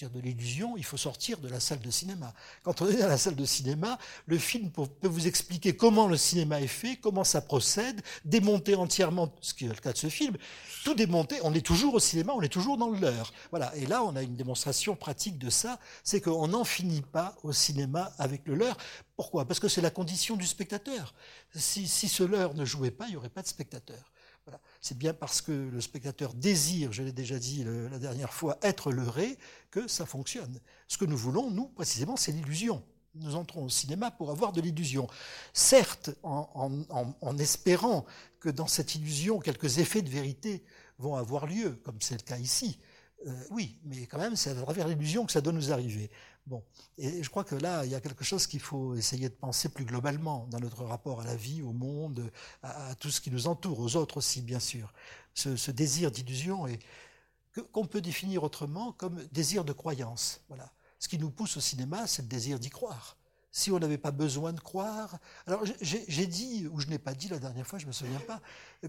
de 0.10 0.20
l'illusion, 0.20 0.76
il 0.78 0.84
faut 0.84 0.98
sortir 0.98 1.40
de 1.40 1.48
la 1.48 1.60
salle 1.60 1.80
de 1.80 1.92
cinéma. 1.92 2.34
Quand 2.64 2.82
on 2.82 2.88
est 2.88 2.98
dans 2.98 3.08
la 3.08 3.18
salle 3.18 3.36
de 3.36 3.46
cinéma, 3.46 3.98
le 4.26 4.38
film 4.38 4.72
peut 4.72 5.08
vous 5.08 5.28
expliquer 5.28 5.76
comment 5.76 6.08
le 6.08 6.18
cinéma 6.18 6.62
est 6.62 6.68
fait, 6.68 6.98
comment 6.98 7.24
ça 7.24 7.42
procède, 7.42 8.02
démonter 8.26 8.76
entièrement, 8.76 9.34
ce 9.42 9.54
qui 9.54 9.66
est 9.66 9.70
le 9.70 9.76
cas 9.76 9.94
de 9.94 9.98
ce 9.98 10.10
film, 10.10 10.36
tout 10.84 10.94
démonter. 10.94 11.40
On 11.44 11.54
est 11.54 11.66
toujours 11.66 11.94
au 11.94 12.00
cinéma, 12.00 12.34
on 12.36 12.42
est 12.42 12.50
toujours 12.50 12.78
dans 12.78 12.90
le 12.90 13.00
leur. 13.00 13.32
Voilà. 13.52 13.76
Et 13.76 13.86
là, 13.86 14.04
on 14.04 14.16
a 14.16 14.22
une 14.22 14.36
démonstration 14.36 14.96
pratique 14.96 15.38
de 15.38 15.50
ça, 15.50 15.80
c'est 16.04 16.22
qu'on 16.22 16.48
n'en 16.48 16.64
finit 16.64 17.02
pas 17.02 17.36
au 17.44 17.54
cinéma 17.54 18.12
avec 18.18 18.48
le 18.48 18.56
leur. 18.56 18.78
Pourquoi? 19.16 19.46
Parce 19.46 19.60
que 19.60 19.68
c'est 19.68 19.82
la 19.82 19.92
condition 19.92 20.36
du 20.36 20.48
spectateur. 20.48 21.14
Si, 21.56 21.88
ce 21.88 22.24
leur 22.24 22.54
ne 22.56 22.66
jouait 22.66 22.92
pas, 22.92 23.06
il 23.08 23.12
n'y 23.12 23.18
aurait 23.18 23.30
pas 23.30 23.42
de 23.42 23.48
spectateur. 23.48 24.11
C'est 24.82 24.98
bien 24.98 25.14
parce 25.14 25.42
que 25.42 25.52
le 25.52 25.82
spectateur 25.82 26.34
désire, 26.34 26.92
je 26.92 27.04
l'ai 27.04 27.12
déjà 27.12 27.38
dit 27.38 27.64
la 27.64 28.00
dernière 28.00 28.34
fois, 28.34 28.58
être 28.62 28.92
leurré, 28.92 29.38
que 29.70 29.88
ça 29.88 30.06
fonctionne. 30.06 30.60
Ce 30.88 30.98
que 30.98 31.06
nous 31.06 31.18
voulons, 31.18 31.52
nous, 31.52 31.68
précisément, 31.68 32.18
c'est 32.18 32.32
l'illusion. 32.32 32.84
Nous 33.16 33.36
entrons 33.36 33.66
au 33.66 33.70
cinéma 33.70 34.10
pour 34.10 34.32
avoir 34.32 34.54
de 34.54 34.62
l'illusion. 34.62 35.08
Certes, 35.54 36.12
en, 36.24 37.38
espérant 37.38 38.06
que 38.40 38.50
dans 38.50 38.68
cette 38.68 38.96
illusion, 38.96 39.40
quelques 39.40 39.80
effets 39.80 40.02
de 40.02 40.10
vérité 40.10 40.64
vont 40.98 41.16
avoir 41.16 41.46
lieu, 41.46 41.80
comme 41.84 42.00
c'est 42.00 42.16
le 42.16 42.24
cas 42.24 42.38
ici. 42.38 42.80
Euh, 43.28 43.44
oui, 43.52 43.78
mais 43.84 44.08
quand 44.08 44.18
même, 44.18 44.36
c'est 44.36 44.52
à 44.52 44.56
travers 44.56 44.88
l'illusion 44.88 45.26
que 45.26 45.32
ça 45.32 45.42
doit 45.42 45.54
nous 45.54 45.72
arriver. 45.72 46.10
Et 46.98 47.24
je 47.24 47.30
crois 47.30 47.44
que 47.44 47.56
là, 47.56 47.86
il 47.86 47.92
y 47.92 47.96
a 47.96 48.02
quelque 48.02 48.24
chose 48.24 48.48
qu'il 48.48 48.60
faut 48.60 48.96
essayer 48.96 49.30
de 49.30 49.34
penser 49.34 49.70
plus 49.70 49.86
globalement 49.86 50.48
dans 50.50 50.60
notre 50.60 50.84
rapport 50.84 51.22
à 51.22 51.24
la 51.24 51.36
vie, 51.36 51.62
au 51.62 51.74
monde, 51.74 52.32
à, 52.64 52.96
tout 52.96 53.10
ce 53.10 53.22
qui 53.22 53.32
nous 53.32 53.48
entoure, 53.48 53.80
aux 53.80 53.96
autres 53.96 54.18
aussi, 54.18 54.42
bien 54.42 54.60
sûr. 54.60 54.94
Ce, 55.34 55.72
désir 55.72 56.12
d'illusion 56.12 56.68
et 56.68 56.80
qu'on 57.72 57.86
peut 57.86 58.02
définir 58.02 58.44
autrement 58.44 58.92
comme 58.94 59.24
désir 59.32 59.64
de 59.64 59.74
croyance. 59.74 60.42
Voilà. 60.48 60.72
Ce 61.00 61.08
qui 61.08 61.18
nous 61.18 61.32
pousse 61.32 61.58
au 61.58 61.62
cinéma, 61.62 62.08
c'est 62.08 62.22
le 62.22 62.28
désir 62.28 62.60
d'y 62.60 62.70
croire. 62.70 63.18
Si 63.52 63.72
on 63.72 63.80
n'avait 63.80 63.98
pas 63.98 64.12
besoin 64.12 64.54
de 64.54 64.60
croire. 64.60 65.18
Alors 65.46 65.64
j'ai 65.82 66.28
dit, 66.28 66.68
ou 66.72 66.80
je 66.80 66.88
n'ai 66.88 67.00
pas 67.00 67.14
dit 67.14 67.28
la 67.28 67.40
dernière 67.40 67.68
fois, 67.68 67.80
je 67.80 67.86
me 67.86 67.92
souviens 67.92 68.20
pas, 68.20 68.42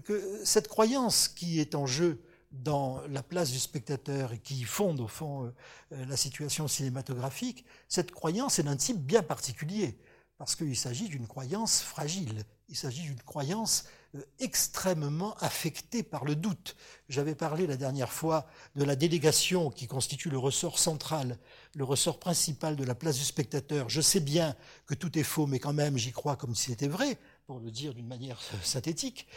que 0.05 0.41
cette 0.45 0.67
croyance 0.67 1.27
qui 1.27 1.59
est 1.59 1.75
en 1.75 1.85
jeu 1.85 2.21
dans 2.53 3.01
la 3.09 3.23
place 3.23 3.51
du 3.51 3.59
spectateur 3.59 4.31
et 4.31 4.39
qui 4.39 4.63
fonde 4.63 5.01
au 5.01 5.07
fond 5.07 5.45
euh, 5.45 5.53
euh, 5.93 6.05
la 6.05 6.15
situation 6.15 6.67
cinématographique, 6.67 7.65
cette 7.89 8.11
croyance 8.11 8.59
est 8.59 8.63
d'un 8.63 8.77
type 8.77 8.99
bien 8.99 9.23
particulier, 9.23 9.97
parce 10.37 10.55
qu'il 10.55 10.77
s'agit 10.77 11.09
d'une 11.09 11.27
croyance 11.27 11.81
fragile, 11.81 12.43
il 12.69 12.75
s'agit 12.75 13.01
d'une 13.01 13.21
croyance 13.21 13.85
euh, 14.15 14.21
extrêmement 14.39 15.35
affectée 15.39 16.03
par 16.03 16.25
le 16.25 16.35
doute. 16.35 16.75
J'avais 17.09 17.33
parlé 17.33 17.65
la 17.65 17.75
dernière 17.75 18.11
fois 18.11 18.47
de 18.75 18.83
la 18.83 18.95
délégation 18.95 19.71
qui 19.71 19.87
constitue 19.87 20.29
le 20.29 20.37
ressort 20.37 20.77
central, 20.77 21.39
le 21.73 21.83
ressort 21.83 22.19
principal 22.19 22.75
de 22.75 22.83
la 22.83 22.93
place 22.93 23.17
du 23.17 23.25
spectateur. 23.25 23.89
Je 23.89 24.01
sais 24.01 24.19
bien 24.19 24.55
que 24.85 24.93
tout 24.93 25.17
est 25.17 25.23
faux, 25.23 25.47
mais 25.47 25.59
quand 25.59 25.73
même 25.73 25.97
j'y 25.97 26.11
crois 26.11 26.35
comme 26.35 26.53
si 26.53 26.69
c'était 26.69 26.87
vrai, 26.87 27.17
pour 27.47 27.59
le 27.59 27.71
dire 27.71 27.95
d'une 27.95 28.07
manière 28.07 28.39
synthétique. 28.61 29.27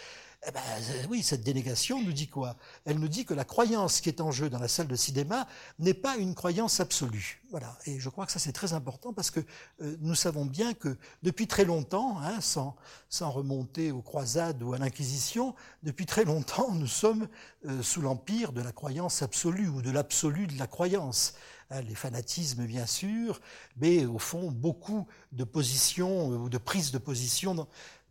Eh 0.46 0.52
ben, 0.52 0.60
euh, 0.60 1.06
oui, 1.08 1.22
cette 1.22 1.42
dénégation 1.42 2.02
nous 2.02 2.12
dit 2.12 2.28
quoi? 2.28 2.56
Elle 2.84 2.98
nous 2.98 3.08
dit 3.08 3.24
que 3.24 3.34
la 3.34 3.44
croyance 3.44 4.00
qui 4.00 4.08
est 4.08 4.20
en 4.20 4.30
jeu 4.30 4.48
dans 4.48 4.58
la 4.58 4.68
salle 4.68 4.86
de 4.86 4.94
cinéma 4.94 5.46
n'est 5.78 5.94
pas 5.94 6.16
une 6.16 6.34
croyance 6.34 6.78
absolue. 6.78 7.42
Voilà. 7.50 7.76
Et 7.86 7.98
je 7.98 8.08
crois 8.08 8.26
que 8.26 8.32
ça 8.32 8.38
c'est 8.38 8.52
très 8.52 8.72
important 8.72 9.12
parce 9.12 9.30
que 9.30 9.40
euh, 9.80 9.96
nous 10.00 10.14
savons 10.14 10.44
bien 10.44 10.74
que 10.74 10.96
depuis 11.22 11.46
très 11.46 11.64
longtemps, 11.64 12.18
hein, 12.20 12.40
sans, 12.40 12.76
remonter 13.30 13.90
aux 13.92 14.02
croisades 14.02 14.62
ou 14.62 14.72
à 14.72 14.78
l'Inquisition, 14.78 15.54
depuis 15.82 16.06
très 16.06 16.24
longtemps 16.24 16.70
nous 16.72 16.86
sommes 16.86 17.28
euh, 17.66 17.82
sous 17.82 18.00
l'empire 18.00 18.52
de 18.52 18.60
la 18.60 18.72
croyance 18.72 19.22
absolue 19.22 19.68
ou 19.68 19.82
de 19.82 19.90
l'absolu 19.90 20.46
de 20.46 20.58
la 20.58 20.66
croyance. 20.66 21.34
Hein, 21.70 21.80
les 21.80 21.96
fanatismes 21.96 22.66
bien 22.66 22.86
sûr, 22.86 23.40
mais 23.76 24.04
au 24.04 24.20
fond 24.20 24.52
beaucoup 24.52 25.08
de 25.32 25.42
positions 25.42 26.28
ou 26.28 26.48
de 26.48 26.58
prises 26.58 26.92
de 26.92 26.98
position 26.98 27.66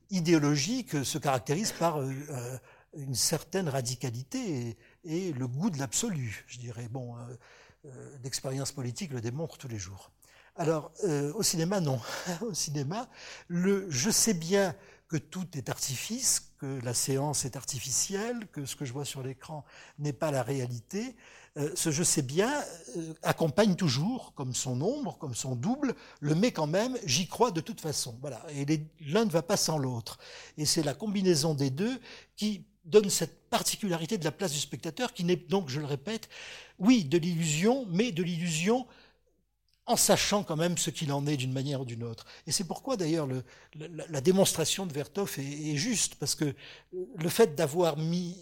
idéologique 0.09 1.03
se 1.05 1.17
caractérise 1.17 1.71
par 1.71 1.99
euh, 1.99 2.11
euh, 2.29 2.57
une 2.95 3.15
certaine 3.15 3.69
radicalité 3.69 4.77
et, 5.03 5.33
le 5.33 5.47
goût 5.47 5.69
de 5.69 5.77
l'absolu, 5.79 6.45
je 6.47 6.57
dirais. 6.57 6.87
Bon, 6.89 7.15
euh, 7.17 8.17
l'expérience 8.23 8.71
politique 8.71 9.11
le 9.11 9.21
démontre 9.21 9.57
tous 9.57 9.67
les 9.67 9.77
jours. 9.77 10.11
Alors, 10.57 10.93
au 11.33 11.43
cinéma, 11.43 11.81
non. 11.81 11.99
au 12.41 12.53
cinéma, 12.53 13.09
le 13.49 13.87
je 13.89 14.09
sais 14.09 14.33
bien 14.33 14.73
que 15.09 15.17
tout 15.17 15.45
est 15.57 15.69
artifice, 15.69 16.53
que 16.57 16.79
la 16.83 16.93
séance 16.93 17.43
est 17.43 17.57
artificielle, 17.57 18.47
que 18.53 18.65
ce 18.65 18.77
que 18.77 18.85
je 18.85 18.93
vois 18.93 19.03
sur 19.03 19.21
l'écran 19.21 19.65
n'est 19.99 20.13
pas 20.13 20.31
la 20.31 20.43
réalité, 20.43 21.15
euh, 21.57 21.71
ce 21.75 21.89
je 21.89 22.03
sais 22.03 22.21
bien 22.21 22.51
euh, 22.97 23.13
accompagne 23.23 23.75
toujours, 23.75 24.33
comme 24.35 24.53
son 24.53 24.81
ombre, 24.81 25.17
comme 25.19 25.33
son 25.33 25.55
double, 25.55 25.95
le 26.19 26.35
mais 26.35 26.51
quand 26.51 26.67
même, 26.67 26.97
j'y 27.05 27.27
crois 27.27 27.51
de 27.51 27.61
toute 27.61 27.79
façon. 27.79 28.17
Voilà. 28.21 28.45
Et 28.53 28.65
l'un 29.01 29.23
ne 29.23 29.29
va 29.29 29.41
pas 29.41 29.55
sans 29.55 29.77
l'autre. 29.77 30.17
Et 30.57 30.65
c'est 30.65 30.83
la 30.83 30.93
combinaison 30.93 31.53
des 31.53 31.69
deux 31.69 31.99
qui 32.35 32.65
donne 32.83 33.09
cette 33.09 33.49
particularité 33.49 34.17
de 34.17 34.25
la 34.25 34.31
place 34.31 34.51
du 34.51 34.59
spectateur, 34.59 35.13
qui 35.13 35.23
n'est 35.23 35.37
donc, 35.37 35.69
je 35.69 35.79
le 35.79 35.85
répète, 35.85 36.29
oui, 36.77 37.05
de 37.05 37.17
l'illusion, 37.17 37.85
mais 37.89 38.11
de 38.11 38.21
l'illusion 38.21 38.85
en 39.87 39.95
sachant 39.95 40.43
quand 40.43 40.55
même 40.55 40.77
ce 40.77 40.89
qu'il 40.89 41.11
en 41.13 41.25
est 41.27 41.37
d'une 41.37 41.53
manière 41.53 41.81
ou 41.81 41.85
d'une 41.85 42.03
autre. 42.03 42.25
Et 42.47 42.51
c'est 42.51 42.63
pourquoi 42.63 42.97
d'ailleurs 42.97 43.27
la, 43.75 44.21
démonstration 44.21 44.85
de 44.85 44.91
Vertov 44.93 45.35
est, 45.37 45.75
juste, 45.75 46.15
parce 46.15 46.35
que 46.35 46.55
le 46.91 47.29
fait 47.29 47.55
d'avoir 47.55 47.95
mis, 47.97 48.35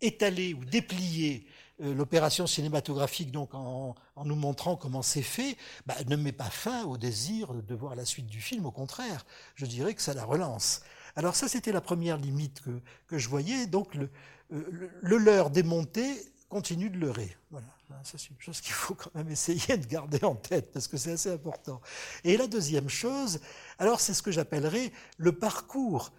étalé 0.00 0.52
ou 0.52 0.64
déplié 0.64 1.46
euh, 1.46 1.61
l'opération 1.82 2.46
cinématographique, 2.46 3.32
donc 3.32 3.54
en, 3.54 3.94
nous 4.24 4.36
montrant 4.36 4.76
comment 4.76 5.02
c'est 5.02 5.22
fait, 5.22 5.56
bah, 5.86 5.94
ne 6.06 6.16
met 6.16 6.32
pas 6.32 6.50
fin 6.50 6.84
au 6.84 6.96
désir 6.96 7.52
de 7.54 7.74
voir 7.74 7.94
la 7.96 8.04
suite 8.04 8.26
du 8.26 8.40
film. 8.40 8.66
Au 8.66 8.70
contraire, 8.70 9.26
je 9.54 9.66
dirais 9.66 9.94
que 9.94 10.02
ça 10.02 10.14
la 10.14 10.24
relance. 10.24 10.82
Alors 11.16 11.34
ça, 11.34 11.48
c'était 11.48 11.72
la 11.72 11.80
première 11.80 12.16
limite 12.16 12.62
que, 12.62 12.80
que 13.06 13.18
je 13.18 13.28
voyais. 13.28 13.66
Donc 13.66 13.94
le, 13.94 14.08
euh, 14.52 14.90
le, 15.00 15.18
leurre 15.18 15.50
démonté 15.50 16.04
continue 16.48 16.90
de 16.90 16.98
leurrer. 16.98 17.36
Voilà, 17.50 17.66
ça 18.04 18.18
c'est 18.18 18.30
une 18.30 18.40
chose 18.40 18.60
qu'il 18.60 18.72
faut 18.72 18.94
quand 18.94 19.14
même 19.14 19.30
essayer 19.30 19.76
de 19.76 19.86
garder 19.86 20.22
en 20.24 20.34
tête 20.34 20.72
parce 20.72 20.88
que 20.88 20.96
c'est 20.96 21.12
assez 21.12 21.30
important. 21.30 21.80
Et 22.24 22.36
la 22.36 22.46
deuxième 22.46 22.88
chose, 22.88 23.40
alors 23.78 24.00
c'est 24.00 24.14
ce 24.14 24.22
que 24.22 24.30
j'appellerais 24.30 24.92
le 25.16 25.32
parcours 25.32 26.12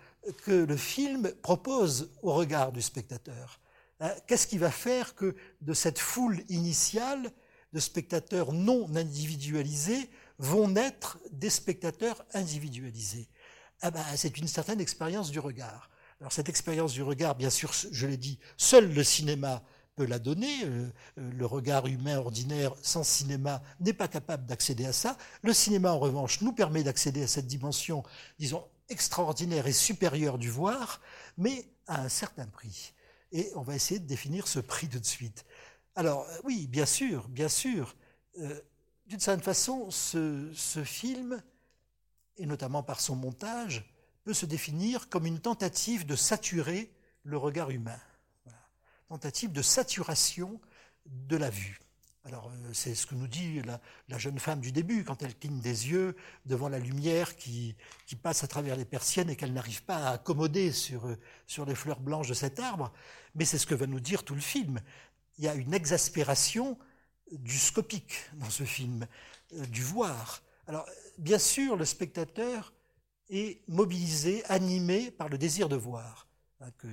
que 0.45 0.51
le 0.51 0.77
film 0.77 1.31
propose 1.41 2.09
au 2.21 2.33
regard 2.33 2.71
du 2.71 2.81
spectateur. 2.81 3.59
Hein, 3.99 4.11
qu'est-ce 4.27 4.47
qui 4.47 4.57
va 4.57 4.71
faire 4.71 5.15
que 5.15 5.35
de 5.61 5.73
cette 5.73 5.99
foule 5.99 6.43
initiale 6.49 7.31
de 7.73 7.79
spectateurs 7.79 8.53
non 8.53 8.87
individualisés 8.95 10.09
vont 10.37 10.67
naître 10.67 11.19
des 11.31 11.49
spectateurs 11.49 12.23
individualisés? 12.33 13.29
Ah 13.81 13.91
ben, 13.91 14.03
C'est 14.15 14.37
une 14.37 14.47
certaine 14.47 14.81
expérience 14.81 15.31
du 15.31 15.39
regard. 15.39 15.89
Alors 16.19 16.31
cette 16.31 16.49
expérience 16.49 16.93
du 16.93 17.03
regard, 17.03 17.35
bien 17.35 17.49
sûr, 17.49 17.71
je 17.91 18.07
l'ai 18.07 18.17
dit, 18.17 18.39
seul 18.57 18.93
le 18.93 19.03
cinéma 19.03 19.63
peut 19.95 20.05
la 20.05 20.19
donner. 20.19 20.63
Euh, 20.63 20.87
euh, 21.17 21.31
le 21.31 21.45
regard 21.45 21.87
humain 21.87 22.17
ordinaire 22.17 22.73
sans 22.81 23.03
cinéma 23.03 23.61
n'est 23.79 23.93
pas 23.93 24.07
capable 24.07 24.45
d'accéder 24.45 24.85
à 24.85 24.93
ça. 24.93 25.17
Le 25.41 25.53
cinéma, 25.53 25.91
en 25.91 25.99
revanche, 25.99 26.41
nous 26.41 26.53
permet 26.53 26.83
d'accéder 26.83 27.23
à 27.23 27.27
cette 27.27 27.47
dimension, 27.47 28.03
disons, 28.39 28.65
extraordinaire 28.89 29.67
et 29.67 29.73
supérieure 29.73 30.37
du 30.37 30.49
voir, 30.49 31.01
mais 31.37 31.65
à 31.87 32.01
un 32.01 32.09
certain 32.09 32.47
prix 32.47 32.93
et 33.33 33.51
on 33.55 33.61
va 33.61 33.75
essayer 33.75 33.99
de 33.99 34.05
définir 34.05 34.47
ce 34.47 34.59
prix 34.59 34.87
tout 34.87 34.99
de 34.99 35.05
suite. 35.05 35.43
Alors 35.95 36.25
euh, 36.29 36.37
oui, 36.43 36.67
bien 36.67 36.85
sûr, 36.85 37.27
bien 37.27 37.49
sûr, 37.49 37.95
euh, 38.39 38.61
d'une 39.07 39.19
certaine 39.19 39.43
façon, 39.43 39.91
ce, 39.91 40.83
film, 40.85 41.41
et 42.37 42.45
notamment 42.45 42.83
par 42.83 43.01
son 43.01 43.15
montage, 43.15 43.83
peut 44.23 44.33
se 44.33 44.45
définir 44.45 45.09
comme 45.09 45.25
une 45.25 45.39
tentative 45.39 46.05
de 46.05 46.15
saturer 46.15 46.91
le 47.23 47.37
regard 47.37 47.71
humain. 47.71 47.99
Tentative 49.09 49.51
de 49.51 49.61
saturation 49.61 50.61
de 51.05 51.35
la 51.35 51.49
vue. 51.49 51.79
Alors, 52.25 52.49
euh, 52.49 52.69
c'est 52.73 52.95
ce 52.95 53.05
que 53.05 53.15
nous 53.15 53.27
dit 53.27 53.61
la, 54.07 54.17
jeune 54.17 54.39
femme 54.39 54.61
du 54.61 54.71
début, 54.71 55.03
quand 55.03 55.21
elle 55.21 55.37
cligne 55.37 55.59
des 55.59 55.89
yeux 55.89 56.15
devant 56.45 56.69
la 56.69 56.79
lumière 56.79 57.35
qui, 57.35 57.75
passe 58.21 58.43
à 58.43 58.47
travers 58.47 58.77
les 58.77 58.85
persiennes 58.85 59.29
et 59.29 59.35
qu'elle 59.35 59.53
n'arrive 59.53 59.83
pas 59.83 59.97
à 59.97 60.11
accommoder 60.11 60.71
sur, 60.71 61.03
sur 61.45 61.65
les 61.65 61.75
fleurs 61.75 61.99
blanches 61.99 62.29
de 62.29 62.33
cet 62.33 62.59
arbre. 62.59 62.93
Mais 63.35 63.45
c'est 63.45 63.57
ce 63.57 63.65
que 63.65 63.75
va 63.75 63.87
nous 63.87 63.99
dire 63.99 64.23
tout 64.23 64.35
le 64.35 64.41
film. 64.41 64.79
Il 65.37 65.43
y 65.43 65.47
a 65.47 65.55
une 65.55 65.73
exaspération 65.73 66.77
du 67.31 67.57
scopique 67.57 68.29
dans 68.33 68.49
ce 68.49 68.63
film, 68.63 69.07
euh, 69.53 69.65
du 69.65 69.81
voir. 69.81 70.43
Alors, 70.67 70.85
bien 71.17 71.39
sûr, 71.39 71.75
le 71.75 71.85
spectateur 71.85 72.73
est 73.29 73.67
mobilisé, 73.67 74.43
animé 74.45 75.11
par 75.11 75.29
le 75.29 75.37
désir 75.37 75.69
de 75.69 75.75
voir. 75.75 76.27
Hein, 76.63 76.71
que 76.77 76.87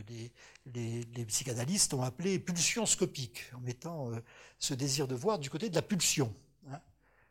les, 0.66 1.24
psychanalystes 1.26 1.95
ont 1.95 2.03
appelé 2.03 2.38
pulsion 2.38 2.86
scopique, 2.86 3.45
en 3.55 3.61
mettant 3.61 4.11
euh, 4.11 4.20
ce 4.59 4.74
désir 4.74 5.07
de 5.07 5.14
voir 5.14 5.38
du 5.38 5.51
côté 5.51 5.68
de 5.68 5.74
la 5.74 5.82
pulsion, 5.82 6.34
hein, 6.68 6.80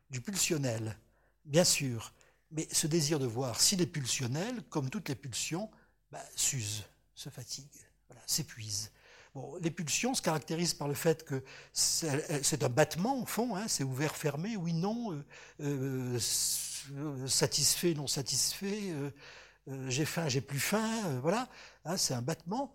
du 0.09 0.21
pulsionnel, 0.21 0.97
bien 1.45 1.63
sûr. 1.63 2.13
Mais 2.51 2.67
ce 2.71 2.87
désir 2.87 3.19
de 3.19 3.25
voir, 3.25 3.59
s'il 3.59 3.81
est 3.81 3.87
pulsionnel, 3.87 4.63
comme 4.69 4.89
toutes 4.89 5.09
les 5.09 5.15
pulsions, 5.15 5.69
bah, 6.11 6.23
s'use, 6.35 6.83
se 7.13 7.29
fatigue, 7.29 7.67
s'épuise. 8.25 8.91
Bon, 9.35 9.55
les 9.61 9.71
pulsions 9.71 10.15
se 10.15 10.21
caractérisent 10.21 10.73
par 10.73 10.87
le 10.87 10.95
fait 10.95 11.23
que 11.23 11.43
c'est 11.71 12.63
un 12.63 12.69
battement, 12.69 13.21
au 13.21 13.25
fond, 13.25 13.55
hein, 13.55 13.67
c'est 13.67 13.83
ouvert, 13.83 14.15
fermé, 14.15 14.55
oui, 14.55 14.73
non, 14.73 15.23
euh, 15.61 16.17
euh, 16.91 17.27
satisfait, 17.27 17.93
non 17.93 18.07
satisfait, 18.07 18.93
euh, 19.69 19.89
j'ai 19.89 20.05
faim, 20.05 20.27
j'ai 20.27 20.41
plus 20.41 20.59
faim, 20.59 20.89
euh, 21.05 21.19
voilà, 21.21 21.47
hein, 21.85 21.97
c'est 21.97 22.13
un 22.13 22.21
battement. 22.21 22.73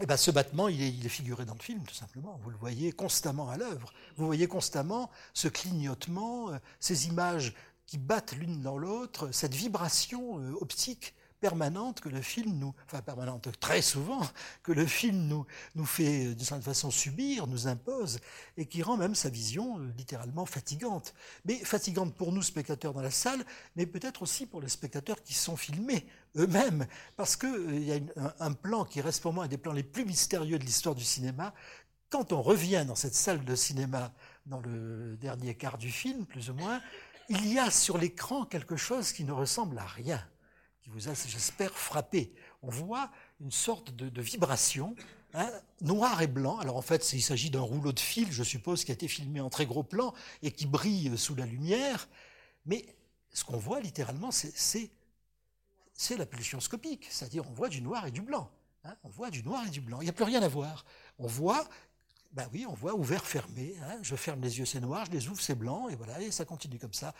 Et 0.00 0.04
eh 0.04 0.06
ben, 0.06 0.16
ce 0.16 0.30
battement, 0.30 0.68
il 0.68 1.04
est, 1.04 1.08
figuré 1.08 1.44
dans 1.44 1.54
le 1.54 1.60
film, 1.60 1.82
tout 1.82 1.94
simplement. 1.94 2.38
Vous 2.44 2.50
le 2.50 2.56
voyez 2.56 2.92
constamment 2.92 3.50
à 3.50 3.56
l'œuvre. 3.56 3.92
Vous 4.16 4.26
voyez 4.26 4.46
constamment 4.46 5.10
ce 5.34 5.48
clignotement, 5.48 6.50
euh, 6.50 6.58
ces 6.78 7.08
images 7.08 7.52
qui 7.86 7.98
battent 7.98 8.32
l'une 8.32 8.62
dans 8.62 8.78
l'autre, 8.78 9.30
cette 9.32 9.54
vibration 9.54 10.34
optique 10.60 11.14
permanente 11.40 12.00
que 12.00 12.08
le 12.08 12.20
film 12.20 12.58
nous, 12.58 12.74
enfin 12.86 13.02
permanente 13.02 13.48
très 13.60 13.82
souvent, 13.82 14.20
que 14.62 14.72
le 14.72 14.86
film 14.86 15.26
nous, 15.26 15.46
nous 15.74 15.86
fait 15.86 16.34
d'une 16.34 16.44
certaine 16.44 16.62
façon 16.62 16.90
subir, 16.90 17.46
nous 17.46 17.68
impose, 17.68 18.18
et 18.56 18.66
qui 18.66 18.82
rend 18.82 18.96
même 18.96 19.14
sa 19.14 19.28
vision 19.28 19.78
euh, 19.78 19.92
littéralement 19.96 20.46
fatigante. 20.46 21.14
Mais 21.44 21.56
fatigante 21.58 22.14
pour 22.14 22.32
nous, 22.32 22.42
spectateurs 22.42 22.92
dans 22.92 23.02
la 23.02 23.10
salle, 23.10 23.44
mais 23.76 23.86
peut-être 23.86 24.22
aussi 24.22 24.46
pour 24.46 24.60
les 24.60 24.68
spectateurs 24.68 25.22
qui 25.22 25.34
sont 25.34 25.56
filmés 25.56 26.06
eux-mêmes, 26.36 26.86
parce 27.16 27.36
qu'il 27.36 27.48
euh, 27.48 27.78
y 27.78 27.92
a 27.92 28.34
un, 28.40 28.52
plan 28.52 28.84
qui 28.84 29.00
reste 29.00 29.22
pour 29.22 29.32
moi 29.32 29.44
un 29.44 29.48
des 29.48 29.58
plans 29.58 29.72
les 29.72 29.82
plus 29.82 30.04
mystérieux 30.04 30.58
de 30.58 30.64
l'histoire 30.64 30.94
du 30.94 31.04
cinéma. 31.04 31.54
Quand 32.10 32.32
on 32.32 32.42
revient 32.42 32.84
dans 32.86 32.94
cette 32.94 33.14
salle 33.14 33.44
de 33.44 33.54
cinéma, 33.54 34.12
dans 34.46 34.60
le 34.60 35.16
dernier 35.16 35.54
quart 35.54 35.78
du 35.78 35.90
film, 35.90 36.24
plus 36.24 36.50
ou 36.50 36.54
moins, 36.54 36.80
il 37.28 37.52
y 37.52 37.58
a 37.58 37.70
sur 37.70 37.98
l'écran 37.98 38.46
quelque 38.46 38.76
chose 38.76 39.12
qui 39.12 39.24
ne 39.24 39.32
ressemble 39.32 39.78
à 39.78 39.84
rien 39.84 40.26
vous 40.88 41.08
a, 41.08 41.14
j'espère, 41.14 41.72
frappé. 41.72 42.32
On 42.62 42.70
voit 42.70 43.10
une 43.40 43.50
sorte 43.50 43.94
de, 43.94 44.22
vibration, 44.22 44.94
hein, 45.34 45.50
noir 45.80 46.20
et 46.22 46.26
blanc. 46.26 46.58
Alors 46.58 46.76
en 46.76 46.82
fait, 46.82 47.12
il 47.12 47.22
s'agit 47.22 47.50
d'un 47.50 47.60
rouleau 47.60 47.92
de 47.92 48.00
fil, 48.00 48.30
je 48.32 48.42
suppose, 48.42 48.84
qui 48.84 48.90
a 48.90 48.94
été 48.94 49.08
filmé 49.08 49.40
en 49.40 49.50
très 49.50 49.66
gros 49.66 49.82
plan 49.82 50.14
et 50.42 50.50
qui 50.50 50.66
brille 50.66 51.16
sous 51.16 51.34
la 51.34 51.46
lumière. 51.46 52.08
Mais 52.66 52.84
ce 53.32 53.44
qu'on 53.44 53.58
voit 53.58 53.80
littéralement, 53.80 54.30
c'est 54.30 54.90
la 56.16 56.26
pulsion 56.26 56.60
scopique, 56.60 57.06
c'est-à-dire 57.10 57.48
on 57.48 57.52
voit 57.52 57.68
du 57.68 57.82
noir 57.82 58.06
et 58.06 58.10
du 58.10 58.22
blanc. 58.22 58.50
Hein. 58.84 58.96
on 59.02 59.08
voit 59.08 59.30
du 59.30 59.42
noir 59.42 59.66
et 59.66 59.70
du 59.70 59.80
blanc. 59.80 60.00
Il 60.00 60.04
n'y 60.04 60.10
a 60.10 60.12
plus 60.12 60.24
rien 60.24 60.42
à 60.42 60.48
voir. 60.48 60.84
On 61.18 61.26
voit 61.26 61.68
ben 62.38 62.48
oui, 62.52 62.64
on 62.68 62.74
voit 62.74 62.94
ouvert, 62.94 63.26
fermé. 63.26 63.74
Hein. 63.82 63.98
Je 64.00 64.14
ferme 64.14 64.40
les 64.40 64.60
yeux, 64.60 64.64
c'est 64.64 64.78
noir, 64.78 65.04
je 65.06 65.10
les 65.10 65.26
ouvre, 65.26 65.40
c'est 65.40 65.56
blanc, 65.56 65.88
et 65.88 65.96
voilà, 65.96 66.20
et 66.20 66.30
ça 66.30 66.44
continue 66.44 66.78
comme 66.78 66.92
ça. 66.92 67.12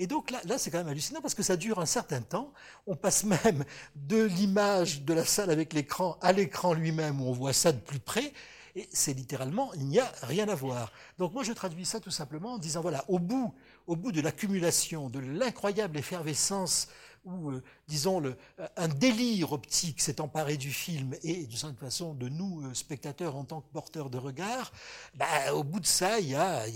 Et 0.00 0.08
donc 0.08 0.32
là, 0.32 0.40
là 0.46 0.58
c'est 0.58 0.72
quand 0.72 0.78
même 0.78 0.88
hallucinant 0.88 1.20
parce 1.20 1.34
que 1.34 1.44
ça 1.44 1.56
dure 1.56 1.78
un 1.78 1.86
certain 1.86 2.20
temps. 2.20 2.52
On 2.88 2.96
passe 2.96 3.22
même 3.44 3.64
de 3.94 4.24
l'image 4.24 5.02
de 5.02 5.14
la 5.14 5.24
salle 5.24 5.50
avec 5.50 5.74
l'écran 5.74 6.18
à 6.20 6.32
l'écran 6.32 6.74
lui-même 6.74 7.20
où 7.20 7.28
on 7.28 7.32
voit 7.32 7.52
ça 7.52 7.70
de 7.70 7.78
plus 7.78 8.00
près. 8.00 8.32
Et 8.74 8.88
c'est 8.92 9.12
littéralement, 9.12 9.72
il 9.74 9.86
n'y 9.86 10.00
a 10.00 10.12
rien 10.22 10.48
à 10.48 10.56
voir. 10.56 10.90
Donc 11.18 11.32
moi, 11.32 11.44
je 11.44 11.52
traduis 11.52 11.86
ça 11.86 12.00
tout 12.00 12.10
simplement 12.10 12.54
en 12.54 12.58
disant, 12.58 12.80
voilà, 12.80 13.04
au 13.06 13.20
bout 13.20 13.52
de 13.86 14.20
l'accumulation, 14.20 15.08
de 15.08 15.20
l'incroyable 15.20 15.96
effervescence 15.96 16.88
où 17.24 17.50
euh, 17.50 17.62
disons, 17.88 18.20
le, 18.20 18.36
un 18.76 18.88
délire 18.88 19.52
optique 19.52 20.00
s'est 20.00 20.20
emparé 20.20 20.56
du 20.56 20.72
film 20.72 21.14
et, 21.22 21.46
de 21.46 21.56
toute 21.56 21.78
façon, 21.78 22.14
de 22.14 22.28
nous, 22.28 22.66
euh, 22.66 22.74
spectateurs, 22.74 23.36
en 23.36 23.44
tant 23.44 23.60
que 23.60 23.72
porteurs 23.72 24.10
de 24.10 24.18
regard, 24.18 24.72
bah, 25.14 25.52
au 25.54 25.64
bout 25.64 25.80
de 25.80 25.86
ça, 25.86 26.20
il 26.20 26.28
y 26.28 26.34
a, 26.34 26.66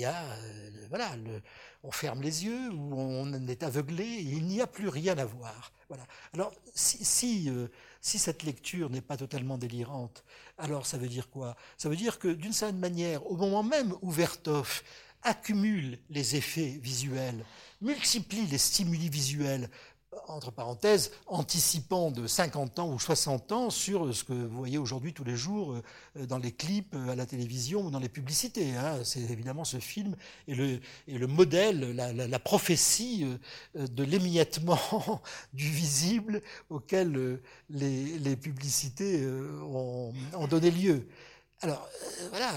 voilà, 0.89 1.11
on 1.83 1.91
ferme 1.91 2.23
les 2.23 2.45
yeux 2.45 2.71
ou 2.71 2.95
on 2.95 3.33
est 3.47 3.63
aveuglé, 3.63 4.05
et 4.05 4.23
il 4.23 4.47
n'y 4.47 4.61
a 4.61 4.67
plus 4.67 4.89
rien 4.89 5.17
à 5.19 5.25
voir. 5.25 5.73
Voilà. 5.89 6.07
Alors, 6.35 6.53
si, 6.75 7.05
si, 7.05 7.51
si 8.01 8.19
cette 8.19 8.43
lecture 8.43 8.91
n'est 8.91 9.01
pas 9.01 9.17
totalement 9.17 9.59
délirante, 9.59 10.25
alors 10.59 10.87
ça 10.87 10.99
veut 10.99 11.09
dire 11.09 11.31
quoi? 11.31 11.57
Ça 11.77 11.89
veut 11.89 11.97
dire 11.97 12.19
que, 12.19 12.29
d'une 12.29 12.53
certaine 12.53 12.79
manière, 12.79 13.27
au 13.31 13.37
moment 13.37 13.63
même 13.63 13.95
où 14.03 14.11
Vertov 14.11 14.83
accumule 15.23 15.99
les 16.11 16.37
effets 16.37 16.79
visuels, 16.83 17.45
multiplie 17.81 18.47
les 18.47 18.59
stimuli 18.59 19.09
visuels, 19.09 19.69
entre 20.29 20.51
parenthèses, 20.51 21.11
anticipant 21.27 22.11
de 22.11 22.27
50 22.27 22.79
ans 22.79 22.93
ou 22.93 22.99
60 22.99 23.53
ans 23.53 23.71
sur 23.71 24.15
ce 24.15 24.25
que 24.25 24.33
vous 24.33 24.57
voyez 24.57 24.79
aujourd'hui 24.79 25.13
tous 25.13 25.25
les 25.25 25.37
jours 25.37 25.75
euh, 25.75 26.27
dans 26.27 26.39
les 26.39 26.53
clips, 26.53 26.95
euh, 26.95 27.11
à 27.11 27.15
la 27.15 27.27
télévision 27.27 27.87
ou 27.87 27.91
dans 27.91 27.99
les 27.99 28.09
publicités. 28.09 28.75
Hein. 28.75 28.99
C'est 29.05 29.21
évidemment 29.21 29.65
ce 29.65 29.79
film 29.79 30.17
et 30.47 30.55
le, 30.55 30.81
et 31.07 31.19
le 31.19 31.27
modèle, 31.27 31.95
la, 31.95 32.39
prophétie 32.39 33.27
euh, 33.77 33.87
de 33.87 34.05
l'émiettement 34.05 34.79
du 35.53 35.69
visible 35.69 36.43
auquel 36.71 37.41
les, 37.71 38.37
publicités 38.37 39.27
ont, 39.27 40.13
donné 40.49 40.71
lieu. 40.71 41.09
Alors 41.61 41.89
voilà, 42.31 42.53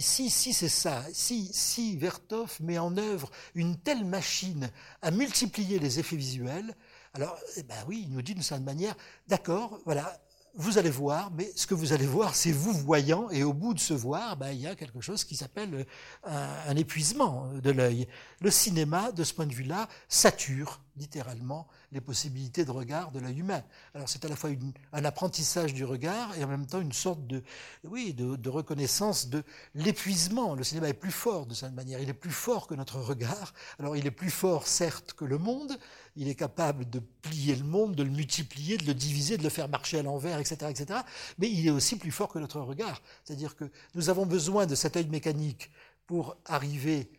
si, 0.00 0.30
si 0.30 0.52
c'est 0.52 0.68
ça, 0.68 1.04
si, 1.12 1.50
si 1.52 1.96
Vertov 1.96 2.58
met 2.60 2.78
en 2.78 2.96
œuvre 2.96 3.30
une 3.54 3.76
telle 3.76 4.04
machine 4.04 4.70
à 5.02 5.10
multiplier 5.10 5.80
les 5.80 5.98
effets 5.98 6.16
visuels, 6.16 6.76
alors, 7.16 7.38
eh 7.56 7.62
ben 7.62 7.76
oui, 7.88 8.04
il 8.06 8.12
nous 8.12 8.20
dit 8.20 8.34
d'une 8.34 8.42
certaine 8.42 8.66
manière, 8.66 8.94
d'accord, 9.26 9.80
voilà, 9.86 10.20
vous 10.54 10.76
allez 10.76 10.90
voir, 10.90 11.30
mais 11.32 11.50
ce 11.56 11.66
que 11.66 11.74
vous 11.74 11.94
allez 11.94 12.06
voir, 12.06 12.34
c'est 12.34 12.52
vous 12.52 12.72
voyant, 12.72 13.30
et 13.30 13.42
au 13.42 13.54
bout 13.54 13.72
de 13.72 13.80
ce 13.80 13.94
voir, 13.94 14.36
ben, 14.36 14.50
il 14.50 14.60
y 14.60 14.66
a 14.66 14.74
quelque 14.74 15.00
chose 15.00 15.24
qui 15.24 15.34
s'appelle 15.34 15.86
euh, 16.26 16.62
un, 16.68 16.76
épuisement 16.76 17.48
de 17.54 17.70
l'œil. 17.70 18.06
Le 18.42 18.50
cinéma, 18.50 19.12
de 19.12 19.24
ce 19.24 19.32
point 19.32 19.46
de 19.46 19.54
vue-là, 19.54 19.88
sature 20.08 20.80
littéralement 20.96 21.66
les 21.92 22.00
possibilités 22.00 22.64
de 22.64 22.70
regard 22.70 23.10
de 23.10 23.20
l'œil 23.20 23.38
humain. 23.38 23.62
Alors 23.94 24.08
c'est 24.08 24.24
à 24.24 24.28
la 24.28 24.36
fois 24.36 24.50
un 24.92 25.04
apprentissage 25.04 25.74
du 25.74 25.84
regard 25.84 26.36
et 26.36 26.44
en 26.44 26.48
même 26.48 26.66
temps 26.66 26.80
une 26.80 26.92
sorte 26.92 27.26
de, 27.26 27.42
oui, 27.84 28.14
de, 28.14 28.48
reconnaissance 28.48 29.28
de 29.28 29.42
l'épuisement. 29.74 30.54
Le 30.54 30.64
cinéma 30.64 30.88
est 30.88 30.94
plus 30.94 31.10
fort 31.10 31.46
de 31.46 31.54
cette 31.54 31.74
manière, 31.74 32.00
il 32.00 32.08
est 32.08 32.14
plus 32.14 32.30
fort 32.30 32.66
que 32.66 32.74
notre 32.74 32.98
regard. 33.00 33.52
Alors 33.78 33.96
il 33.96 34.06
est 34.06 34.10
plus 34.10 34.30
fort 34.30 34.66
certes 34.66 35.12
que 35.12 35.24
le 35.24 35.38
monde, 35.38 35.78
il 36.16 36.28
est 36.28 36.34
capable 36.34 36.88
de 36.88 37.00
plier 37.22 37.56
le 37.56 37.64
monde, 37.64 37.94
de 37.94 38.02
le 38.02 38.10
multiplier, 38.10 38.78
de 38.78 38.86
le 38.86 38.94
diviser, 38.94 39.36
de 39.36 39.42
le 39.42 39.50
faire 39.50 39.68
marcher 39.68 39.98
à 39.98 40.02
l'envers, 40.02 40.38
etc., 40.38 40.70
etc. 40.70 41.00
Mais 41.38 41.50
il 41.50 41.66
est 41.66 41.70
aussi 41.70 41.96
plus 41.96 42.10
fort 42.12 42.28
que 42.28 42.38
notre 42.38 42.60
regard. 42.60 43.02
C'est-à-dire 43.24 43.54
que 43.56 43.70
nous 43.94 44.08
avons 44.08 44.26
besoin 44.26 44.66
de 44.66 44.74
cet 44.74 44.96
œil 44.96 45.08
mécanique 45.08 45.70
pour 46.06 46.36
arriver 46.46 47.10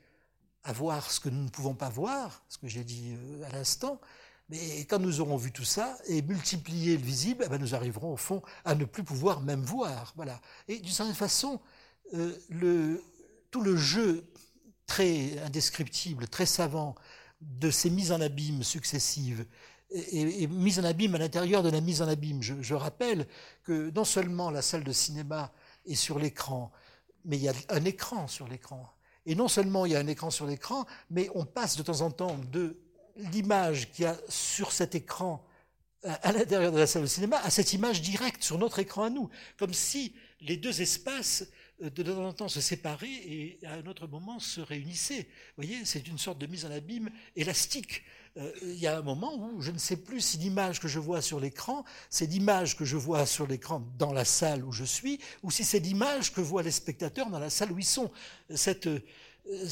à 0.67 0.73
voir 0.73 1.09
ce 1.09 1.19
que 1.21 1.29
nous 1.29 1.43
ne 1.43 1.49
pouvons 1.49 1.73
pas 1.73 1.89
voir, 1.89 2.43
ce 2.49 2.57
que 2.57 2.67
j'ai 2.67 2.83
dit 2.83 3.15
euh, 3.15 3.47
à 3.47 3.49
l'instant, 3.53 4.01
mais 4.49 4.85
quand 4.85 4.99
nous 4.99 5.21
aurons 5.21 5.37
vu 5.37 5.51
tout 5.51 5.63
ça 5.63 5.97
et 6.07 6.21
multiplié 6.21 6.97
le 6.97 7.03
visible, 7.03 7.43
eh 7.45 7.49
ben, 7.49 7.57
nous 7.57 7.73
arriverons 7.73 8.13
au 8.13 8.17
fond 8.17 8.41
à 8.65 8.75
ne 8.75 8.85
plus 8.85 9.03
pouvoir 9.03 9.41
même 9.41 9.61
voir. 9.61 10.13
Voilà. 10.15 10.39
Et 10.67 10.79
d'une 10.79 10.91
certaine 10.91 11.15
façon, 11.15 11.59
euh, 12.13 13.01
tout 13.49 13.61
le 13.61 13.77
jeu 13.77 14.25
très 14.85 15.39
indescriptible, 15.39 16.27
très 16.27 16.45
savant 16.45 16.95
de 17.41 17.71
ces 17.71 17.89
mises 17.89 18.11
en 18.11 18.21
abîme 18.21 18.63
successives 18.63 19.45
et, 19.89 20.43
et, 20.43 20.47
mise 20.47 20.79
en 20.79 20.83
abîme 20.83 21.15
à 21.15 21.17
l'intérieur 21.17 21.63
de 21.63 21.69
la 21.69 21.81
mise 21.81 22.01
en 22.01 22.07
abîme. 22.07 22.41
Je, 22.41 22.61
je, 22.61 22.73
rappelle 22.73 23.25
que 23.63 23.89
non 23.91 24.03
seulement 24.05 24.49
la 24.49 24.61
salle 24.61 24.83
de 24.83 24.91
cinéma 24.91 25.51
est 25.85 25.95
sur 25.95 26.19
l'écran, 26.19 26.71
mais 27.23 27.37
il 27.37 27.43
y 27.43 27.49
a 27.49 27.53
un 27.69 27.85
écran 27.85 28.27
sur 28.27 28.47
l'écran. 28.47 28.96
Et 29.27 29.35
non 29.35 29.47
seulement 29.49 29.85
il 29.85 29.91
y 29.91 29.95
a 29.95 29.99
un 29.99 30.07
écran 30.07 30.31
sur 30.31 30.47
l'écran, 30.47 30.87
mais 31.11 31.29
on 31.35 31.45
passe 31.45 31.77
de 31.77 31.83
temps 31.83 32.01
en 32.01 32.09
temps 32.09 32.39
de 32.51 32.77
l'image 33.33 33.91
qu'il 33.91 34.05
y 34.05 34.07
a 34.07 34.17
sur 34.29 34.71
cet 34.71 34.95
écran 34.95 35.45
euh, 36.05 36.13
à 36.23 36.31
l'intérieur 36.31 36.71
de 36.71 36.77
la 36.77 36.87
salle 36.87 37.01
de 37.01 37.07
cinéma 37.07 37.37
à 37.43 37.49
cette 37.49 37.73
image 37.73 38.01
directe 38.01 38.41
sur 38.41 38.57
notre 38.57 38.79
écran 38.79 39.03
à 39.03 39.09
nous, 39.09 39.29
comme 39.57 39.73
si 39.73 40.13
les 40.39 40.55
deux 40.55 40.81
espaces 40.81 41.45
euh, 41.83 41.89
de 41.89 42.03
temps 42.03 42.25
en 42.25 42.33
temps 42.33 42.47
se 42.47 42.61
séparaient 42.61 43.07
et 43.07 43.59
à 43.65 43.73
un 43.73 43.85
autre 43.85 44.07
moment 44.07 44.39
se 44.39 44.61
réunissaient. 44.61 45.27
Vous 45.57 45.63
voyez, 45.63 45.83
c'est 45.83 46.07
une 46.07 46.17
sorte 46.17 46.37
de 46.37 46.47
mise 46.47 46.65
en 46.65 46.71
abîme 46.71 47.09
élastique. 47.35 48.03
Euh, 48.37 48.51
il 48.61 48.75
y 48.79 48.87
a 48.87 48.97
un 48.97 49.01
moment 49.01 49.35
où 49.35 49.61
je 49.61 49.71
ne 49.71 49.77
sais 49.77 49.97
plus 49.97 50.21
si 50.21 50.37
l'image 50.37 50.79
que 50.79 50.87
je 50.87 50.99
vois 50.99 51.21
sur 51.21 51.39
l'écran, 51.39 51.83
c'est 52.09 52.27
l'image 52.27 52.77
que 52.77 52.85
je 52.85 52.97
vois 52.97 53.25
sur 53.25 53.47
l'écran 53.47 53.83
dans 53.97 54.13
la 54.13 54.25
salle 54.25 54.63
où 54.63 54.71
je 54.71 54.83
suis, 54.83 55.19
ou 55.43 55.51
si 55.51 55.63
c'est 55.63 55.79
l'image 55.79 56.31
que 56.33 56.41
voient 56.41 56.63
les 56.63 56.71
spectateurs 56.71 57.29
dans 57.29 57.39
la 57.39 57.49
salle 57.49 57.71
où 57.71 57.79
ils 57.79 57.85
sont. 57.85 58.11
Cette, 58.53 58.87
euh, 58.87 59.67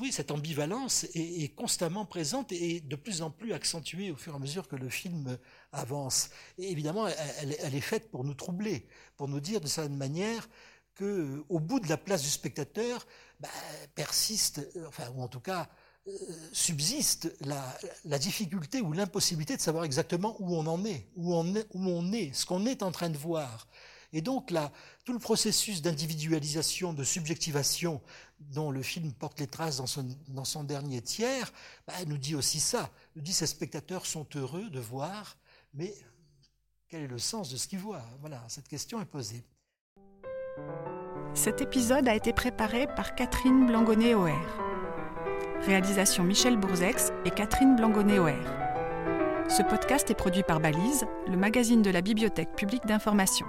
oui, 0.00 0.12
cette 0.12 0.30
ambivalence 0.30 1.04
est, 1.14 1.54
constamment 1.54 2.04
présente 2.04 2.52
et 2.52 2.80
de 2.80 2.96
plus 2.96 3.22
en 3.22 3.30
plus 3.30 3.52
accentuée 3.52 4.10
au 4.10 4.16
fur 4.16 4.32
et 4.32 4.36
à 4.36 4.38
mesure 4.38 4.68
que 4.68 4.76
le 4.76 4.88
film 4.88 5.38
avance. 5.72 6.30
Et 6.58 6.70
évidemment, 6.70 7.06
elle, 7.06 7.74
est 7.74 7.80
faite 7.80 8.10
pour 8.10 8.24
nous 8.24 8.34
troubler, 8.34 8.86
pour 9.16 9.28
nous 9.28 9.40
dire 9.40 9.60
de 9.60 9.66
certaine 9.66 9.96
manière 9.96 10.48
que, 10.94 11.44
au 11.48 11.60
bout 11.60 11.80
de 11.80 11.88
la 11.88 11.96
place 11.96 12.22
du 12.22 12.28
spectateur, 12.28 13.06
bah, 13.38 13.48
persiste, 13.94 14.68
euh, 14.76 14.88
enfin, 14.88 15.04
ou 15.14 15.22
en 15.22 15.28
tout 15.28 15.40
cas, 15.40 15.70
subsiste 16.52 17.34
la, 17.40 18.18
difficulté 18.18 18.80
ou 18.80 18.92
l'impossibilité 18.92 19.56
de 19.56 19.60
savoir 19.60 19.84
exactement 19.84 20.36
où 20.40 20.56
on 20.56 20.66
en 20.66 20.84
est, 20.84 21.06
où 21.16 21.34
on 21.34 21.54
est, 21.54 21.66
où 21.74 21.88
on 21.88 22.12
est 22.12 22.32
ce 22.32 22.46
qu'on 22.46 22.66
est 22.66 22.82
en 22.82 22.90
train 22.90 23.10
de 23.10 23.18
voir. 23.18 23.66
Et 24.12 24.22
donc 24.22 24.50
là, 24.50 24.72
tout 25.04 25.12
le 25.12 25.18
processus 25.18 25.82
d'individualisation, 25.82 26.92
de 26.92 27.04
subjectivation 27.04 28.00
dont 28.40 28.70
le 28.70 28.82
film 28.82 29.12
porte 29.12 29.38
les 29.38 29.46
traces 29.46 29.76
dans 30.28 30.44
son, 30.44 30.64
dernier 30.64 31.00
tiers, 31.00 31.52
bah, 31.86 31.94
nous 32.06 32.18
dit 32.18 32.34
aussi 32.34 32.58
ça. 32.58 32.90
Nous 33.14 33.22
dit 33.22 33.32
ces 33.32 33.46
spectateurs 33.46 34.06
sont 34.06 34.26
heureux 34.34 34.68
de 34.70 34.80
voir, 34.80 35.36
mais 35.74 35.94
quel 36.88 37.02
est 37.02 37.08
le 37.08 37.18
sens 37.18 37.50
de 37.50 37.56
ce 37.56 37.68
qu'ils 37.68 37.78
voient? 37.78 38.04
Voilà, 38.20 38.42
cette 38.48 38.66
question 38.66 39.00
est 39.00 39.06
posée. 39.06 39.44
Cet 41.34 41.60
épisode 41.60 42.08
a 42.08 42.14
été 42.14 42.32
préparé 42.32 42.88
par 42.88 43.14
Catherine 43.14 43.66
Blangonnet-Oer. 43.66 44.69
Réalisation 45.66 46.24
Michel 46.24 46.56
Bourzex 46.56 47.12
et 47.24 47.30
Catherine 47.30 47.76
Blangonnet-Oer. 47.76 48.38
Ce 49.48 49.62
podcast 49.62 50.10
est 50.10 50.14
produit 50.14 50.42
par 50.42 50.60
Balise, 50.60 51.04
le 51.26 51.36
magazine 51.36 51.82
de 51.82 51.90
la 51.90 52.00
Bibliothèque 52.00 52.54
publique 52.56 52.86
d'information. 52.86 53.46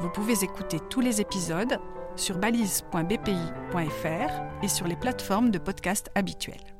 Vous 0.00 0.10
pouvez 0.10 0.42
écouter 0.42 0.78
tous 0.90 1.00
les 1.00 1.20
épisodes 1.20 1.78
sur 2.16 2.38
balise.bpi.fr 2.38 4.32
et 4.62 4.68
sur 4.68 4.86
les 4.86 4.96
plateformes 4.96 5.50
de 5.50 5.58
podcast 5.58 6.10
habituelles. 6.14 6.77